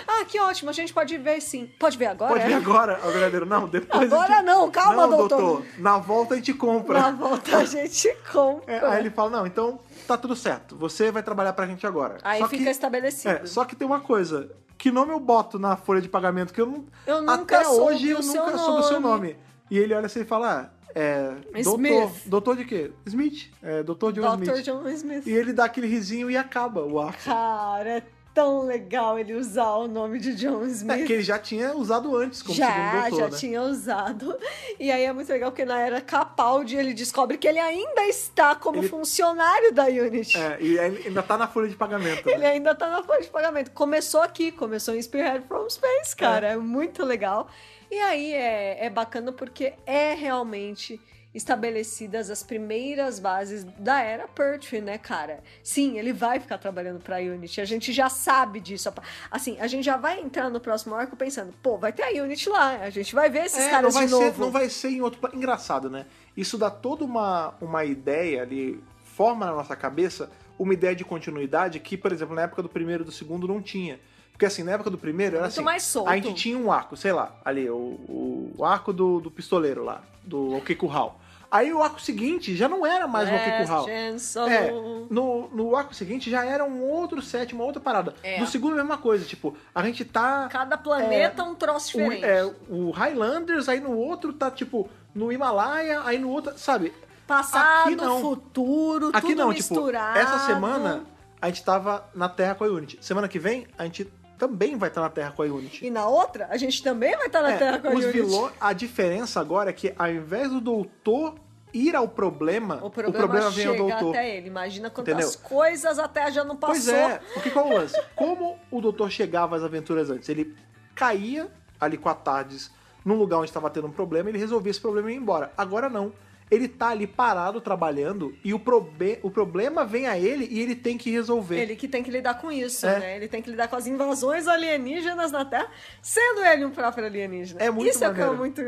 [0.08, 0.70] Ah, que ótimo.
[0.70, 1.70] A gente pode ver sim.
[1.80, 2.32] Pode ver agora?
[2.32, 2.48] Pode é?
[2.48, 3.00] vir agora.
[3.04, 4.12] O brigadeiro: não, depois.
[4.12, 4.46] a Agora gente...
[4.46, 5.64] não, calma, não, doutor.
[5.78, 7.00] Na volta a gente compra.
[7.00, 8.74] Na volta a gente compra.
[8.74, 10.76] É, aí ele fala, não, então tá tudo certo.
[10.76, 12.18] Você vai trabalhar pra gente agora.
[12.24, 13.30] Aí Só fica que, estabelecido.
[13.30, 14.50] é, só que tem uma coisa.
[14.78, 16.54] Que nome eu boto na folha de pagamento?
[16.54, 16.86] Que eu não.
[17.06, 19.36] Eu nunca até soube hoje eu nunca soube o seu nome.
[19.70, 21.62] E ele olha assim e fala: ah, é.
[21.64, 21.86] Doutor.
[21.86, 22.22] Smith.
[22.26, 22.92] Doutor de quê?
[23.06, 23.50] Smith.
[23.62, 24.44] É, doutor John Dr.
[24.44, 24.64] Smith.
[24.66, 25.28] John Smith.
[25.28, 27.24] E ele dá aquele risinho e acaba o arco.
[27.24, 28.04] Cara, é
[28.34, 31.02] tão legal ele usar o nome de John Smith.
[31.02, 33.38] É, que ele já tinha usado antes como já, segundo doutor, já né?
[33.38, 34.38] tinha usado.
[34.80, 38.54] E aí é muito legal porque na era Capaldi ele descobre que ele ainda está
[38.54, 40.38] como Ele- funcionário da Unity.
[40.38, 42.28] É, e ainda tá na folha de pagamento.
[42.28, 42.34] né?
[42.34, 43.72] Ele ainda tá na folha de pagamento.
[43.72, 46.50] Começou aqui, começou em Spearhead from Space, cara.
[46.50, 47.48] É, muito legal.
[47.90, 51.00] E aí é, é bacana porque é realmente
[51.34, 55.44] estabelecidas as primeiras bases da era Pertwee, né, cara?
[55.62, 57.62] Sim, ele vai ficar trabalhando pra Unity.
[57.62, 58.92] A gente já sabe disso.
[59.30, 62.50] Assim, a gente já vai entrar no próximo arco pensando, pô, vai ter a Unity
[62.50, 62.78] lá.
[62.82, 64.34] A gente vai ver esses É, caras não vai de novo.
[64.34, 65.20] Ser, não vai ser em outro.
[65.32, 66.08] Engraçado, né?
[66.36, 71.80] Isso dá toda uma, uma ideia ali, forma na nossa cabeça uma ideia de continuidade
[71.80, 74.00] que, por exemplo, na época do primeiro e do segundo não tinha.
[74.38, 75.64] Porque assim, na época do primeiro era Muito assim.
[75.64, 76.10] mais solto.
[76.10, 79.84] A gente tinha um arco, sei lá, ali, o, o, o arco do, do pistoleiro
[79.84, 81.20] lá, do Ok Curral.
[81.50, 83.86] Aí o arco seguinte já não era mais o Last Okikuhau.
[83.88, 84.70] Chance É,
[85.10, 88.14] no, no arco seguinte já era um outro set, uma outra parada.
[88.22, 88.40] É.
[88.40, 89.26] No segundo, a mesma coisa.
[89.26, 90.48] Tipo, a gente tá.
[90.52, 92.24] Cada planeta um troço O, diferente.
[92.26, 96.54] é, o Highlanders, aí no outro tá, tipo, no Himalaia, aí no outro.
[96.60, 96.94] Sabe?
[97.26, 98.22] Passado, aqui não.
[98.22, 100.20] futuro, Aqui tudo não, misturado.
[100.20, 101.06] tipo, essa semana
[101.42, 103.00] a gente tava na Terra com a Unity.
[103.02, 104.08] Semana que vem, a gente
[104.38, 105.86] também vai estar na Terra com a Unity.
[105.86, 108.22] E na outra, a gente também vai estar na É, Terra com a os Unity.
[108.22, 111.36] vilões, a diferença agora é que ao invés do doutor
[111.74, 114.10] ir ao problema, O problema, vem ao doutor.
[114.10, 114.48] até ele.
[114.48, 115.40] Imagina quantas Entendeu?
[115.44, 116.76] coisas a Terra já não passou.
[116.76, 118.02] Pois é, porque qual é o lance?
[118.16, 120.28] Como o doutor chegava às aventuras antes?
[120.30, 120.56] Ele
[120.96, 121.48] caía
[121.80, 122.72] ali com a Tardes
[123.06, 125.52] num lugar onde estava tendo um problema, ele resolvia esse problema e ia embora.
[125.58, 126.12] Agora não.
[126.50, 130.76] Ele tá ali parado trabalhando e o, probe- o problema vem a ele e ele
[130.76, 131.60] tem que resolver.
[131.60, 133.00] Ele que tem que lidar com isso, É.
[133.00, 133.16] né?
[133.18, 135.70] Ele tem que lidar com as invasões alienígenas na Terra,
[136.02, 137.62] sendo ele um próprio alienígena.
[137.62, 138.38] É muito Isso é é maneiro.
[138.38, 138.62] muito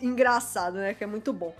[0.00, 0.94] engraçado, né?
[0.94, 1.54] Que é muito bom.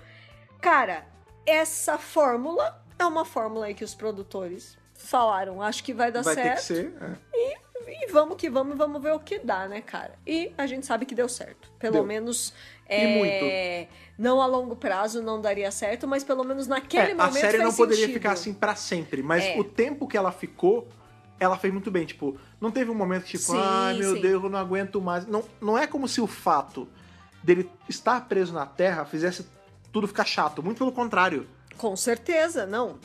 [0.61, 1.05] Cara,
[1.47, 5.61] essa fórmula é uma fórmula aí que os produtores falaram.
[5.61, 6.57] Acho que vai dar Vai ter certo.
[6.59, 6.95] que ser.
[7.01, 7.17] é.
[7.35, 10.15] E, e vamos que vamos, vamos ver o que dá, né, cara?
[10.27, 11.71] E a gente sabe que deu certo.
[11.79, 12.05] Pelo Deu.
[12.05, 12.55] menos.
[12.89, 17.17] E É, Não a longo prazo não daria certo, mas pelo menos naquele É, a
[17.17, 18.15] momento série fez não poderia sentido.
[18.15, 19.59] ficar assim pra sempre, mas É.
[19.59, 20.87] o tempo que ela ficou,
[21.41, 22.07] ela fez muito bem.
[22.07, 24.21] Tipo, não teve um momento tipo, Sim, ai meu sim.
[24.21, 25.27] Deus, eu não aguento mais.
[25.27, 26.89] Não, não é como se o fato
[27.43, 29.47] dele estar preso na Terra fizesse
[29.93, 30.63] tudo ficar chato.
[30.63, 31.47] Muito pelo contrário.
[31.77, 32.99] Com certeza, não.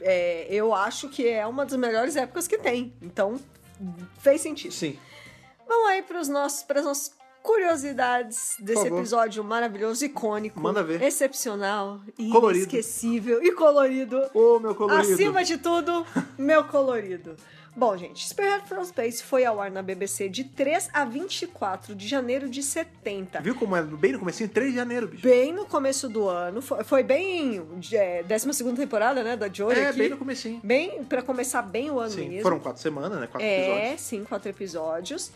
[0.00, 2.92] É, eu acho que é uma das melhores épocas que tem.
[3.00, 3.40] Então,
[4.18, 4.72] fez sentido.
[4.72, 4.98] Sim.
[5.66, 7.12] Vamos aí para nossos, as nossas
[7.46, 11.02] curiosidades desse episódio maravilhoso, icônico, Manda ver.
[11.02, 12.00] excepcional,
[12.32, 12.64] Colorido.
[12.64, 14.20] inesquecível e colorido.
[14.34, 15.12] Ô, meu colorido.
[15.14, 16.04] Acima de tudo,
[16.38, 17.36] meu colorido.
[17.78, 22.08] Bom, gente, Spearhead from Space foi ao ar na BBC de 3 a 24 de
[22.08, 23.42] janeiro de 70.
[23.42, 24.48] Viu como é bem no comecinho?
[24.48, 25.22] 3 de janeiro, bicho.
[25.22, 26.62] Bem no começo do ano.
[26.62, 27.60] Foi, foi bem.
[27.92, 29.36] É, 12 temporada, né?
[29.36, 29.98] Da Jory É, aqui.
[29.98, 30.58] bem no comecinho.
[30.64, 32.42] Bem, pra começar bem o ano Sim, mesmo.
[32.44, 33.26] foram quatro semanas, né?
[33.26, 34.00] Quatro É, episódios.
[34.00, 35.30] sim, quatro episódios.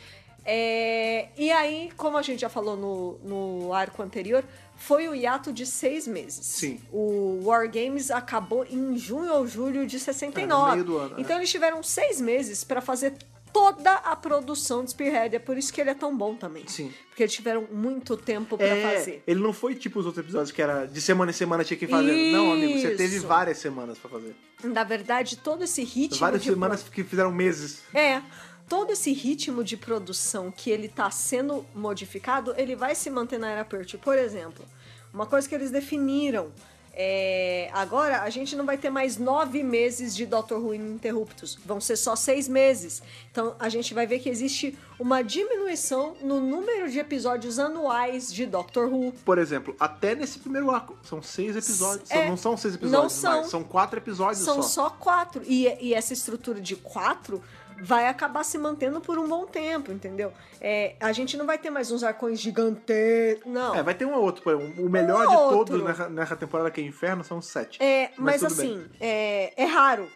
[0.45, 4.45] É, e aí, como a gente já falou no, no arco anterior,
[4.77, 6.45] foi o hiato de seis meses.
[6.47, 6.81] Sim.
[6.93, 10.43] O War Games acabou em junho ou julho de 69.
[10.43, 13.15] É, no meio do ano, então eles tiveram seis meses pra fazer
[13.53, 15.35] toda a produção de Spearhead.
[15.35, 16.62] É por isso que ele é tão bom também.
[16.69, 16.93] Sim.
[17.09, 19.23] Porque eles tiveram muito tempo pra É, fazer.
[19.27, 21.85] ele não foi tipo os outros episódios que era de semana em semana tinha que
[21.85, 22.33] ir fazendo.
[22.33, 23.27] Não, amigo, você teve Isso.
[23.27, 24.35] várias semanas pra fazer.
[24.62, 27.83] Na verdade, todo esse ritmo Várias semanas que fizeram meses.
[27.93, 28.23] É,
[28.71, 33.51] todo esse ritmo de produção que ele tá sendo modificado, ele vai se manter na
[33.51, 34.01] era Pertwee.
[34.01, 34.65] Por exemplo,
[35.13, 36.53] uma coisa que eles definiram
[36.93, 41.81] é, agora a gente não vai ter mais nove meses de Doctor Who ininterruptos, vão
[41.81, 43.01] ser só seis meses.
[43.31, 48.45] Então a gente vai ver que existe uma diminuição no número de episódios anuais de
[48.45, 49.13] Doctor Who.
[49.25, 52.11] Por exemplo, até nesse primeiro arco, são seis episódios.
[52.11, 53.33] É, São- não são seis episódios, não são.
[53.33, 54.69] mais, são quatro episódios São só.
[54.69, 55.43] só quatro.
[55.47, 57.43] E, e essa estrutura de quatro
[57.81, 60.32] vai acabar se mantendo por um bom tempo, entendeu?
[60.61, 63.74] É, a gente não vai ter mais uns arcões gigantescos, não.
[63.74, 64.43] É, vai ter um ou outro.
[64.78, 65.59] O melhor Um de outro.
[65.59, 67.82] todos nessa, nessa temporada que é Inferno são sete.
[67.82, 68.47] É, mas, bem.
[68.51, 70.09] assim, é, é raro,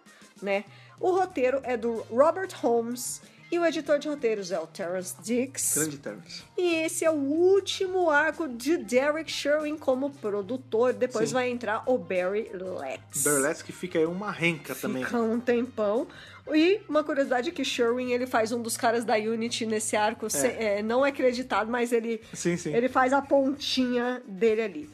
[0.43, 0.65] né?
[1.01, 3.21] O roteiro é do Robert Holmes
[3.51, 5.75] e o editor de roteiros é o Terrence Dix.
[5.77, 6.43] Grande Terrence.
[6.57, 10.93] E esse é o último arco de Derek Sherwin como produtor.
[10.93, 11.35] Depois Sim.
[11.35, 13.23] vai entrar o Barry Letts.
[13.23, 15.05] Burlesque fica aí uma renca também.
[15.05, 16.07] Fica um tempão.
[16.53, 20.29] E uma curiosidade é que Sherwin ele faz um dos caras da Unity nesse arco.
[20.29, 22.75] se- é, não é acreditado, mas ele, Sim, sim.
[22.75, 24.91] ele faz a pontinha dele ali.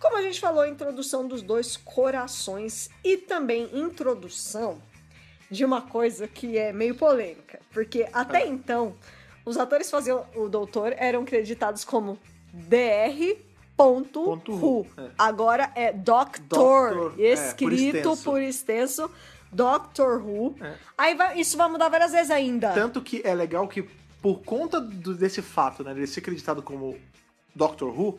[0.00, 4.80] Como a gente falou, introdução dos dois corações e também introdução
[5.50, 7.60] de uma coisa que é meio polêmica.
[7.72, 8.94] Porque até então,
[9.44, 12.18] os atores faziam o doutor eram creditados como
[12.52, 13.36] DR.
[13.76, 14.20] Ponto.
[14.48, 15.10] Who, é.
[15.18, 18.22] Agora é Doctor, Doctor, é, por escrito extenso.
[18.24, 19.10] por extenso
[19.52, 20.56] Doctor Who.
[20.60, 20.74] É.
[20.96, 22.72] Aí vai- isso vai mudar várias vezes ainda.
[22.72, 23.82] Tanto que é legal que,
[24.20, 26.96] por conta do- desse fato, né, de ser acreditado como
[27.54, 28.18] Doctor Who,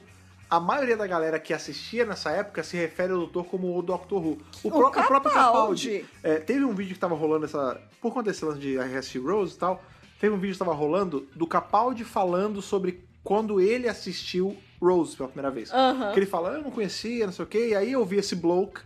[0.49, 4.23] a maioria da galera que assistia nessa época se refere ao Doutor como o Doctor
[4.23, 4.37] Who.
[4.63, 5.99] O, pró- o próprio Capaldi.
[6.01, 6.05] Capaldi.
[6.21, 7.81] é, teve um vídeo que tava rolando essa.
[7.99, 9.83] Por conta desse lance de RS Rose e tal,
[10.19, 15.29] teve um vídeo que tava rolando do Capaldi falando sobre quando ele assistiu Rose pela
[15.29, 15.71] primeira vez.
[15.73, 16.11] Aham.
[16.13, 18.35] Que ele fala, eu não conhecia, não sei o quê, e aí eu vi esse
[18.35, 18.81] bloke,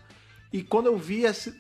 [0.54, 1.60] e quando eu vi esse.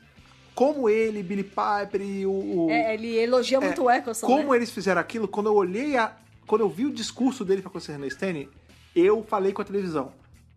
[0.57, 2.31] Como ele, Billy Piper e o.
[2.31, 4.57] o- É, ele elogia muito o Eccleston, como né?
[4.57, 6.11] eles fizeram aquilo, quando eu olhei a.
[6.47, 8.49] Quando eu vi o discurso dele pra conhecer Stanley,
[8.95, 10.11] eu falei com a televisão.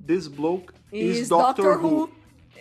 [0.04, 2.00] This bloke is, Is Doctor, Doctor Who.
[2.04, 2.10] Who.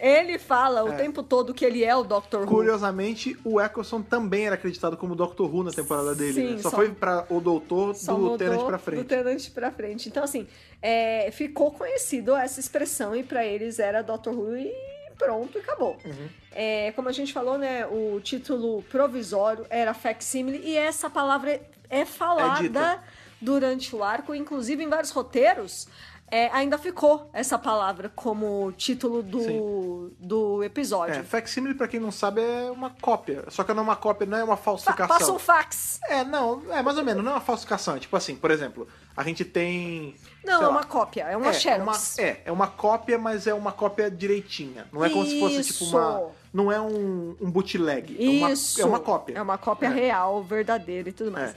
[0.02, 0.95] Ele fala o É.
[0.95, 2.40] tempo todo que ele é o Dr.
[2.41, 2.48] Who.
[2.48, 5.41] Curiosamente, o Eccleston também era acreditado como Dr.
[5.44, 6.34] Who na temporada dele.
[6.34, 6.57] Sim, né?
[6.61, 8.99] Só, só- foi pra o doutor do Tenant pra frente.
[8.99, 10.07] Do Tenant pra frente.
[10.10, 10.48] Então, assim,
[10.82, 14.30] é, ficou conhecido essa expressão e pra eles era Dr.
[14.30, 14.72] Who e
[15.20, 15.98] pronto, e acabou.
[16.04, 16.30] Uhum.
[16.52, 21.62] É, como a gente falou, né, o título provisório era facsimile e essa palavra é-
[21.90, 23.04] é falada dita.
[23.40, 25.88] durante o arco, inclusive em vários roteiros.
[26.32, 31.16] é, ainda ficou essa palavra como título do, do episódio.
[31.16, 33.46] É, facsimile, pra quem não sabe, é uma cópia.
[33.50, 35.08] Só que não é uma cópia, não é uma Fa- falsificação.
[35.18, 36.00] Passa um fax.
[36.08, 37.96] É, não, é mais ou menos, não é uma falsificação.
[37.96, 38.88] É tipo assim, por exemplo,
[39.18, 40.14] a gente tem.
[40.44, 41.53] Não, é lá, uma cópia, é uma é, é uma,
[41.94, 42.20] xerox.
[42.20, 44.88] é, é uma cópia, mas é uma cópia direitinha.
[44.91, 45.98] Não é como se fosse tipo Isso.
[45.98, 46.32] uma.
[46.53, 48.16] Não é um, um bootleg.
[48.20, 48.82] É uma, Isso.
[48.82, 49.38] é uma cópia.
[49.38, 49.90] É uma cópia É.
[49.90, 51.52] real, verdadeira e tudo mais.
[51.52, 51.56] É.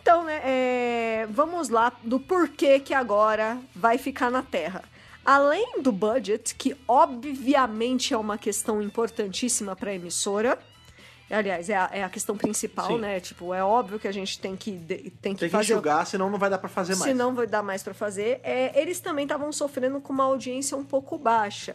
[0.00, 4.82] Então, né, é, vamos lá do porquê que agora vai ficar na Terra.
[5.24, 10.58] Além do budget, que obviamente é uma questão importantíssima para a emissora,
[11.34, 12.98] aliás, é a, é a questão principal, Sim.
[12.98, 13.20] né?
[13.20, 15.72] Tipo, é óbvio que a gente tem que, tem que Tem que fazer.
[15.72, 17.10] enxugar, senão não vai dar pra fazer mais.
[17.10, 18.40] Se não vai dar mais pra fazer.
[18.42, 21.74] É, eles também estavam sofrendo com uma audiência um pouco baixa.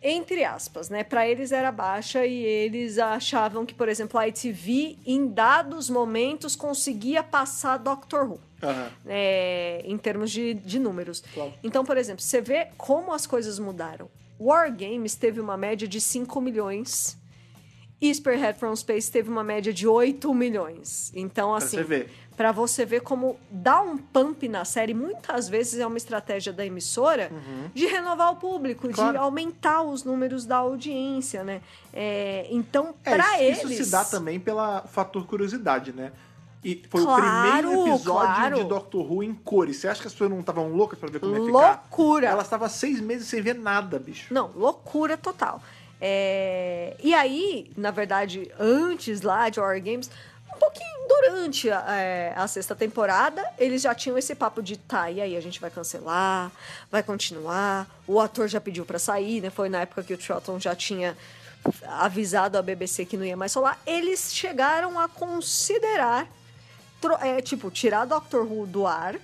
[0.00, 1.02] Entre aspas, né?
[1.02, 6.54] Pra eles era baixa e eles achavam que, por exemplo, a ITV, em dados momentos,
[6.54, 8.40] conseguia passar Doctor Who.
[8.62, 8.88] Aham.
[9.06, 11.22] é, em termos de, de números.
[11.34, 11.52] Claro.
[11.64, 14.08] Então, por exemplo, você vê como as coisas mudaram.
[14.40, 17.17] War Games teve uma média de 5 milhões
[18.00, 21.10] e Spearhead from Space teve uma média de 8 milhões.
[21.14, 22.10] Então, assim, você ver.
[22.36, 26.64] Pra você ver como dar um pump na série muitas vezes é uma estratégia da
[26.64, 27.32] emissora
[27.74, 29.18] de renovar o público, de Claro.
[29.18, 31.60] aumentar os números da audiência, né?
[31.92, 33.72] É, então, É, pra isso, eles.
[33.80, 36.12] isso se dá também pelo fator curiosidade, né?
[36.64, 38.04] E foi Claro, o primeiro episódio
[38.34, 38.54] claro.
[38.56, 39.76] de Doctor Who em cores.
[39.78, 41.50] Você acha que as pessoas não estavam loucas pra ver como ia ficar?
[41.90, 42.26] Loucura!
[42.28, 44.32] Elas estavam seis meses sem ver nada, bicho.
[44.32, 45.60] Não, loucura total.
[46.00, 50.10] É, E aí, na verdade, antes lá de Horror Games,
[50.54, 55.10] um pouquinho durante a, é, a sexta temporada, eles já tinham esse papo de tá,
[55.10, 56.50] e aí a gente vai cancelar,
[56.90, 57.86] vai continuar.
[58.06, 59.50] O ator já pediu pra sair, né?
[59.50, 61.16] Foi na época que o Troughton já tinha
[61.86, 63.78] avisado a BBC que não ia mais rolar.
[63.86, 66.26] Eles chegaram a considerar
[67.20, 69.16] é, tipo, tirar Doctor Who do ar.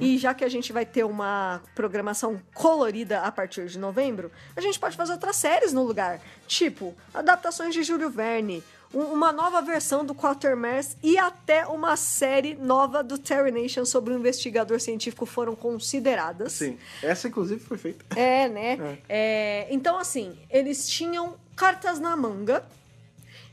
[0.00, 4.60] E já que a gente vai ter uma programação colorida a partir de novembro, a
[4.60, 6.20] gente pode fazer outras séries no lugar.
[6.46, 8.62] Tipo, adaptações de Júlio Verne,
[8.92, 14.12] um- uma nova versão do Quatermass e até uma série nova do Terry Nation sobre
[14.12, 16.52] um investigador científico foram consideradas.
[16.52, 16.78] Sim.
[17.02, 18.04] Essa, inclusive, foi feita.
[18.18, 18.98] É, né?
[19.08, 22.64] É, então, assim, eles tinham cartas na manga.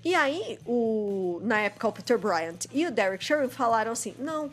[0.03, 4.49] E aí, o, na época, o Peter Bryant e o Derek Sherman falaram assim: não,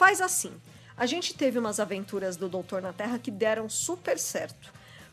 [0.00, 0.50] faz assim.
[0.96, 4.72] A gente teve umas aventuras do Doutor na Terra que deram super certo.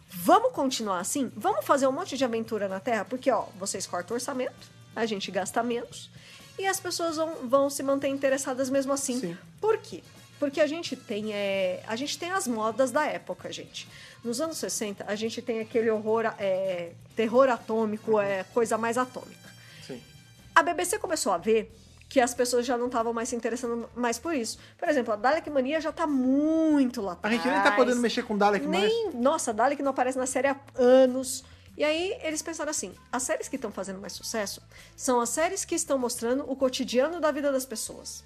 [0.09, 1.29] Vamos continuar assim?
[1.35, 3.03] Vamos fazer um monte de aventura na Terra?
[3.03, 6.09] Porque, ó, vocês cortam o orçamento, a gente gasta menos
[6.57, 9.19] e as pessoas vão, vão se manter interessadas mesmo assim.
[9.19, 9.37] Sim.
[9.59, 10.01] Por quê?
[10.39, 13.89] Porque a gente tem é, a gente tem as modas da época, gente.
[14.23, 19.49] Nos anos 60, a gente tem aquele horror, é, terror atômico, é coisa mais atômica.
[19.85, 20.01] Sim.
[20.55, 21.75] A BBC começou a ver
[22.09, 24.57] que as pessoas já não estavam mais se interessando mais por isso.
[24.77, 27.75] Por exemplo, a Dalek Mania já tá muito lá A gente nem tá atrás.
[27.75, 28.83] podendo mexer com Dalek mais.
[28.83, 31.43] Nem, nossa, Dalek não aparece na série há anos.
[31.77, 34.61] E aí eles pensaram assim: as séries que estão fazendo mais sucesso
[34.95, 38.23] são as séries que estão mostrando o cotidiano da vida das pessoas.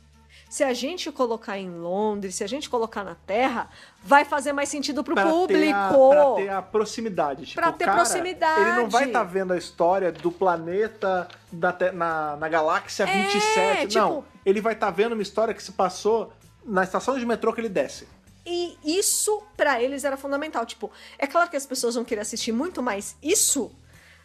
[0.51, 3.69] Se a gente colocar em Londres, se a gente colocar na Terra,
[4.03, 5.61] vai fazer mais sentido pro Pra público.
[5.63, 7.45] Ter a, pra ter a proximidade.
[7.45, 8.59] Tipo, Pra ter cara, proximidade.
[8.59, 13.95] Ele não vai estar vendo a história do planeta da na, na galáxia É, 27.
[13.97, 14.09] Não.
[14.17, 16.33] tipo- Ele vai estar vendo uma história que se passou
[16.65, 18.05] na estação de metrô que ele desce.
[18.45, 20.65] E isso pra eles era fundamental.
[20.65, 23.71] Tipo, é claro que as pessoas vão querer assistir muito mais isso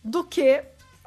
[0.03, 0.65] do que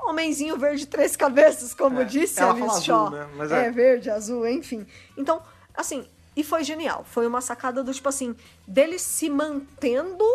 [0.07, 3.07] Homenzinho Verde Três Cabeças, como É, disse a Liz Shaw.
[3.07, 3.27] azul, né?
[3.35, 3.67] Mas é.
[3.67, 3.71] é.
[3.71, 4.85] verde, azul, enfim.
[5.17, 5.41] Então,
[5.75, 7.05] assim, e foi genial.
[7.07, 8.35] Foi uma sacada do tipo assim,
[8.67, 10.25] deles se mantendo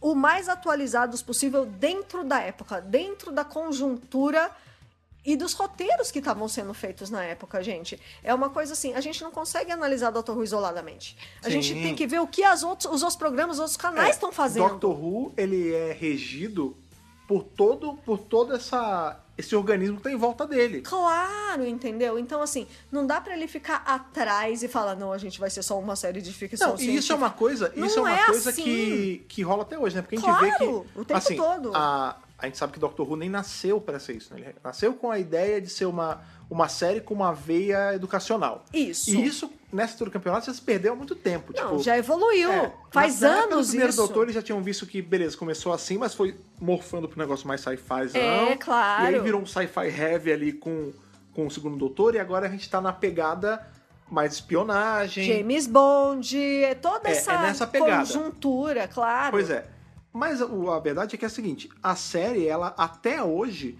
[0.00, 4.50] o mais atualizados possível dentro da época, dentro da conjuntura
[5.24, 7.98] e dos roteiros que estavam sendo feitos na época, gente.
[8.22, 10.32] É uma coisa assim, a gente não consegue analisar Dr.
[10.32, 11.16] Who isoladamente.
[11.40, 11.62] A Sim.
[11.62, 14.30] gente tem que ver o que as outros, os outros programas, os outros canais estão
[14.30, 14.68] fazendo.
[14.68, 16.76] Doctor Who, ele é regido
[17.26, 20.82] por todo, por todo essa, esse organismo que tá em volta dele.
[20.82, 22.18] Claro, entendeu?
[22.18, 25.62] Então, assim, não dá pra ele ficar atrás e falar, não, a gente vai ser
[25.62, 28.02] só uma série de ficção Não, e isso é científica." uma coisa, Não isso é
[28.02, 28.62] uma é coisa assim.
[28.62, 30.02] que, que rola até hoje, né?
[30.02, 30.58] Porque a gente vê que.
[30.58, 31.72] Claro, o tempo assim, todo.
[31.74, 34.40] A, a gente sabe que Doctor Who nem nasceu para ser isso, né?
[34.40, 38.64] Ele nasceu com a ideia de ser uma, uma série com uma veia educacional.
[38.72, 39.10] Isso.
[39.10, 41.52] E isso nessa altura do campeonato já se perdeu há muito tempo.
[41.54, 42.50] Não, tipo, já evoluiu.
[42.50, 43.98] é, Faz na, anos primeiro isso.
[43.98, 47.60] doutor eles já tinham visto que, beleza, começou assim, mas foi morfando pro negócio mais
[47.60, 48.16] sci-fi.
[48.16, 49.02] É, claro.
[49.04, 50.92] E aí virou um sci-fi heavy ali com,
[51.34, 53.66] com o segundo doutor, e agora a gente tá na pegada
[54.10, 55.24] mais espionagem.
[55.24, 57.98] James Bond, é toda É, essa é nessa pegada.
[58.06, 59.30] conjuntura, claro.
[59.32, 59.66] Pois é.
[60.12, 63.76] Mas a, a verdade é que é a seguinte, a série, ela até hoje,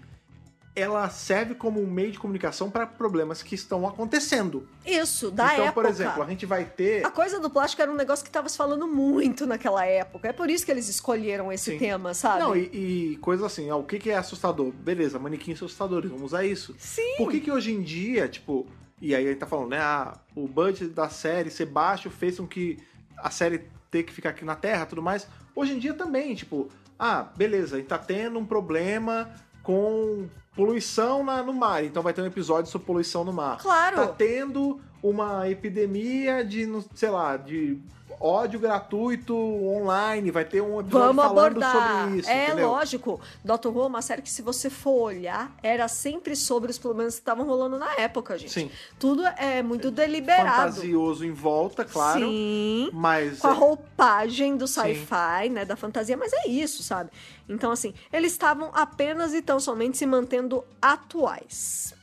[0.75, 4.67] ela serve como um meio de comunicação para problemas que estão acontecendo.
[4.85, 5.73] Isso, da então, época.
[5.73, 8.49] por exemplo, a gente vai ter A coisa do plástico era um negócio que tava
[8.49, 10.27] se falando muito naquela época.
[10.27, 11.77] É por isso que eles escolheram esse Sim.
[11.77, 12.41] tema, sabe?
[12.41, 14.71] Não, e, e coisas assim, ó, o que, que é assustador?
[14.71, 16.75] Beleza, manequins assustadores, vamos usar isso.
[16.77, 17.15] Sim.
[17.17, 18.67] Por que, que hoje em dia, tipo,
[19.01, 22.37] e aí a gente tá falando, né, ah, o budget da série ser baixo fez
[22.37, 22.77] com que
[23.17, 25.25] a série ter que ficar aqui na Terra e tudo mais.
[25.55, 26.69] Hoje em dia também, tipo,
[26.99, 29.31] ah, beleza, a gente tá tendo um problema
[29.63, 33.57] com poluição na- no mar, então vai ter um episódio sobre poluição no mar.
[33.57, 33.95] Claro.
[33.97, 37.79] Tá tendo uma epidemia de, sei lá, de
[38.19, 42.01] ódio gratuito online, vai ter um episódio Vamos falando abordar.
[42.03, 42.69] sobre isso, é entendeu?
[42.69, 43.21] lógico.
[43.43, 47.15] Doctor Who é uma série que, se você for olhar, era sempre sobre os problemas
[47.15, 48.53] que estavam rolando na época, gente.
[48.53, 48.71] Sim.
[48.99, 50.73] Tudo é muito deliberado.
[50.73, 52.19] Fantasioso em volta, claro.
[52.19, 52.89] Sim.
[52.93, 57.09] Mas com a é, roupagem do sci-fi, né, da fantasia, mas é isso, sabe?
[57.47, 61.93] Então, assim, eles estavam apenas e tão somente se mantendo atuais.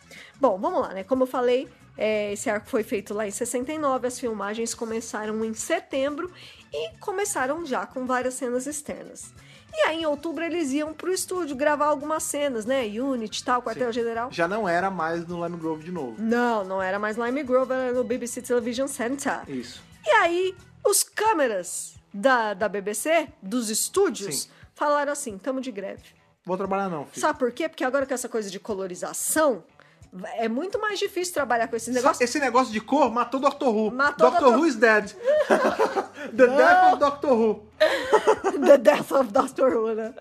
[0.41, 1.05] Bom, vamos lá, né?
[1.05, 5.55] Como eu falei, é, esse arco foi feito lá em 69, as filmagens começaram em
[5.55, 6.31] setembro
[6.73, 9.33] e começaram já com várias cenas externas.
[9.75, 12.85] E aí, em outubro, eles iam pro estúdio gravar algumas cenas, né?
[12.85, 14.31] Unity e tal, quartel-general.
[14.31, 16.15] já não era mais no Lime Grove de novo.
[16.19, 19.41] Não, não era mais Lime Grove, era no BBC Television Center.
[19.49, 19.83] Isso.
[20.05, 20.55] E aí,
[20.85, 24.49] os câmeras da, da BBC, dos estúdios, Sim.
[24.75, 26.03] falaram assim: tamo de greve.
[26.45, 27.21] Vou trabalhar não, filho.
[27.21, 27.69] Sabe por quê?
[27.69, 29.65] Porque agora com essa coisa de colorização,
[30.35, 32.21] é muito mais difícil trabalhar com esses negócios.
[32.21, 33.91] Esse negócio de cor matou Doctor Who.
[33.91, 34.59] Matou Doctor Dr.
[34.59, 35.15] Who is dead.
[36.37, 37.67] The death of Doctor Who.
[38.67, 40.15] The Death of Doctor Who, né?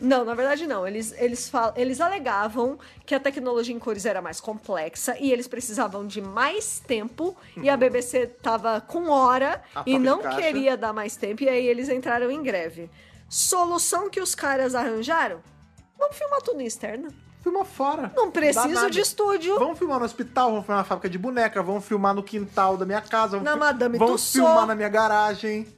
[0.00, 0.86] Não, na verdade não.
[0.86, 1.74] Eles, eles, fal...
[1.76, 6.80] eles alegavam que a tecnologia em cores era mais complexa e eles precisavam de mais
[6.80, 11.48] tempo e a BBC tava com hora A e não queria dar mais tempo e
[11.48, 12.90] aí eles entraram em greve.
[13.28, 15.42] Solução que os caras arranjaram?
[15.98, 17.08] Vamos filmar tudo em externa.
[17.44, 18.10] Filma fora.
[18.16, 19.58] Não preciso de estúdio.
[19.58, 22.86] Vamos filmar no hospital, vamos filmar na fábrica de boneca, vamos filmar no quintal da
[22.86, 25.68] minha casa, vamos, Na Madame vamos filmar na minha garagem.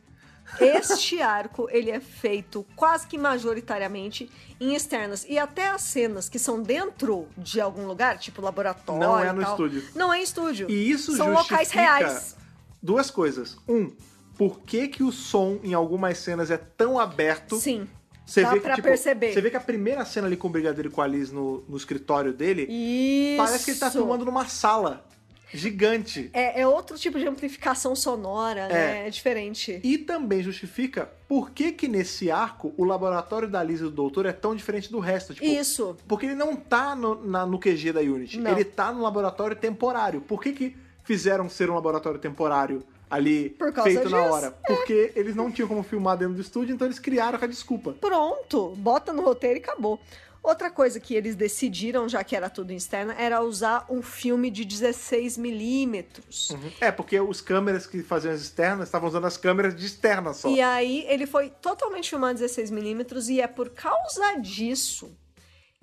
[0.61, 4.31] Este arco, ele é feito quase que majoritariamente
[4.61, 5.27] em externas.
[5.29, 9.43] E até as cenas que são dentro de algum lugar, tipo laboratório Não é no
[9.43, 9.85] tal, estúdio.
[9.93, 10.71] Não é em estúdio.
[10.71, 12.37] E isso São locais reais.
[12.81, 13.57] duas coisas.
[13.69, 13.91] Um,
[14.39, 17.57] por que, que o som em algumas cenas é tão aberto?
[17.57, 17.89] Sim.
[18.27, 19.33] Você dá vê pra que, tipo, perceber.
[19.33, 21.65] Você vê que a primeira cena ali com o Brigadeiro e com a Liz no,
[21.69, 23.37] no escritório dele, Isso.
[23.37, 25.07] parece que ele tá filmando numa sala
[25.55, 26.29] gigante.
[26.33, 29.07] É, é outro tipo de amplificação sonora, né?
[29.07, 29.81] É diferente.
[29.83, 34.27] E também justifica por que que nesse arco o laboratório da Liz e do Doutor
[34.27, 35.33] é tão diferente do resto.
[35.33, 35.97] Tipo, Isso.
[36.09, 38.39] Porque ele não tá no, na- no QG da Unity.
[38.41, 38.51] Não.
[38.51, 40.21] Ele tá no laboratório temporário.
[40.21, 44.51] Por que que fizeram ser um laboratório temporário ali, feito na disso, hora?
[44.67, 47.93] Porque eles não tinham como filmar dentro do estúdio, então eles criaram com a desculpa.
[48.01, 50.01] Pronto, bota no roteiro e acabou.
[50.47, 54.65] Outra coisa que eles decidiram, já que era tudo externa, era usar um filme de
[54.65, 56.51] 16 milímetros.
[56.81, 60.49] É, porque os câmeras que faziam as externas estavam usando as câmeras de externa só.
[60.49, 65.11] E aí ele foi totalmente filmado 16mm e é por causa disso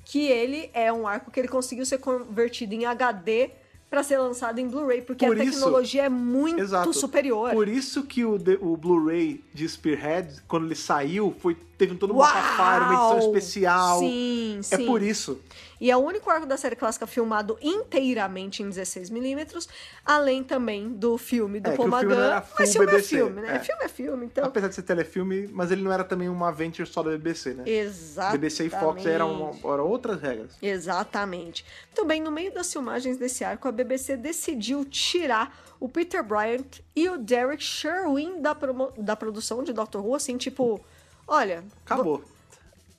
[0.06, 3.52] que ele é um arco que ele conseguiu ser convertido em HD
[3.94, 6.91] pra ser lançado em Blu-ray, porque Por a isso- tecnologia é muito Exato.
[6.94, 7.52] superior.
[7.52, 11.56] Por isso que o, o Blu-ray de Spearhead, quando ele saiu, foi,
[11.88, 13.99] teve todo um bafafá, uma edição especial.
[13.99, 14.85] Sim, É sim.
[14.85, 15.39] por isso.
[15.81, 19.68] E é o único arco da série clássica filmado inteiramente em 16mm,
[20.05, 23.55] além também do filme do É, Paul filme era Mas filme BBC, é filme, né?
[23.55, 23.60] é.
[23.60, 24.45] Filme é filme, então.
[24.45, 27.64] Apesar de ser telefilme, mas ele não era também uma venture só da BBC, né?
[27.68, 28.38] Exatamente.
[28.39, 30.51] BBC e Fox eram, eram outras regras.
[30.61, 31.65] Exatamente.
[32.05, 37.10] Bem, no meio das filmagens desse arco, a BBC decidiu tirar o Peter Bryant e
[37.10, 38.55] o Derek Sherwin da,
[38.97, 40.80] da produção de Doctor Who, assim, tipo,
[41.28, 42.24] olha, Acabou.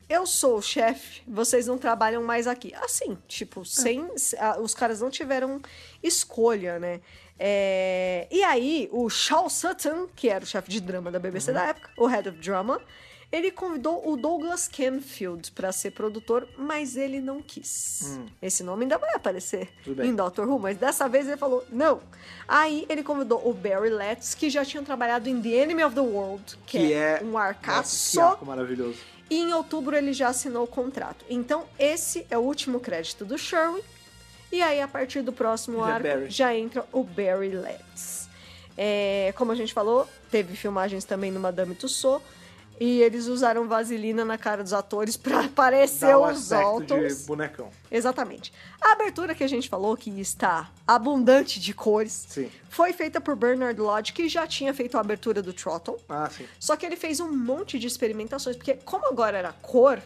[0.09, 2.73] eu sou o chefe, vocês não trabalham mais aqui.
[2.77, 4.07] Assim, tipo, sem.
[4.39, 5.61] ah, Os caras não tiveram
[6.03, 7.01] escolha, né?
[7.39, 11.55] É, e aí, o Shaw Sutton, que era o chefe de drama da BBC Uhum.
[11.57, 12.81] da época, o Head of Drama,
[13.35, 18.19] ele convidou o Douglas Canfield para ser produtor, mas ele não quis.
[18.40, 19.94] Esse nome ainda vai aparecer Hum.
[20.02, 22.01] Em Doctor Who, mas dessa vez ele falou não.
[22.47, 26.01] Aí ele convidou o Barry Letts, que já tinha trabalhado em The Enemy of the
[26.01, 27.24] World, que, Que é, é.
[27.24, 28.36] um Nossa, arcaço.
[28.39, 28.98] que maravilhoso.
[29.28, 31.24] E em outubro ele já assinou o contrato.
[31.28, 33.82] Então, esse é o último crédito do Sherwin.
[34.52, 36.31] E aí, a partir do próximo Já é arco, Barry.
[36.31, 38.28] já entra o Barry Letts.
[38.77, 42.24] É, como a gente falou, teve filmagens também no Madame Tussauds.
[42.81, 46.87] E eles usaram vaselina na cara dos atores pra parecer Dá o os aspecto de
[46.87, 47.27] Daltons.
[47.27, 47.71] bonecão.
[47.91, 48.53] Exatamente.
[48.81, 52.51] A abertura que a gente falou, que está abundante de cores, Sim.
[52.69, 55.97] foi feita por Bernard Lodge, que já tinha feito a abertura do Trottle.
[56.09, 56.45] Ah, sim.
[56.59, 60.03] Só que ele fez um monte de experimentações, porque como agora era cor,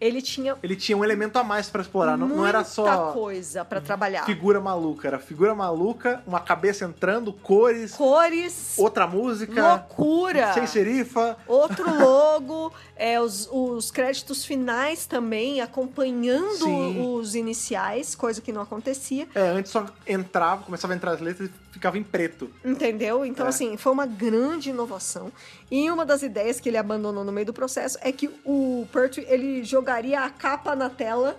[0.00, 2.16] ele tinha Ele tinha um elemento a mais pra explorar.
[2.16, 4.24] Não, não era muita só coisa pra trabalhar.
[4.24, 5.08] figura maluca.
[5.08, 10.52] Era figura maluca, uma cabeça entrando, cores, Cores, outra música, loucura.
[10.54, 11.36] sem serifa.
[11.46, 17.14] Outro logo, é, os, os créditos finais também, acompanhando Sim.
[17.14, 19.26] os iniciais, coisa que não acontecia.
[19.34, 22.50] É, antes só entrava, começava a entrar as letras e ficava em preto.
[22.64, 23.24] Entendeu?
[23.24, 23.48] Então, É.
[23.50, 25.30] assim, foi uma grande inovação.
[25.70, 29.26] E uma das ideias que ele abandonou no meio do processo é que o Pertwee,
[29.28, 31.38] ele jogaria a capa na tela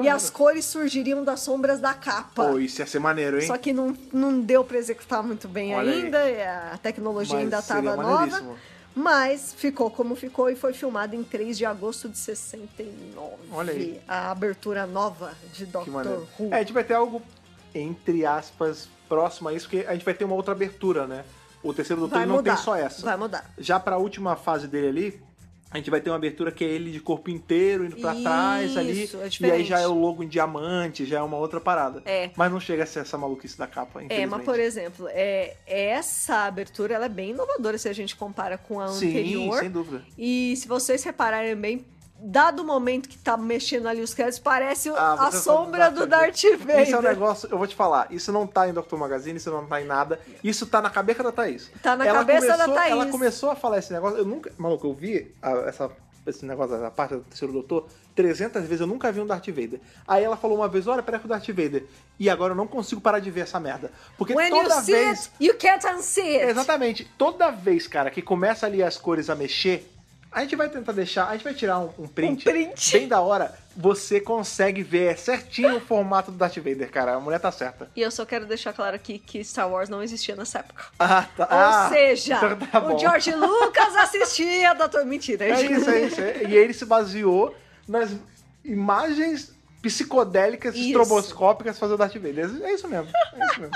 [0.00, 2.44] e as cores surgiriam das sombras da capa.
[2.44, 3.46] Pô, isso ia ser maneiro, hein?
[3.46, 6.18] Só que não, não deu pra executar muito bem Olha ainda,
[6.72, 8.56] a tecnologia Mas ainda estava nova.
[8.94, 13.32] Mas ficou como ficou e foi filmado em 3 de agosto de 69.
[13.50, 14.00] Olha aí.
[14.06, 16.26] A abertura nova de Doctor.
[16.38, 16.52] Who.
[16.52, 17.22] É, a gente vai ter algo,
[17.74, 21.24] entre aspas, próximo a isso, porque a gente vai ter uma outra abertura, né?
[21.62, 22.54] O terceiro doutor vai não mudar.
[22.56, 23.02] tem só essa.
[23.02, 23.50] Vai mudar.
[23.58, 25.22] Já pra última fase dele ali,
[25.70, 28.76] a gente vai ter uma abertura que é ele de corpo inteiro, indo pra trás
[28.76, 29.08] ali.
[29.14, 32.02] É e aí já é o logo em diamante, já é uma outra parada.
[32.04, 32.30] É.
[32.36, 36.44] Mas não chega a ser essa maluquice da capa, É, mas por exemplo, é, essa
[36.44, 39.60] abertura ela é bem inovadora se a gente compara com a Sim, anterior.
[39.60, 40.02] sem dúvida.
[40.18, 41.84] E se vocês repararem bem,
[42.22, 46.42] dado o momento que tá mexendo ali os créditos, parece Ah, a sombra do Darth
[46.58, 46.82] Vader.
[46.82, 48.96] Isso é um negócio, eu vou te falar, isso não tá em Dr.
[48.96, 50.20] Magazine, isso não tá em nada.
[50.42, 51.70] Isso tá na cabeça da Thaís.
[51.82, 52.92] Tá na cabeça da começou, Thaís.
[52.92, 54.52] Ela começou a falar esse negócio, eu nunca.
[54.56, 55.90] Maluco, eu vi a- essa,
[56.26, 59.80] esse negócio da parte do terceiro doutor 300 vezes, eu nunca vi um Darth Vader.
[60.06, 61.84] Aí ela falou uma vez: olha, peraí com o Darth Vader.
[62.20, 63.90] E agora eu não consigo parar de ver essa merda.
[64.18, 65.20] Porque When toda you vez.
[65.26, 66.50] it, you can't unsee it.
[66.50, 67.10] Exatamente.
[67.18, 69.90] Toda vez, cara, que começa ali as cores a mexer,
[70.32, 72.92] a gente vai tentar deixar, a gente vai tirar um, um print, Um print.
[72.98, 73.54] bem da hora.
[73.76, 77.14] Você consegue ver certinho o formato do Darth Vader, cara.
[77.14, 77.90] A mulher tá certa.
[77.96, 80.84] E eu só quero deixar claro aqui que Star Wars não existia nessa época.
[80.98, 81.44] Ah, tá.
[81.50, 85.46] Ou Ah, seja, então tá o George Lucas assistia Doutor Mentira.
[85.46, 86.20] É isso, é isso.
[86.20, 86.44] é.
[86.44, 87.54] E ele se baseou
[87.88, 88.10] nas
[88.64, 90.86] imagens psicodélicas, Isso.
[90.86, 92.50] estroboscópicas fazer o Darth Vader.
[92.62, 93.10] É isso mesmo.
[93.34, 93.74] É isso mesmo.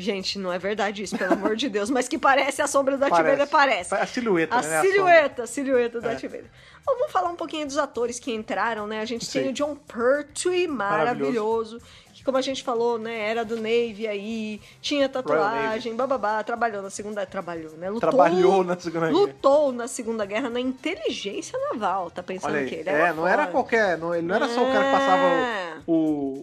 [0.00, 1.90] Gente, não é verdade isso, pelo amor de Deus.
[1.90, 3.30] Mas que parece a sombra do Darth Parece.
[3.36, 3.94] Vader, parece.
[3.96, 4.80] A silhueta, A né?
[4.80, 6.10] silhueta, a silhueta do É.
[6.10, 6.44] Darth Vader.
[6.86, 9.00] Bom, vamos falar um pouquinho dos atores que entraram, né?
[9.00, 9.40] A gente Sim.
[9.40, 11.78] tem o John Pertwee, maravilhoso.
[11.80, 11.84] Que,
[12.28, 13.30] como a gente falou, né?
[13.30, 16.44] Era do Navy aí, tinha tatuagem, bababá.
[16.44, 17.24] Trabalhou na Segunda...
[17.24, 17.88] Trabalhou, né?
[17.88, 19.18] Lutou, Trabalhou na Segunda Guerra.
[19.18, 22.10] Lutou na Segunda Guerra na inteligência naval.
[22.10, 22.68] Tá pensando Olha aí.
[22.68, 23.52] que ele é, era não era foda.
[23.52, 23.96] qualquer.
[23.96, 25.76] Não, ele não era só o cara que passava É.
[25.86, 25.94] o,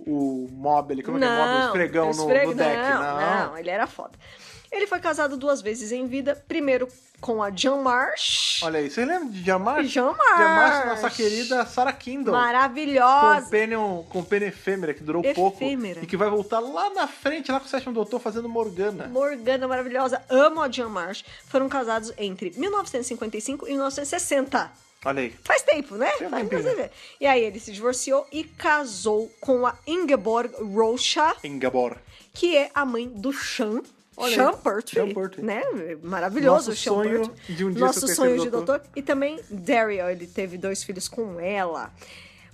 [0.08, 1.54] o, o mob ali, como é que é o mob?
[1.54, 2.78] O esfregão no, no deck.
[2.90, 4.14] Não, Não, não, ele era foda.
[4.72, 6.44] Ele foi casado duas vezes em vida.
[6.48, 6.88] Primeiro
[7.22, 8.62] com a John Marsh.
[8.62, 9.88] Olha aí, você lembra de Jamarch?
[9.88, 10.38] Jean Marsh.
[10.38, 12.34] Jamarch, nossa querida Sarah Kindle.
[12.34, 13.46] Maravilhosa.
[13.46, 15.58] Companion, Companion efêmera, que durou pouco.
[15.64, 16.02] Efêmera.
[16.04, 19.08] E que vai voltar lá na frente, lá com o sétimo doutor, fazendo Morgana.
[19.08, 20.22] Morgana maravilhosa.
[20.30, 21.24] Amo a Jean Marsh.
[21.48, 24.72] Foram casados entre 1955 e 1960.
[25.06, 25.36] Olha aí.
[25.44, 26.12] Faz tempo, né?
[26.30, 26.92] Faz você ver.
[27.22, 31.98] E aí ele se divorciou e casou com a Ingeborg Rocha, Ingabor.
[32.34, 33.82] que é a mãe do Sean.
[34.18, 35.44] Olha Pertwee.
[35.44, 35.62] né?
[36.02, 37.56] Maravilhoso Nosso Sean sonho Pertwee.
[37.56, 38.80] de um dia Nosso sonho de doutor.
[38.80, 38.82] doutor.
[38.96, 41.92] E também Daryl, ele teve dois filhos com ela.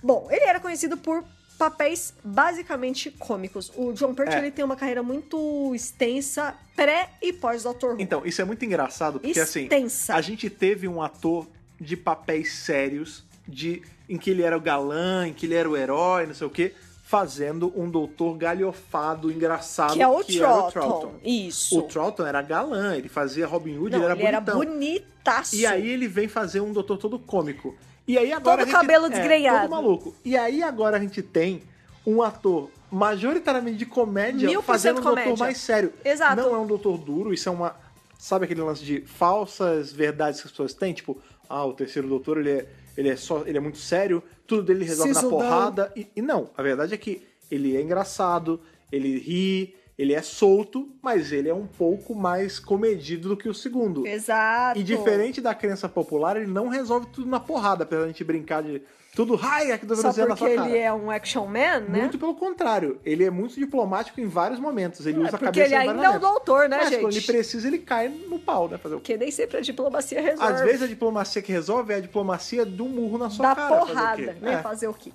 [0.01, 1.23] Bom, ele era conhecido por
[1.59, 3.71] papéis basicamente cômicos.
[3.75, 4.39] O John Pertwee, É.
[4.39, 8.01] ele tem uma carreira muito extensa, pré e pós Doctor Who.
[8.01, 10.13] Então, isso é muito engraçado, porque Extensa.
[10.13, 11.45] assim, a gente teve um ator
[11.79, 15.77] de papéis sérios, de em que ele era o galã, em que ele era o
[15.77, 16.73] herói, não sei o quê,
[17.11, 21.11] fazendo um doutor galhofado, engraçado, que é o era Troughton.
[21.21, 21.77] Isso.
[21.77, 24.57] O Troughton era galã, ele fazia Robin Hood, Não, ele era bonitão.
[24.59, 25.57] bonitaço.
[25.57, 27.75] E aí ele vem fazer um doutor todo cômico.
[28.07, 29.59] E aí agora Todo a gente, cabelo é, desgrenhado.
[29.63, 30.15] todo maluco.
[30.23, 31.61] E aí agora a gente tem
[32.07, 35.43] um ator majoritariamente de comédia Mil fazendo um cento doutor comédia.
[35.45, 35.91] mais sério.
[36.05, 36.41] Exato.
[36.41, 37.75] Não é um doutor duro, isso é uma...
[38.17, 40.93] Sabe aquele lance de falsas verdades que as pessoas têm?
[40.93, 44.63] Tipo, ah, o terceiro doutor, ele é, ele é, só, ele é muito sério, tudo
[44.63, 45.39] dele resolve Sisudão.
[45.39, 45.93] na porrada.
[45.95, 48.59] E, e não, a verdade é que ele é engraçado,
[48.91, 53.53] ele ri, ele é solto, mas ele é um pouco mais comedido do que o
[53.53, 54.07] segundo.
[54.07, 54.79] Exato.
[54.79, 58.23] E diferente da crença popular, ele não resolve tudo na porrada, apesar de a gente
[58.23, 58.81] brincar de
[59.13, 62.01] tudo raia que Só porque ele é um action man, né?
[62.01, 65.05] Muito pelo contrário, ele é muito diplomático em vários momentos.
[65.05, 67.01] Ele usa a porque cabeça ele em ainda é o doutor, né, Mas gente?
[67.01, 68.77] quando ele precisa, ele cai no pau, né?
[68.77, 68.95] Fazer?
[68.95, 70.53] Porque nem sempre a diplomacia resolve.
[70.53, 73.69] Às vezes a diplomacia que resolve é a diplomacia do murro na sua da cara.
[73.69, 74.35] fazer o porrada, quê?
[74.39, 74.53] né?
[74.53, 74.61] É.
[74.61, 75.11] Fazer o quê?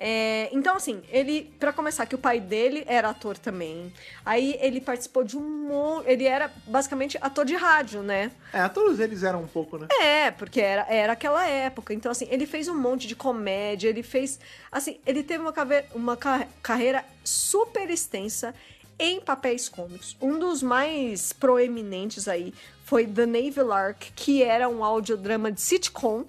[0.00, 3.92] É, então, assim, ele, pra começar, que o pai dele era ator também.
[4.24, 6.08] Aí ele participou de um monte.
[6.08, 8.30] Ele era basicamente ator de rádio, né?
[8.52, 9.88] É, todos eles eram um pouco, né?
[10.00, 11.92] É, porque era, era aquela época.
[11.92, 13.37] Então, assim, ele fez um monte de comédia,
[13.86, 14.38] ele fez.
[14.70, 15.52] Assim, ele teve uma,
[15.94, 18.54] uma ca- carreira super extensa
[18.98, 20.16] em papéis cômicos.
[20.20, 22.52] Um dos mais proeminentes aí
[22.84, 26.24] foi The Navy Lark, que era um audiodrama de sitcom.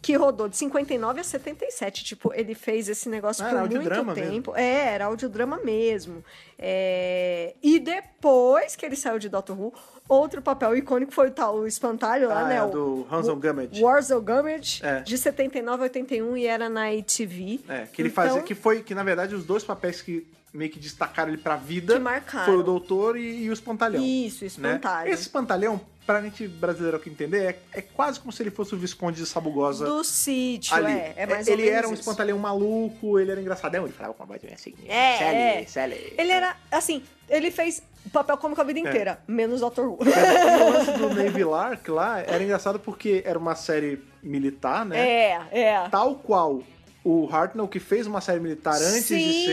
[0.00, 2.02] Que rodou de 59 a 77.
[2.02, 3.88] Tipo, ele fez esse negócio Ah, por muito
[4.32, 4.56] tempo.
[4.56, 6.24] É, era audiodrama mesmo.
[6.58, 9.72] É, E depois que ele saiu de Doctor Who,
[10.12, 12.56] outro papel icônico foi o tal o espantalho lá, Ah, né?
[12.56, 13.82] é, o- do Hansel Gummidge.
[13.82, 15.00] Warzel Gummidge, É.
[15.00, 17.60] de 79 a 81 e era na ATV.
[17.68, 20.70] É, que ele Então, fazia, que foi, que na verdade os dois papéis que meio
[20.70, 22.44] que destacaram ele pra vida Que marcaram.
[22.44, 24.04] foi o doutor e, e o espantalhão.
[24.04, 24.46] Isso, né?
[24.48, 25.10] espantalho.
[25.10, 28.78] Esse espantalhão, pra gente brasileiro que entender, é, é quase como se ele fosse o
[28.78, 30.92] Visconde de Sabugosa Do sítio, ali.
[30.92, 31.14] é.
[31.16, 32.00] É mais ele ou menos era um isso.
[32.00, 34.74] espantalhão maluco, ele era engraçadão, ele falava com uma voz assim.
[34.86, 35.64] É, Sally, é.
[35.66, 36.14] Sally.
[36.18, 39.98] Ele era, assim, ele fez papel cômico a vida inteira, menos Doctor Who.
[40.02, 40.08] E
[40.62, 44.98] o lance do Navy Lark lá era engraçado porque era uma série militar, né?
[45.08, 45.88] É, é.
[45.88, 46.62] Tal qual
[47.04, 49.44] o Hartnell, que fez uma série militar antes de Sim,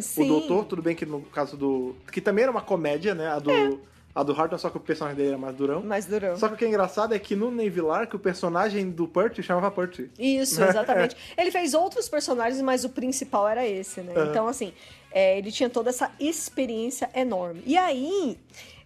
[0.00, 0.24] ser sim.
[0.24, 1.94] o Doutor, tudo bem que no caso do.
[2.10, 3.28] Que também era uma comédia, né?
[3.28, 3.76] A do, É.
[4.14, 5.82] a do Hartnell, só que o personagem dele era mais durão.
[5.82, 6.36] Mais durão.
[6.38, 9.44] Só que o que é engraçado é que no Navy Lark, o personagem do Pertwee
[9.44, 10.10] chamava Pertwee.
[10.18, 11.16] Isso, exatamente.
[11.36, 14.14] ele fez outros personagens, mas o principal era esse, né?
[14.16, 14.30] Aham.
[14.30, 14.72] Então, assim,
[15.12, 17.62] é, ele tinha toda essa experiência enorme.
[17.66, 18.38] E aí,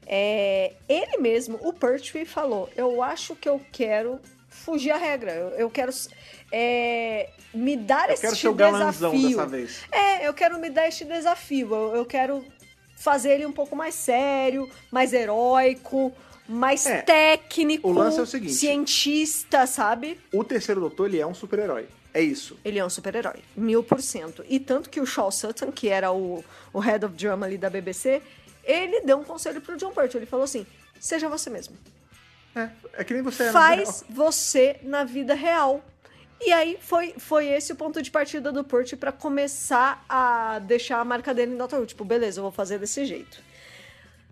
[0.07, 4.19] é, ele mesmo, o Pertwee, falou: Eu acho que eu quero
[4.69, 5.33] fugir à regra.
[5.33, 5.91] Eu, eu quero
[6.53, 9.37] é, me dar Eu este quero ser o galanzão desafio.
[9.39, 9.81] dessa vez.
[9.91, 11.75] É, eu quero me dar este desafio.
[11.75, 12.45] Eu, eu quero
[12.95, 16.13] fazer ele um pouco mais sério, mais heróico,
[16.47, 18.53] mais É, técnico, o lance é o seguinte.
[18.53, 20.21] cientista, sabe?
[20.33, 21.87] O terceiro doutor, ele é um super-herói.
[22.13, 22.59] É isso.
[22.65, 24.45] Ele é um super-herói, mil por cento.
[24.49, 27.71] E tanto que o Shaw Sutton, que era o, o head of drama ali da
[27.71, 28.21] BBC,
[28.65, 30.19] ele deu um conselho pro John Pertwee.
[30.21, 30.67] Ele falou assim,
[31.01, 31.77] seja você mesmo.
[32.59, 32.71] É,
[33.01, 35.83] é que nem você é na Faz você na vida real.
[36.41, 41.01] E aí foi, foi esse o ponto de partida do Pertwee pra começar a deixar
[41.01, 41.87] a marca dele em Doctor Who.
[41.87, 43.43] Tipo, beleza, eu vou fazer desse jeito.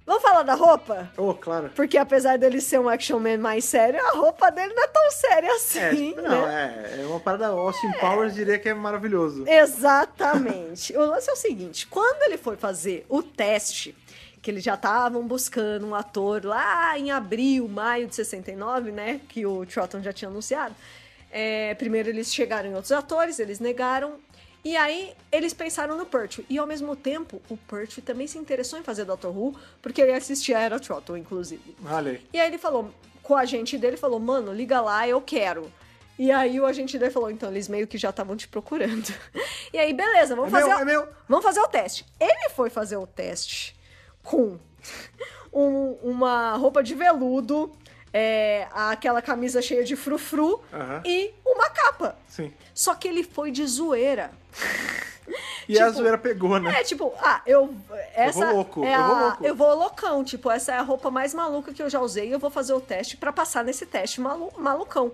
[0.06, 1.10] Vamos falar da roupa?
[1.16, 1.68] Oh, claro.
[1.74, 5.10] Porque apesar dele ser um action man mais sério, a roupa dele não é tão
[5.10, 6.92] séria assim, É, não, né?
[6.96, 7.48] é, é uma parada.
[7.48, 9.42] Austin Powers diria que é maravilhoso.
[9.48, 10.96] Exatamente.
[10.96, 13.96] o lance é o seguinte: quando ele foi fazer o teste,
[14.46, 19.20] que eles já estavam buscando um ator lá em abril, maio de 69, né?
[19.28, 20.72] Que o Trotton já tinha anunciado.
[21.32, 24.14] é, primeiro eles chegaram em outros atores, eles negaram.
[24.64, 26.46] E aí eles pensaram no Pertwee.
[26.48, 30.12] E ao mesmo tempo, o Pertwee também se interessou em fazer Doctor Who, porque ele
[30.12, 31.76] assistia a Era Trotton, inclusive.
[31.84, 32.20] Aí.
[32.32, 32.92] E aí ele falou,
[33.24, 35.72] com o agente dele, falou, mano, liga lá, eu quero.
[36.18, 39.12] E aí o agente dele falou, então eles meio que já estavam te procurando.
[39.72, 40.68] E aí, beleza, vamos É fazer.
[40.68, 41.08] meu, o- é meu.
[41.28, 42.06] Vamos fazer o teste.
[42.18, 43.75] Ele foi fazer o teste
[44.26, 44.58] com
[45.52, 47.72] um- uma roupa de veludo,
[48.12, 50.60] é, aquela camisa cheia de frufru
[51.04, 52.16] e uma capa.
[52.28, 52.52] Sim.
[52.74, 54.30] Só que ele foi de zoeira.
[55.68, 56.80] E a Tipo, zoeira pegou, né?
[56.80, 57.74] É, tipo, ah, eu.
[58.14, 59.44] Essa louco, é eu vou a- louco.
[59.46, 60.22] Eu vou loucão.
[60.22, 62.32] Tipo, essa é a roupa mais maluca que eu já usei.
[62.32, 65.10] Eu vou fazer o teste pra passar nesse teste malu malucão.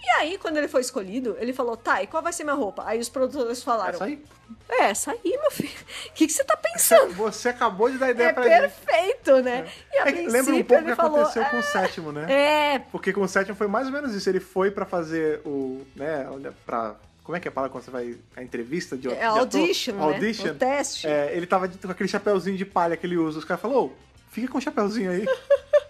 [0.00, 2.84] E aí, quando ele foi escolhido, ele falou: tá, e qual vai ser minha roupa?
[2.86, 4.22] Aí os produtores falaram: Essa aí.
[4.68, 5.70] É, essa aí, meu filho.
[6.08, 7.12] O que, que você tá pensando?
[7.14, 9.68] Você acabou de dar ideia É pra perfeito, né?
[9.92, 12.12] E a É que lembra um pouco o ele que falou, aconteceu com o sétimo,
[12.12, 12.26] né?
[12.32, 14.28] É, Porque com o sétimo foi mais ou menos isso.
[14.28, 15.84] Ele foi pra fazer o.
[15.96, 16.94] né, olha, pra.
[17.24, 18.16] Como é que é a palavra quando você vai.
[18.36, 19.38] A entrevista de, é de ator?
[19.40, 20.02] audition, né?
[20.02, 20.48] Audition.
[20.48, 21.06] O teste.
[21.06, 23.38] É, ele tava com aquele chapéuzinho de palha que ele usa.
[23.38, 23.92] Os caras falaram, ô,
[24.30, 25.26] fica com o chapéuzinho aí.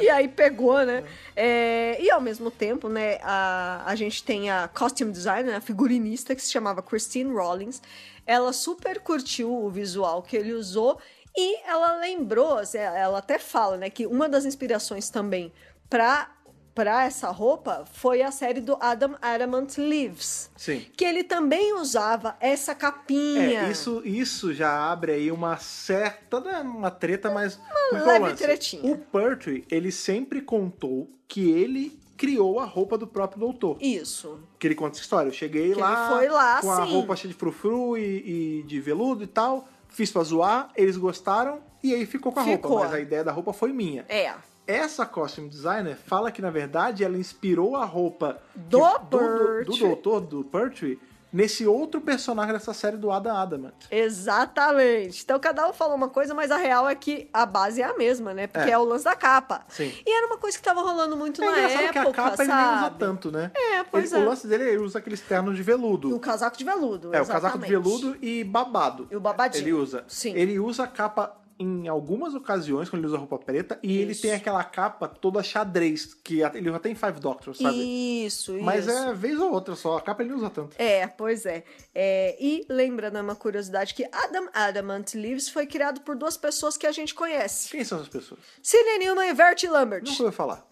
[0.00, 1.04] E aí pegou, né?
[1.34, 6.34] É, e ao mesmo tempo, né, a, a gente tem a costume designer, a figurinista,
[6.34, 7.80] que se chamava Christine Rollins.
[8.26, 10.98] Ela super curtiu o visual que ele usou
[11.36, 15.52] e ela lembrou, assim, ela até fala, né, que uma das inspirações também
[15.88, 16.30] pra,
[16.76, 20.50] pra essa roupa foi a série do Adam Adamant Lives.
[20.54, 20.84] Sim.
[20.94, 23.62] Que ele também usava essa capinha.
[23.62, 27.58] É, isso, isso já abre aí uma certa, né, uma treta, mas...
[27.90, 28.92] Uma leve tretinha.
[28.92, 33.78] O Pertwee, ele sempre contou que ele criou a roupa do próprio doutor.
[33.80, 34.38] Isso.
[34.58, 35.28] Que ele conta essa história.
[35.30, 36.92] Eu cheguei Que lá, ele foi lá, com a sim.
[36.92, 39.66] roupa cheia de frufru e, e de veludo e tal.
[39.88, 42.70] Fiz pra zoar, eles gostaram e aí ficou com a Ficou.
[42.72, 42.84] roupa.
[42.86, 44.04] Mas a ideia da roupa foi minha.
[44.10, 44.34] É.
[44.66, 49.76] essa costume designer fala que, na verdade, ela inspirou a roupa Do que- do, do,
[49.78, 50.98] doutor, do Pertwee,
[51.32, 53.74] nesse outro personagem dessa série do Adam Adamant.
[53.90, 55.22] Exatamente.
[55.22, 57.96] Então cada um falou uma coisa, mas a real é que a base é a
[57.96, 58.46] mesma, né?
[58.46, 58.78] Porque é, É.
[58.78, 59.64] o lance da capa.
[59.68, 59.92] Sim.
[60.06, 62.52] E era uma coisa que tava rolando muito É na época, que a capa ele
[62.52, 62.98] nem usa sabe?
[62.98, 63.50] tanto, né?
[63.54, 64.24] É, pois Ele- é.
[64.24, 66.10] O lance dele é ele usa aqueles ternos de veludo.
[66.10, 67.14] E o casaco de veludo.
[67.14, 68.00] É, o casaco de exatamente.
[68.00, 69.06] veludo e babado.
[69.10, 69.62] E o babadinho.
[69.62, 70.04] Ele usa.
[70.08, 70.32] Sim.
[70.34, 74.22] Ele usa a capa em algumas ocasiões, quando ele usa roupa preta, e ele Isso.
[74.22, 78.24] tem aquela capa toda xadrez, que ele já tem Five Doctors, sabe?
[78.26, 78.96] Isso, Mas isso.
[78.96, 80.76] é vez ou outra só, a capa ele não usa tanto.
[80.78, 81.64] É, pois é.
[81.94, 86.86] É, E lembrando uma curiosidade que Adam Adamant Leaves foi criado por duas pessoas que
[86.86, 87.68] a gente conhece.
[87.70, 88.40] Quem são essas pessoas?
[88.62, 90.02] Sidney Newman e Verity Lambert.
[90.04, 90.66] Nunca ouviu falar.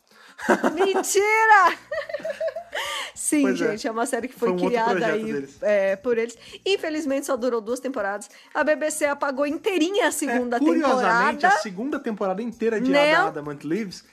[0.74, 1.78] Mentira!
[3.14, 3.70] Sim, Pois é.
[3.70, 3.90] gente, é.
[3.90, 6.36] uma série que foi, Foi um criada aí é, por eles.
[6.66, 8.28] Infelizmente só durou duas temporadas.
[8.52, 11.48] A BBC apagou inteirinha a segunda É, curiosamente, temporada.
[11.48, 13.14] a segunda temporada inteira de Né?
[13.14, 14.04] Adam Adamant Leaves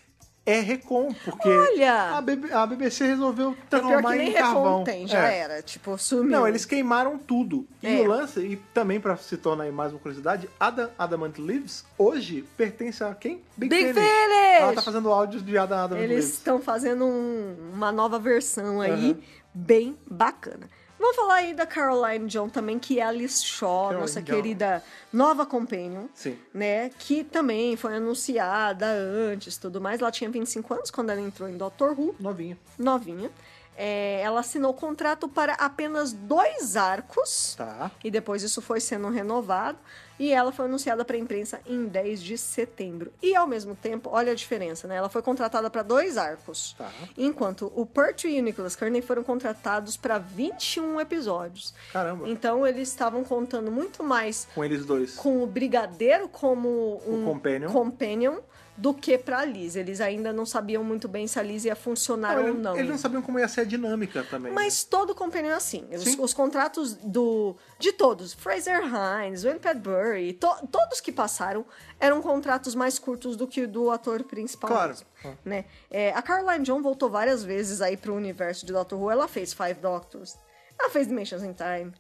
[0.46, 1.94] é Recon, porque Olha!
[1.94, 2.18] a,
[2.64, 4.84] a BBC resolveu transformar em carvão.
[4.84, 5.38] Tem, já É.
[5.38, 5.62] era.
[5.62, 6.32] Tipo, sumiu.
[6.32, 7.68] Não, eles queimaram tudo.
[7.82, 8.02] E É.
[8.02, 13.04] o lance, e também pra se tornar mais uma curiosidade, Adam Adamant Leaves hoje pertence
[13.04, 13.42] a quem?
[13.56, 13.94] Big Finish.
[13.96, 14.62] Finish!
[14.62, 16.34] Ela tá fazendo áudios de Adam Adamant Eles Leaves.
[16.34, 19.22] estão fazendo um- uma nova versão aí, Uhum.
[19.54, 20.68] bem bacana.
[21.02, 24.36] Vamos falar aí da Caroline John também, que é a Alice Shaw, Caroline nossa John.
[24.36, 26.06] querida nova companion.
[26.14, 26.38] Sim.
[26.54, 30.00] Né, que também foi anunciada antes tudo mais.
[30.00, 32.56] Ela tinha 25 anos quando ela entrou em Doctor Who, Novinha.
[32.78, 33.32] novinha.
[33.78, 37.56] É, ela assinou contrato para apenas dois arcos.
[37.58, 37.90] Tá.
[38.04, 39.78] E depois isso foi sendo renovado.
[40.20, 43.12] E ela foi anunciada para a imprensa em 10 de setembro.
[43.24, 44.96] E ao mesmo tempo, olha a diferença, né?
[44.98, 46.76] Ela foi contratada para dois arcos.
[46.78, 46.92] Tá.
[47.18, 51.74] Enquanto o Pertwee e o Nicholas Kearney foram contratados para 21 episódios.
[51.92, 52.30] Caramba.
[52.30, 55.16] Então eles estavam contando muito mais Com eles dois.
[55.16, 57.72] com o Brigadeiro como um companion.
[57.72, 58.38] companion
[58.78, 59.76] do que pra Liz.
[59.76, 62.76] Eles ainda não sabiam muito bem se a Liz ia funcionar ou eles, não.
[62.76, 64.52] eles não sabiam como ia ser a dinâmica também.
[64.52, 65.88] Mas todo companion é assim.
[65.92, 71.66] Os, os contratos do de todos, Fraser Hines, Wayne Padbury, to- todos que passaram
[72.00, 74.70] eram contratos mais curtos do que o do ator principal.
[74.70, 74.90] Claro.
[74.92, 75.66] mesmo, Né?
[75.90, 79.12] É, a Caroline John voltou várias vezes aí pro universo de Doctor Who.
[79.12, 80.36] Ela fez Five Doctors,
[80.80, 81.94] ela fez Dimensions in Time,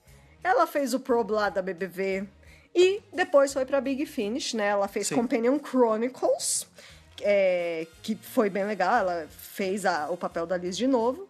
[0.44, 2.28] ela fez o Probe lá da BBV
[2.76, 4.68] e depois foi pra Big Finish, né?
[4.68, 5.16] Ela fez Sim.
[5.16, 6.68] Companion Chronicles,
[7.22, 8.96] é, que foi bem legal.
[8.98, 11.28] Ela fez a- o papel da Liz de novo.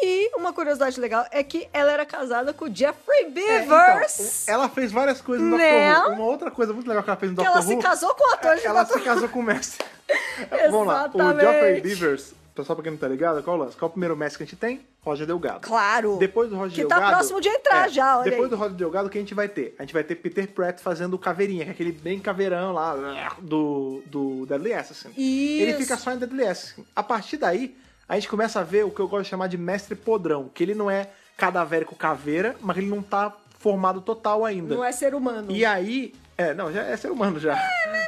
[0.00, 4.42] E uma curiosidade legal é que ela era casada com o Jeffrey É, Beavers.
[4.44, 5.92] então, ela fez várias coisas no Né?
[5.92, 6.14] Doctor Who.
[6.14, 7.82] Uma outra coisa muito legal que ela fez no que Doctor ela se Who.
[7.82, 9.84] casou com o ator de ela se casou com o mestre.
[10.70, 11.10] Vamos lá.
[11.12, 11.18] O.
[11.40, 13.76] Geoffrey Beavers, pessoal pra quem não tá ligado, qual é o lance?
[13.76, 14.80] Qual é o primeiro mestre que a gente tem?
[15.02, 15.60] Roger Delgado.
[15.60, 16.16] Claro.
[16.18, 17.16] Depois do Roger Que tá Delgado...
[17.16, 18.50] próximo de entrar é, já, olha Depois aí.
[18.50, 19.74] do Roger Delgado, o que a gente vai ter?
[19.78, 22.94] A gente vai ter Peter Pratt fazendo o caveirinha, que é aquele bem caveirão lá
[23.38, 25.10] do, do Deadly Assassin.
[25.16, 25.78] Ele Isso.
[25.78, 26.84] fica só em Deadly Assassin.
[26.94, 27.76] A partir daí,
[28.08, 30.62] a gente começa a ver o que eu gosto de chamar de mestre podrão, que
[30.62, 34.74] ele não é cadavérico caveira, mas ele não tá formado total ainda.
[34.74, 35.50] Não é ser humano.
[35.52, 36.12] E aí...
[36.36, 37.56] É, não, já é ser humano já.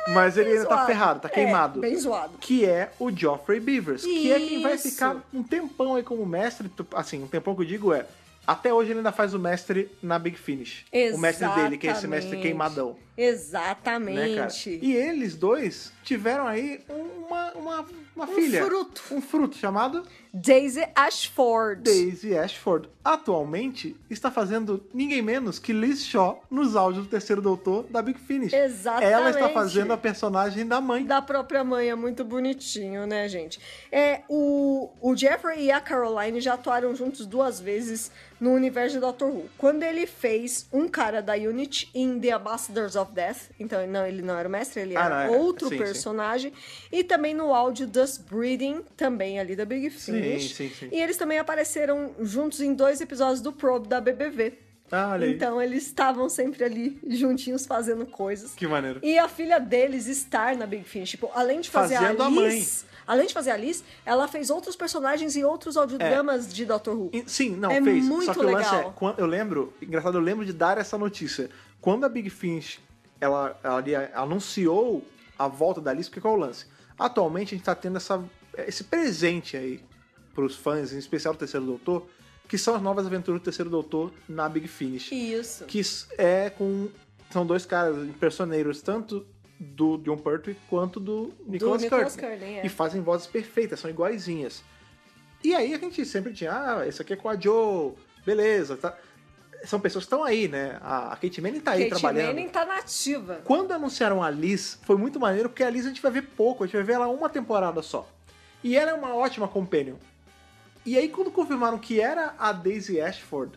[0.09, 0.87] Mas ele ainda tá zoado.
[0.87, 2.39] ferrado, tá É, queimado bem zoado.
[2.39, 4.91] que é o Geoffrey Beavers, que é quem vai Isso.
[4.91, 8.07] ficar um tempão aí como mestre, assim, um tempão que eu digo é,
[8.47, 10.85] até hoje ele ainda faz o mestre na Big Finish.
[11.15, 12.43] O mestre dele, que é esse mestre Exatamente.
[12.43, 14.71] queimadão, Exatamente.
[14.71, 14.79] né?
[14.83, 17.87] E eles dois tiveram aí uma, uma,
[18.17, 18.65] uma filha.
[18.65, 19.03] fruto.
[19.11, 21.83] Um fruto chamado Daisy Ashford.
[21.83, 22.89] Daisy Ashford.
[23.05, 28.19] Atualmente está fazendo ninguém menos que Liz Shaw nos áudios do Terceiro Doutor da Big
[28.21, 28.53] Finish.
[28.53, 29.13] Exatamente.
[29.13, 31.05] Ela está fazendo a personagem da mãe.
[31.05, 33.59] Da própria mãe, é muito bonitinho, né, gente?
[33.91, 39.01] É, o, o Jeffrey e a Caroline já atuaram juntos duas vezes no universo de
[39.01, 39.45] Doctor Who.
[39.59, 44.23] Quando ele fez um cara da Unity em The Ambassadors of Death, então não, ele
[44.23, 45.39] não era o mestre, ele Ah, era não, é.
[45.39, 45.83] outro Sim, sim.
[45.83, 46.53] personagem,
[46.91, 50.03] e também no áudio Dust Breeding, também ali da Big Finish.
[50.05, 50.71] sim, sim.
[50.93, 54.55] E eles também apareceram juntos em dois episódios do Probe da BBV.
[54.93, 55.35] Ah, olha aí.
[55.35, 58.55] Então eles estavam sempre ali juntinhos fazendo coisas.
[58.55, 58.99] Que maneiro.
[59.05, 61.11] E a filha deles estar na Big Finish.
[61.11, 62.87] Tipo, além de fazer Fazendo a a Liz.
[63.07, 67.11] Além de fazer a Liz, ela fez outros personagens e outros audiodramas de Doctor Who.
[67.13, 68.05] E- Sim, não, É fez.
[68.05, 68.95] muito Só que o lance legal.
[69.17, 71.49] é, eu lembro, engraçado, eu lembro de dar essa notícia.
[71.81, 72.81] Quando a Big Finish
[73.21, 75.05] ela, ela ali anunciou
[75.39, 76.67] a volta da Alice, porque qual é o lance?
[76.99, 78.23] Atualmente a gente tá tendo essa,
[78.67, 79.81] esse presente aí
[80.41, 82.07] pros fãs, em especial do Terceiro Doutor,
[82.49, 85.13] que são as novas aventuras do Terceiro Doutor na Big Finish.
[85.13, 85.65] Isso.
[85.67, 85.83] Que
[86.17, 86.89] é com.
[87.31, 89.25] São dois caras impersoneiros, tanto
[89.59, 91.87] do John Pertwee quanto do Nicholas.
[92.17, 92.67] Courtney, é.
[92.67, 94.65] E fazem vozes perfeitas, são iguaizinhas.
[95.45, 97.93] E aí a gente sempre tinha, ah, esse aqui é com a Joe,
[98.27, 98.97] beleza, tá.
[99.65, 100.79] são pessoas que estão aí, né?
[100.83, 102.35] A, Kate Manning tá aí Kate trabalhando.
[102.35, 103.41] Manning tá nativa.
[103.45, 106.65] Quando anunciaram a Liz, foi muito maneiro, porque a Liz a gente vai ver pouco,
[106.65, 108.09] a gente vai ver ela uma temporada só.
[108.63, 109.97] E ela é uma ótima companion.
[110.91, 113.57] E aí, quando confirmaram que era a Daisy Ashford,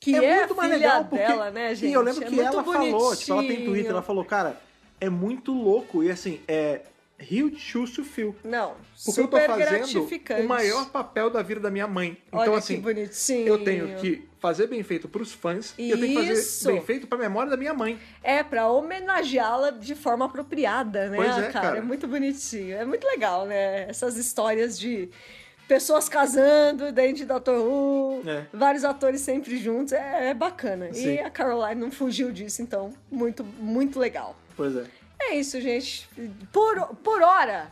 [0.00, 1.22] Que é, é, muito a mais legal, porque...
[1.22, 1.90] dela, né, gente?
[1.90, 3.70] E eu lembro É que ela falou, tipo, ela tem bonitinho.
[3.70, 4.58] Twitter, ela falou, cara,
[4.98, 6.80] é muito louco, e assim, é
[7.20, 8.34] huge shoes to fill.
[8.42, 8.74] Não,
[9.04, 10.40] Porque eu tô super fazendo gratificante.
[10.40, 12.16] o maior papel da vida da minha mãe.
[12.32, 13.46] Olha então, que assim, bonitinho.
[13.46, 16.64] eu tenho que fazer bem feito pros fãs e eu tenho que Isso.
[16.64, 18.00] fazer bem feito pra memória da minha mãe.
[18.22, 21.52] É, pra homenageá-la de forma apropriada, né, Pois é, cara?
[21.52, 21.78] cara.
[21.78, 22.76] É muito bonitinho.
[22.76, 23.88] É muito legal, né?
[23.90, 25.10] Essas histórias de
[25.68, 28.46] pessoas casando dentro de Doctor Who, É.
[28.52, 29.92] vários atores sempre juntos.
[29.92, 30.92] É, é bacana.
[30.92, 31.14] Sim.
[31.14, 34.36] E a Caroline não fugiu disso, então, muito, muito legal.
[34.56, 34.84] Pois é.
[35.20, 36.08] É isso, gente.
[36.52, 37.70] Por, por hora.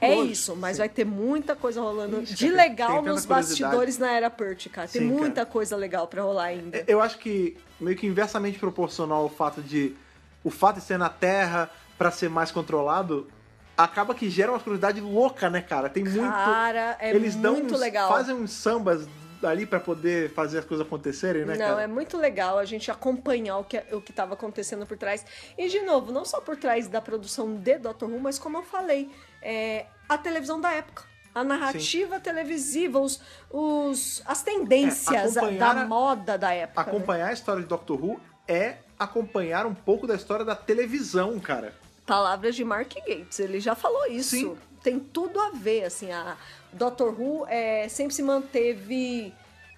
[0.00, 0.80] É hoje, isso, mas sim.
[0.82, 4.88] vai ter muita coisa rolando Ixi, de cara, legal nos bastidores na era Perth, cara.
[4.88, 5.20] Tem Sim, cara.
[5.20, 6.76] muita coisa legal pra rolar ainda.
[6.78, 9.94] É, Eu acho que meio que inversamente proporcional ao fato de
[10.42, 13.28] o fato de ser na Terra pra ser mais controlado,
[13.76, 15.88] acaba que gera uma curiosidade louca, né, cara?
[15.88, 18.08] Tem muito Cara, é eles dão muito uns- legal.
[18.08, 19.06] fazem uns sambas
[19.42, 21.82] ali pra poder fazer as coisas acontecerem, né, Não, cara?
[21.82, 25.24] é muito legal a gente acompanhar o que o que estava acontecendo por trás.
[25.58, 28.62] E, de novo, não só por trás da produção de Doctor Who, mas como eu
[28.62, 29.10] falei,
[29.42, 31.10] é, a televisão da época.
[31.34, 33.20] A narrativa televisiva, os,
[33.50, 36.82] os, as tendências É, da a- moda da época.
[36.84, 36.88] né?
[36.88, 41.74] Acompanhar a história de Doctor Who é acompanhar um pouco da história da televisão, cara.
[42.06, 44.30] Palavras de Mark Gates, ele já falou isso.
[44.30, 44.56] Sim.
[44.82, 46.36] Tem tudo a ver, assim, a
[46.72, 49.32] Doctor Who é, sempre se manteve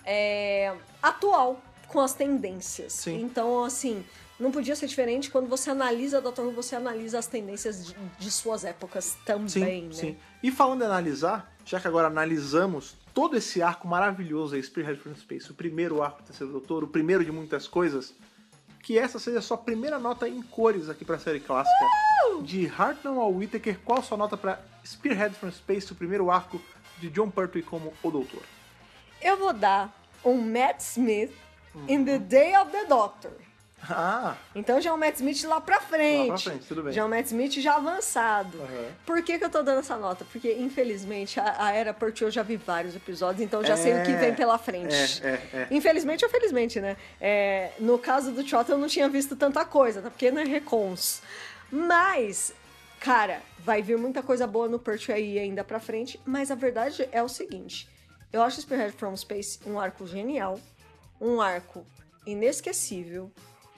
[0.04, 2.94] é, atual com as tendências.
[2.94, 3.20] Sim.
[3.22, 4.04] Então, assim,
[4.38, 5.30] não podia ser diferente.
[5.30, 9.82] Quando você analisa Doctor Who, você analisa as tendências de, de suas épocas também, Sim,
[9.88, 9.92] né?
[9.92, 10.16] sim.
[10.42, 15.14] E falando em analisar, já que agora analisamos todo esse arco maravilhoso aí, Spearhead from
[15.14, 18.14] Space, o primeiro arco do Terceiro Doutor, o primeiro de muitas coisas,
[18.84, 21.84] que essa seja a sua primeira nota em cores aqui pra série clássica.
[22.42, 26.60] De Hartnell ao Whittaker, qual a sua nota pra Spearhead from Space, o primeiro arco
[26.98, 28.42] de John Pertwee como o Doutor?
[29.22, 29.92] Eu vou dar
[30.24, 31.32] um Matt Smith
[31.74, 31.84] Uhum.
[31.88, 33.32] in The Day of the Doctor.
[33.90, 36.28] Ah, Então já é um Matt Smith lá pra frente.
[36.28, 36.92] Lá pra frente, tudo bem.
[36.92, 38.58] Já é um Matt Smith já avançado.
[38.58, 38.88] Uhum.
[39.04, 40.24] Por que, que eu tô dando essa nota?
[40.32, 44.12] Porque, infelizmente, a, a Era eu já vi vários episódios, então já sei o que
[44.12, 44.94] É, vem pela frente.
[44.94, 45.68] é, é, é.
[45.70, 46.96] Infelizmente ou felizmente, né?
[47.20, 50.10] É, no caso do Trot eu não tinha visto tanta coisa, tá?
[50.10, 51.20] Porque não é recons.
[51.70, 52.54] Mas,
[53.00, 57.08] cara, vai vir muita coisa boa no Perch aí ainda pra frente, mas a verdade
[57.10, 57.88] é o seguinte.
[58.32, 60.58] Eu acho Spearhead from Space um arco genial,
[61.20, 61.84] um arco
[62.26, 63.30] inesquecível,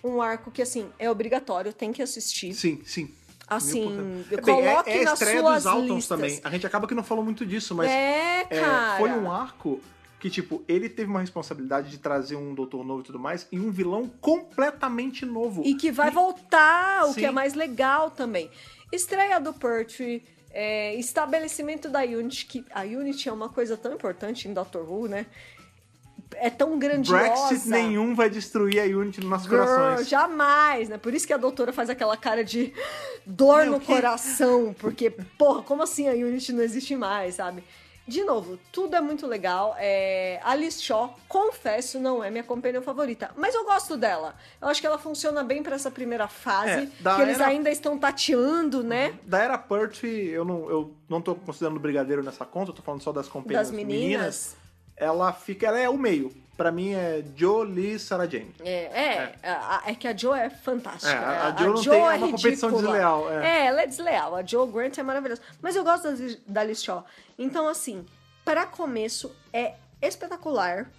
[0.06, 2.54] um arco que, assim, é obrigatório, tem que assistir.
[2.54, 3.10] sim, sim.
[3.48, 4.42] Assim, Mil por cento.
[4.42, 6.08] coloque é, é a nas estreia suas dos Altons listas.
[6.18, 6.40] também.
[6.42, 8.98] A gente acaba que não falou muito disso, mas É, É, cara.
[8.98, 9.80] foi um arco
[10.18, 13.60] que, tipo, ele teve uma responsabilidade de trazer um doutor novo e tudo mais, e
[13.60, 15.62] um vilão completamente novo.
[15.64, 17.20] E que vai voltar, o Sim.
[17.20, 18.50] que é mais legal também.
[18.90, 24.48] Estreia do Pertwee, é, estabelecimento da Unity, que a Unity é uma coisa tão importante
[24.48, 25.26] em Doctor Who, né?
[26.34, 27.22] É tão grandiosa.
[27.48, 30.08] Brexit nenhum vai destruir a Unity nos nossos Girl, corações.
[30.08, 30.98] jamais, né?
[30.98, 32.72] Por isso que a doutora faz aquela cara de
[33.24, 37.62] dor Meu, no que- coração, porque, porra, como assim a Unity não existe mais, sabe?
[38.08, 39.74] De novo, tudo é muito legal.
[39.80, 40.38] É...
[40.44, 44.36] Alice Shaw, confesso, não é minha companhia favorita, mas eu gosto dela.
[44.62, 46.70] Eu acho que ela funciona bem pra essa primeira fase,
[47.04, 49.14] É, que eles era- ainda estão tateando, né?
[49.24, 52.82] Da era Pertwee, eu não, eu não tô considerando o Brigadeiro nessa conta, eu tô
[52.82, 54.56] falando só das companhias Das meninas.
[54.96, 56.32] Ela fica, ela é o meio.
[56.56, 58.54] Pra mim é Joe, Lee, Sarah Jane.
[58.64, 61.12] É, é, a- é que a Joe é fantástica.
[61.12, 62.92] É, a- a Joe não tem- é uma competição ridícula.
[62.94, 63.66] desleal, é.
[63.66, 64.34] ela é desleal.
[64.34, 65.42] A Joe Grant é maravilhosa.
[65.60, 67.04] Mas eu gosto da, da Liz Shaw.
[67.38, 68.06] Então, assim,
[68.42, 70.90] para começo, é espetacular.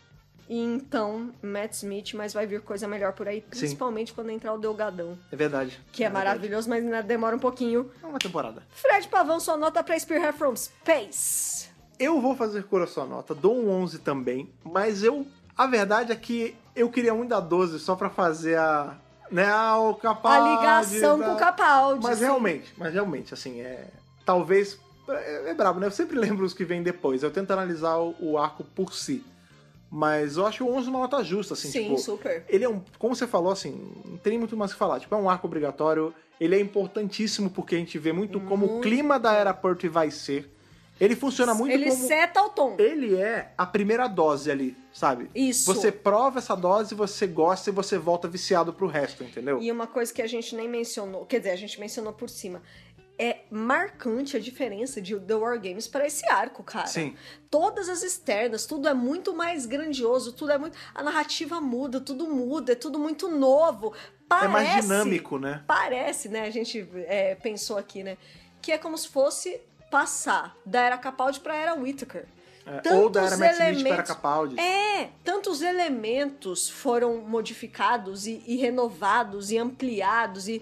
[0.47, 4.57] E então, Matt Smith, mas vai vir coisa melhor por aí, principalmente quando entrar o
[4.59, 5.77] Delgadão, É verdade.
[5.91, 6.25] que é, verdade.
[6.25, 7.91] maravilhoso, mas ainda demora um pouquinho.
[8.01, 8.61] É uma temporada.
[8.69, 11.67] Fred Pavão, sua nota pra Spearhead from Space.
[11.99, 15.25] Eu vou fazer cor a sua nota, dou um 11 também, mas eu.
[15.57, 18.95] A verdade é que eu queria muito dar 12 só pra fazer a.
[19.31, 20.47] Né, ah, o Capaldi.
[20.49, 22.03] a ligação da- com o Capaldi.
[22.03, 22.25] Mas sim.
[22.25, 23.87] realmente, mas realmente, assim, é.
[24.25, 24.79] Talvez.
[25.09, 25.87] É, é brabo, né?
[25.87, 27.23] Eu sempre lembro os que vêm depois.
[27.23, 29.23] Eu tento analisar o, o arco por si.
[29.89, 31.97] Mas eu acho o 11 uma nota justa, assim, Sim, tipo.
[31.97, 32.45] super.
[32.49, 32.81] Ele é um.
[32.99, 34.99] Como você falou, assim, não tem muito mais o que falar.
[34.99, 36.13] Tipo, é um arco obrigatório.
[36.39, 40.11] Ele é importantíssimo porque a gente vê muito, como o clima da era Pertwee vai
[40.11, 40.53] ser.
[40.99, 42.07] Ele funciona muito Ele como.
[42.07, 42.75] seta o tom.
[42.79, 45.29] Ele é a primeira dose ali, sabe?
[45.35, 45.65] Isso.
[45.71, 49.61] Você prova essa dose, você gosta e você volta viciado pro resto, entendeu?
[49.61, 52.61] E uma coisa que a gente nem mencionou, quer dizer, a gente mencionou por cima.
[53.19, 56.85] é marcante a diferença de The War Games para esse arco, cara.
[56.85, 57.15] Sim.
[57.49, 60.77] Todas as externas, tudo é muito mais grandioso, tudo é muito.
[60.93, 63.91] A narrativa muda, tudo muda, é tudo muito novo.
[64.29, 65.63] Parece, É mais dinâmico, né?
[65.65, 66.41] Parece, né?
[66.41, 68.17] A gente é, pensou aqui, né?
[68.61, 69.59] Que é como se fosse
[69.89, 72.26] passar da era Capaldi pra era Whittaker.
[72.65, 74.59] É, ou da era Matt Smith para elementos- Capaldi.
[74.59, 80.61] É, tantos elementos foram modificados e, e renovados e ampliados e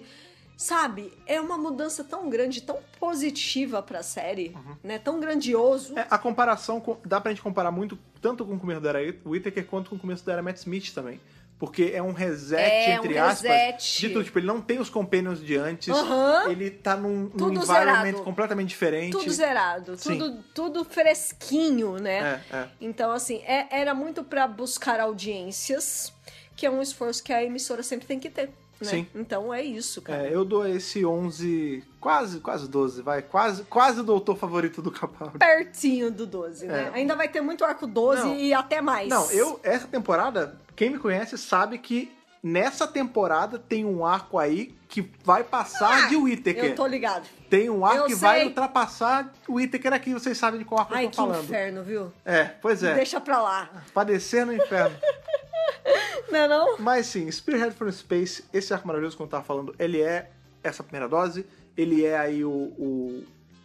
[0.56, 4.98] sabe, é uma mudança tão grande, tão positiva pra série, né?
[4.98, 5.92] Tão grandioso.
[5.94, 5.98] Uhum.
[5.98, 9.16] É, a comparação, com- dá pra gente comparar muito tanto com o começo da era
[9.26, 11.20] Whittaker quanto com o começo da era Matt Smith também.
[11.58, 14.00] Porque é um reset, É, um entre aspas, reset.
[14.00, 14.24] de tudo.
[14.24, 15.88] Tipo, ele não tem os companions de antes.
[15.88, 16.50] Aham.
[16.50, 17.64] Ele tá num, num environment
[18.04, 18.22] zerado.
[18.22, 19.12] completamente diferente.
[19.12, 20.18] Tudo zerado, Sim.
[20.18, 22.42] tudo, tudo fresquinho, né?
[22.52, 22.68] É, é.
[22.80, 26.12] Então, assim, é- era muito pra buscar audiências,
[26.54, 28.50] que é um esforço que a emissora sempre tem que ter.
[28.80, 28.88] Né?
[28.88, 29.06] Sim.
[29.14, 30.26] Então é isso, cara.
[30.26, 33.22] É, eu dou esse 11, quase, quase 12, vai.
[33.22, 35.38] Quase, quase o doutor favorito do Capaldi.
[35.38, 36.90] Pertinho do 12, né?
[36.92, 36.98] É.
[36.98, 38.36] Ainda vai ter muito arco 12 Não.
[38.36, 39.08] e até mais.
[39.08, 42.15] Não, eu, essa temporada, quem me conhece sabe que
[42.46, 46.62] nessa temporada tem um arco aí que vai passar de Whittaker.
[46.62, 47.26] Ah, Eu tô ligado.
[47.50, 48.48] Tem um arco Eu que vai sei.
[48.48, 51.44] ultrapassar o Whittaker aqui, vocês sabem de qual arco Ai, eu que tô falando.
[51.44, 52.12] inferno, viu?
[52.24, 52.94] É, pois é.
[52.94, 53.68] Deixa pra lá.
[53.92, 54.96] Padecer no inferno.
[56.30, 56.78] Não é não?
[56.78, 60.30] Mas sim, Spearhead from Space, esse arco maravilhoso que eu tava falando, ele é
[60.62, 61.46] essa primeira dose,
[61.76, 63.24] ele é aí o, o,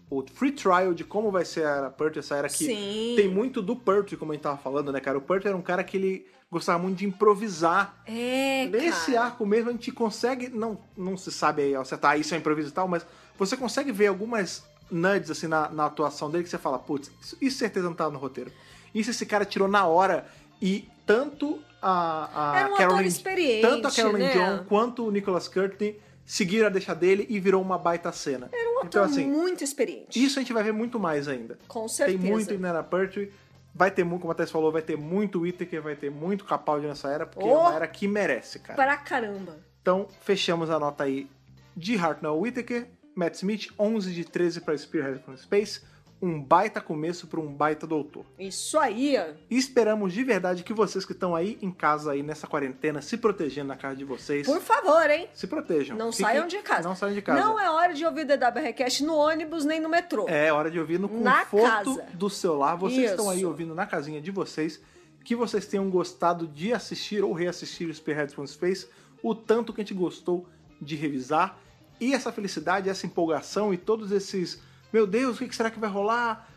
[0.09, 3.13] o free trial de como vai ser a era Purt, essa era que Sim.
[3.15, 5.17] tem muito do Purt, como a gente tava falando, né, cara?
[5.17, 7.95] O Purt era um cara que ele gostava muito de improvisar.
[8.05, 9.25] É, Nesse cara.
[9.27, 12.71] arco mesmo a gente consegue, não, não se sabe aí acertar isso é improviso e
[12.71, 13.05] tal, mas
[13.39, 17.37] você consegue ver algumas nudes assim na, na atuação dele que você fala, putz, isso,
[17.39, 18.51] isso certeza não tava no roteiro.
[18.93, 20.27] Isso esse cara tirou na hora
[20.61, 24.33] e tanto a, a Era um experiente, tanto a Carolyn né?
[24.33, 28.49] John quanto o Nicholas Courtney seguiram a deixa dele e virou uma baita cena.
[28.51, 30.21] Era um ator então assim, muito experiente.
[30.21, 31.57] isso a gente vai ver muito mais ainda.
[31.67, 32.19] Com certeza.
[32.19, 33.31] Tem muito em Nana Pertwee.
[33.73, 36.87] Vai ter muito, como a Tess falou, vai ter muito Whittaker, vai ter muito Capaldi
[36.87, 37.59] nessa era, porque é Oh!
[37.61, 38.75] uma era que merece, cara.
[38.75, 39.59] Pra caramba.
[39.81, 41.29] Então, fechamos a nota aí
[41.75, 45.81] de Hartnell Whittaker, Matt Smith, 11 de 13 para Spearhead from Space.
[46.21, 48.23] Um baita começo para um baita doutor.
[48.37, 49.15] Isso aí.
[49.49, 53.17] E esperamos de verdade que vocês que estão aí em casa, aí nessa quarentena, se
[53.17, 55.27] protegendo na casa de vocês, Por favor, hein?
[55.33, 55.97] se protejam.
[55.97, 56.87] Não Fiquem- saiam de casa.
[56.87, 57.39] Não saiam de casa.
[57.43, 60.27] Não é hora de ouvir DW Request no ônibus nem no metrô.
[60.29, 62.75] É hora de ouvir no conforto do celular.
[62.75, 63.47] Vocês estão aí Isso.
[63.47, 64.79] ouvindo na casinha de vocês.
[65.25, 68.87] Que vocês tenham gostado de assistir ou reassistir o Spearhead from Space.
[69.23, 70.47] O tanto que a gente gostou
[70.79, 71.57] de revisar.
[71.99, 74.61] E essa felicidade, essa empolgação e todos esses...
[74.91, 76.49] Meu Deus, o que será que vai rolar?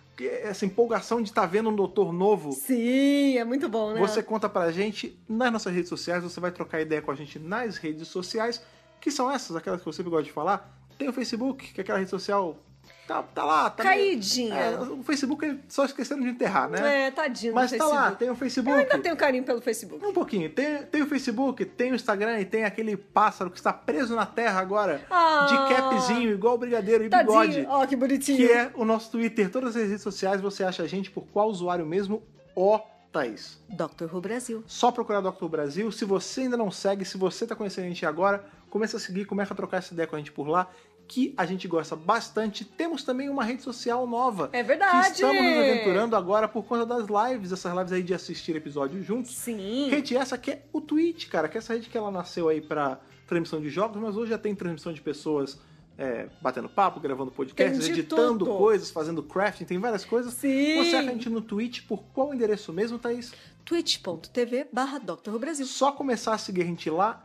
[0.42, 2.52] Essa empolgação de estar vendo um doutor novo.
[2.52, 4.00] Sim, é muito bom, né?
[4.00, 7.38] Você conta pra gente nas nossas redes sociais, você vai trocar ideia com a gente
[7.38, 8.62] nas redes sociais,
[9.00, 10.72] que são essas, aquelas que você gosta de falar.
[10.96, 12.56] Tem o Facebook, que é aquela rede social.
[13.06, 14.54] Tá, tá lá, tá Caidinha.
[14.54, 17.06] É, o Facebook eles só esqueceram de enterrar, né?
[17.06, 17.96] É, tadinho Mas tá Facebook.
[17.96, 18.70] lá, tem o Facebook.
[18.72, 20.04] Eu ainda tenho carinho pelo Facebook.
[20.04, 20.48] Um pouquinho.
[20.50, 24.24] Tem, tem o Facebook, tem o Instagram e tem aquele pássaro que está preso na
[24.24, 25.46] terra agora, Ah.
[25.48, 27.52] de capzinho, igual o brigadeiro e bigode.
[27.56, 27.66] Tadinho.
[27.68, 28.38] Ó, que bonitinho.
[28.38, 29.50] Que é o nosso Twitter.
[29.50, 32.22] Todas as redes sociais você acha a gente por qual usuário mesmo?
[32.56, 32.80] Ó,
[33.12, 33.62] Thaís.
[33.68, 34.12] Dr.
[34.12, 34.64] Who Brasil.
[34.66, 35.46] Só procurar Dr.
[35.46, 35.92] Brasil.
[35.92, 39.24] Se você ainda não segue, se você tá conhecendo a gente agora, começa a seguir,
[39.24, 40.68] começa a trocar essa ideia com a gente por lá,
[41.14, 42.64] que a gente gosta bastante.
[42.64, 44.50] Temos também uma rede social nova.
[44.52, 45.06] É verdade.
[45.06, 49.06] Que estamos nos aventurando agora por conta das lives, essas lives aí de assistir episódios
[49.06, 49.32] juntos.
[49.32, 49.88] Sim.
[49.90, 52.60] Rede essa que é o Twitch, cara, que é essa rede que ela nasceu aí
[52.60, 55.60] pra transmissão de jogos, mas hoje já tem transmissão de pessoas
[55.96, 58.58] é, batendo papo, gravando podcasts, editando tudo.
[58.58, 60.34] coisas, fazendo crafting, tem várias coisas.
[60.34, 60.78] Sim.
[60.78, 63.32] Você acha a gente no Twitch por qual endereço mesmo, Thaís?
[63.64, 65.00] twitch.tv barra
[65.38, 65.64] Brasil.
[65.64, 67.22] Só começar a seguir a gente lá,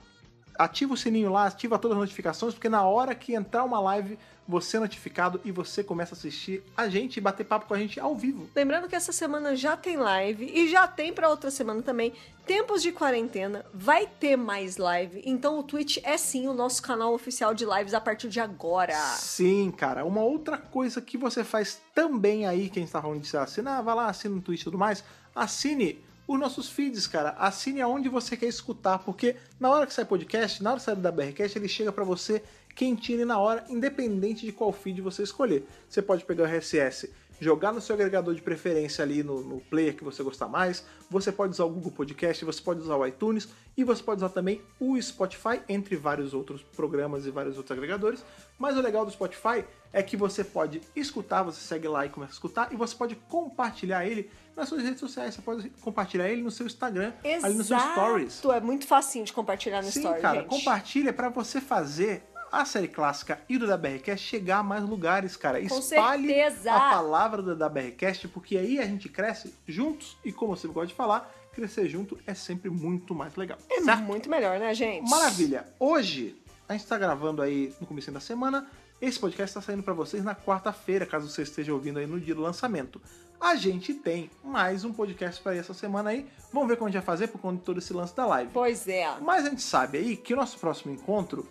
[0.59, 4.19] ativa o sininho lá, ativa todas as notificações, porque na hora que entrar uma live,
[4.45, 7.77] você é notificado e você começa a assistir a gente e bater papo com a
[7.77, 8.49] gente ao vivo.
[8.53, 12.11] Lembrando que essa semana já tem live e já tem pra outra semana também.
[12.45, 15.21] Tempos de quarentena, vai ter mais live.
[15.23, 18.95] Então o Twitch é sim o nosso canal oficial de lives a partir de agora.
[19.15, 20.03] Sim, cara.
[20.03, 23.95] Uma outra coisa que você faz também aí, quem está falando de se assinar, vai
[23.95, 27.31] lá, assina no Twitch e tudo mais, assine os nossos feeds, cara.
[27.31, 30.95] Assine aonde você quer escutar, porque na hora que sai podcast, na hora que sai
[30.95, 32.43] da BRCast, ele chega pra você
[32.75, 35.65] quentinho e na hora, independente de qual feed você escolher.
[35.89, 39.95] Você pode pegar o RSS, jogar no seu agregador de preferência ali no, no player
[39.95, 43.47] que você gostar mais, você pode usar o Google Podcast, você pode usar o iTunes
[43.77, 48.23] e você pode usar também o Spotify, entre vários outros programas e vários outros agregadores.
[48.57, 49.63] Mas o legal do Spotify
[49.93, 53.15] é que você pode escutar, você segue lá e começa a escutar, e você pode
[53.15, 55.33] compartilhar ele nas suas redes sociais.
[55.33, 58.41] Você pode compartilhar ele no seu Instagram, ali nos seus stories.
[58.45, 60.49] É muito facinho de compartilhar no Sim, story, cara, gente.
[60.49, 65.59] compartilha para você fazer a série clássica e do DBRcast chegar a mais lugares, cara.
[65.67, 66.73] Com Espalhe certeza.
[66.73, 70.93] a palavra do DBRcast, porque aí a gente cresce juntos e, como você gosta de
[70.93, 73.57] falar, crescer junto é sempre muito mais legal.
[73.69, 74.01] É certo?
[74.03, 75.09] muito melhor, né, gente?
[75.09, 75.67] Maravilha.
[75.79, 76.35] Hoje,
[76.67, 78.69] a gente tá gravando aí no começo da semana.
[79.01, 82.35] Esse podcast está saindo para vocês na quarta-feira, caso você esteja ouvindo aí no dia
[82.35, 83.01] do lançamento.
[83.39, 86.27] A gente tem mais um podcast para essa semana aí.
[86.51, 88.51] Vamos ver como a gente vai fazer por conta de todo esse lance da live.
[88.53, 89.07] Pois é.
[89.21, 91.47] Mas a gente sabe aí que o nosso próximo encontro,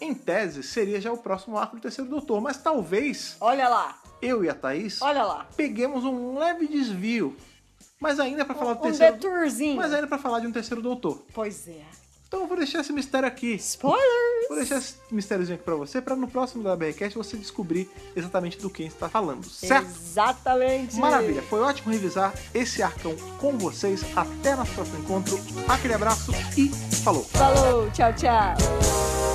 [0.00, 2.40] em tese, seria já o próximo arco do terceiro doutor.
[2.40, 5.46] Mas talvez Olha lá, eu e a Thaís olha lá.
[5.56, 7.36] peguemos um leve desvio.
[7.98, 9.14] Mas ainda para falar do Um terceiro.
[9.14, 9.76] detourzinho.
[9.76, 11.22] Mas ainda para falar de um terceiro doutor.
[11.32, 11.82] Pois é.
[12.28, 13.54] Então eu vou deixar esse mistério aqui.
[13.54, 14.48] Spoilers!
[14.48, 18.58] Vou deixar esse mistériozinho aqui pra você, pra no próximo da BRCast você descobrir exatamente
[18.58, 19.86] do que a gente tá falando, certo?
[19.86, 20.96] Exatamente.
[20.96, 24.04] Maravilha, foi ótimo revisar esse arcão com vocês.
[24.16, 25.38] Até nosso próximo encontro.
[25.68, 26.68] Aquele abraço e
[27.04, 27.22] falou!
[27.24, 29.25] Falou, tchau, tchau.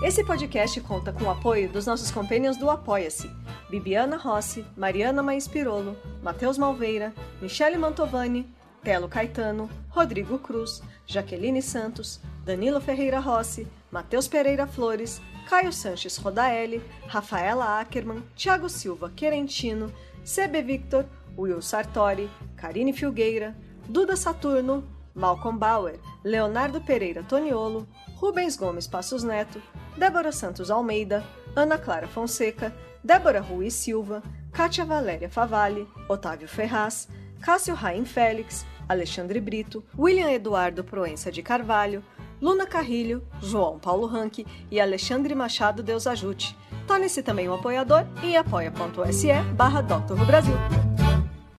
[0.00, 3.28] Esse podcast conta com o apoio dos nossos companheiros do Apoia-se:
[3.68, 7.12] Bibiana Rossi, Mariana Maes Pirolo, Matheus Malveira,
[7.42, 8.48] Michele Mantovani,
[8.84, 16.80] Telo Caetano, Rodrigo Cruz, Jaqueline Santos, Danilo Ferreira Rossi, Matheus Pereira Flores, Caio Sanches Rodaelli,
[17.08, 19.92] Rafaela Ackerman, Thiago Silva Querentino,
[20.24, 21.06] CB Victor,
[21.36, 23.52] Will Sartori, Karine Filgueira,
[23.88, 27.84] Duda Saturno, Malcolm Bauer, Leonardo Pereira Toniolo,
[28.18, 29.62] Rubens Gomes Passos Neto,
[29.96, 31.24] Débora Santos Almeida,
[31.54, 37.08] Ana Clara Fonseca, Débora Rui Silva, Kátia Valéria Favalli, Otávio Ferraz,
[37.40, 42.02] Cássio Raim Félix, Alexandre Brito, William Eduardo Proença de Carvalho,
[42.42, 46.58] Luna Carrilho, João Paulo Ranque e Alexandre Machado Deus Ajute.
[46.88, 49.80] Torne-se também um apoiador em apoia.se barra.
[50.26, 50.54] Brasil.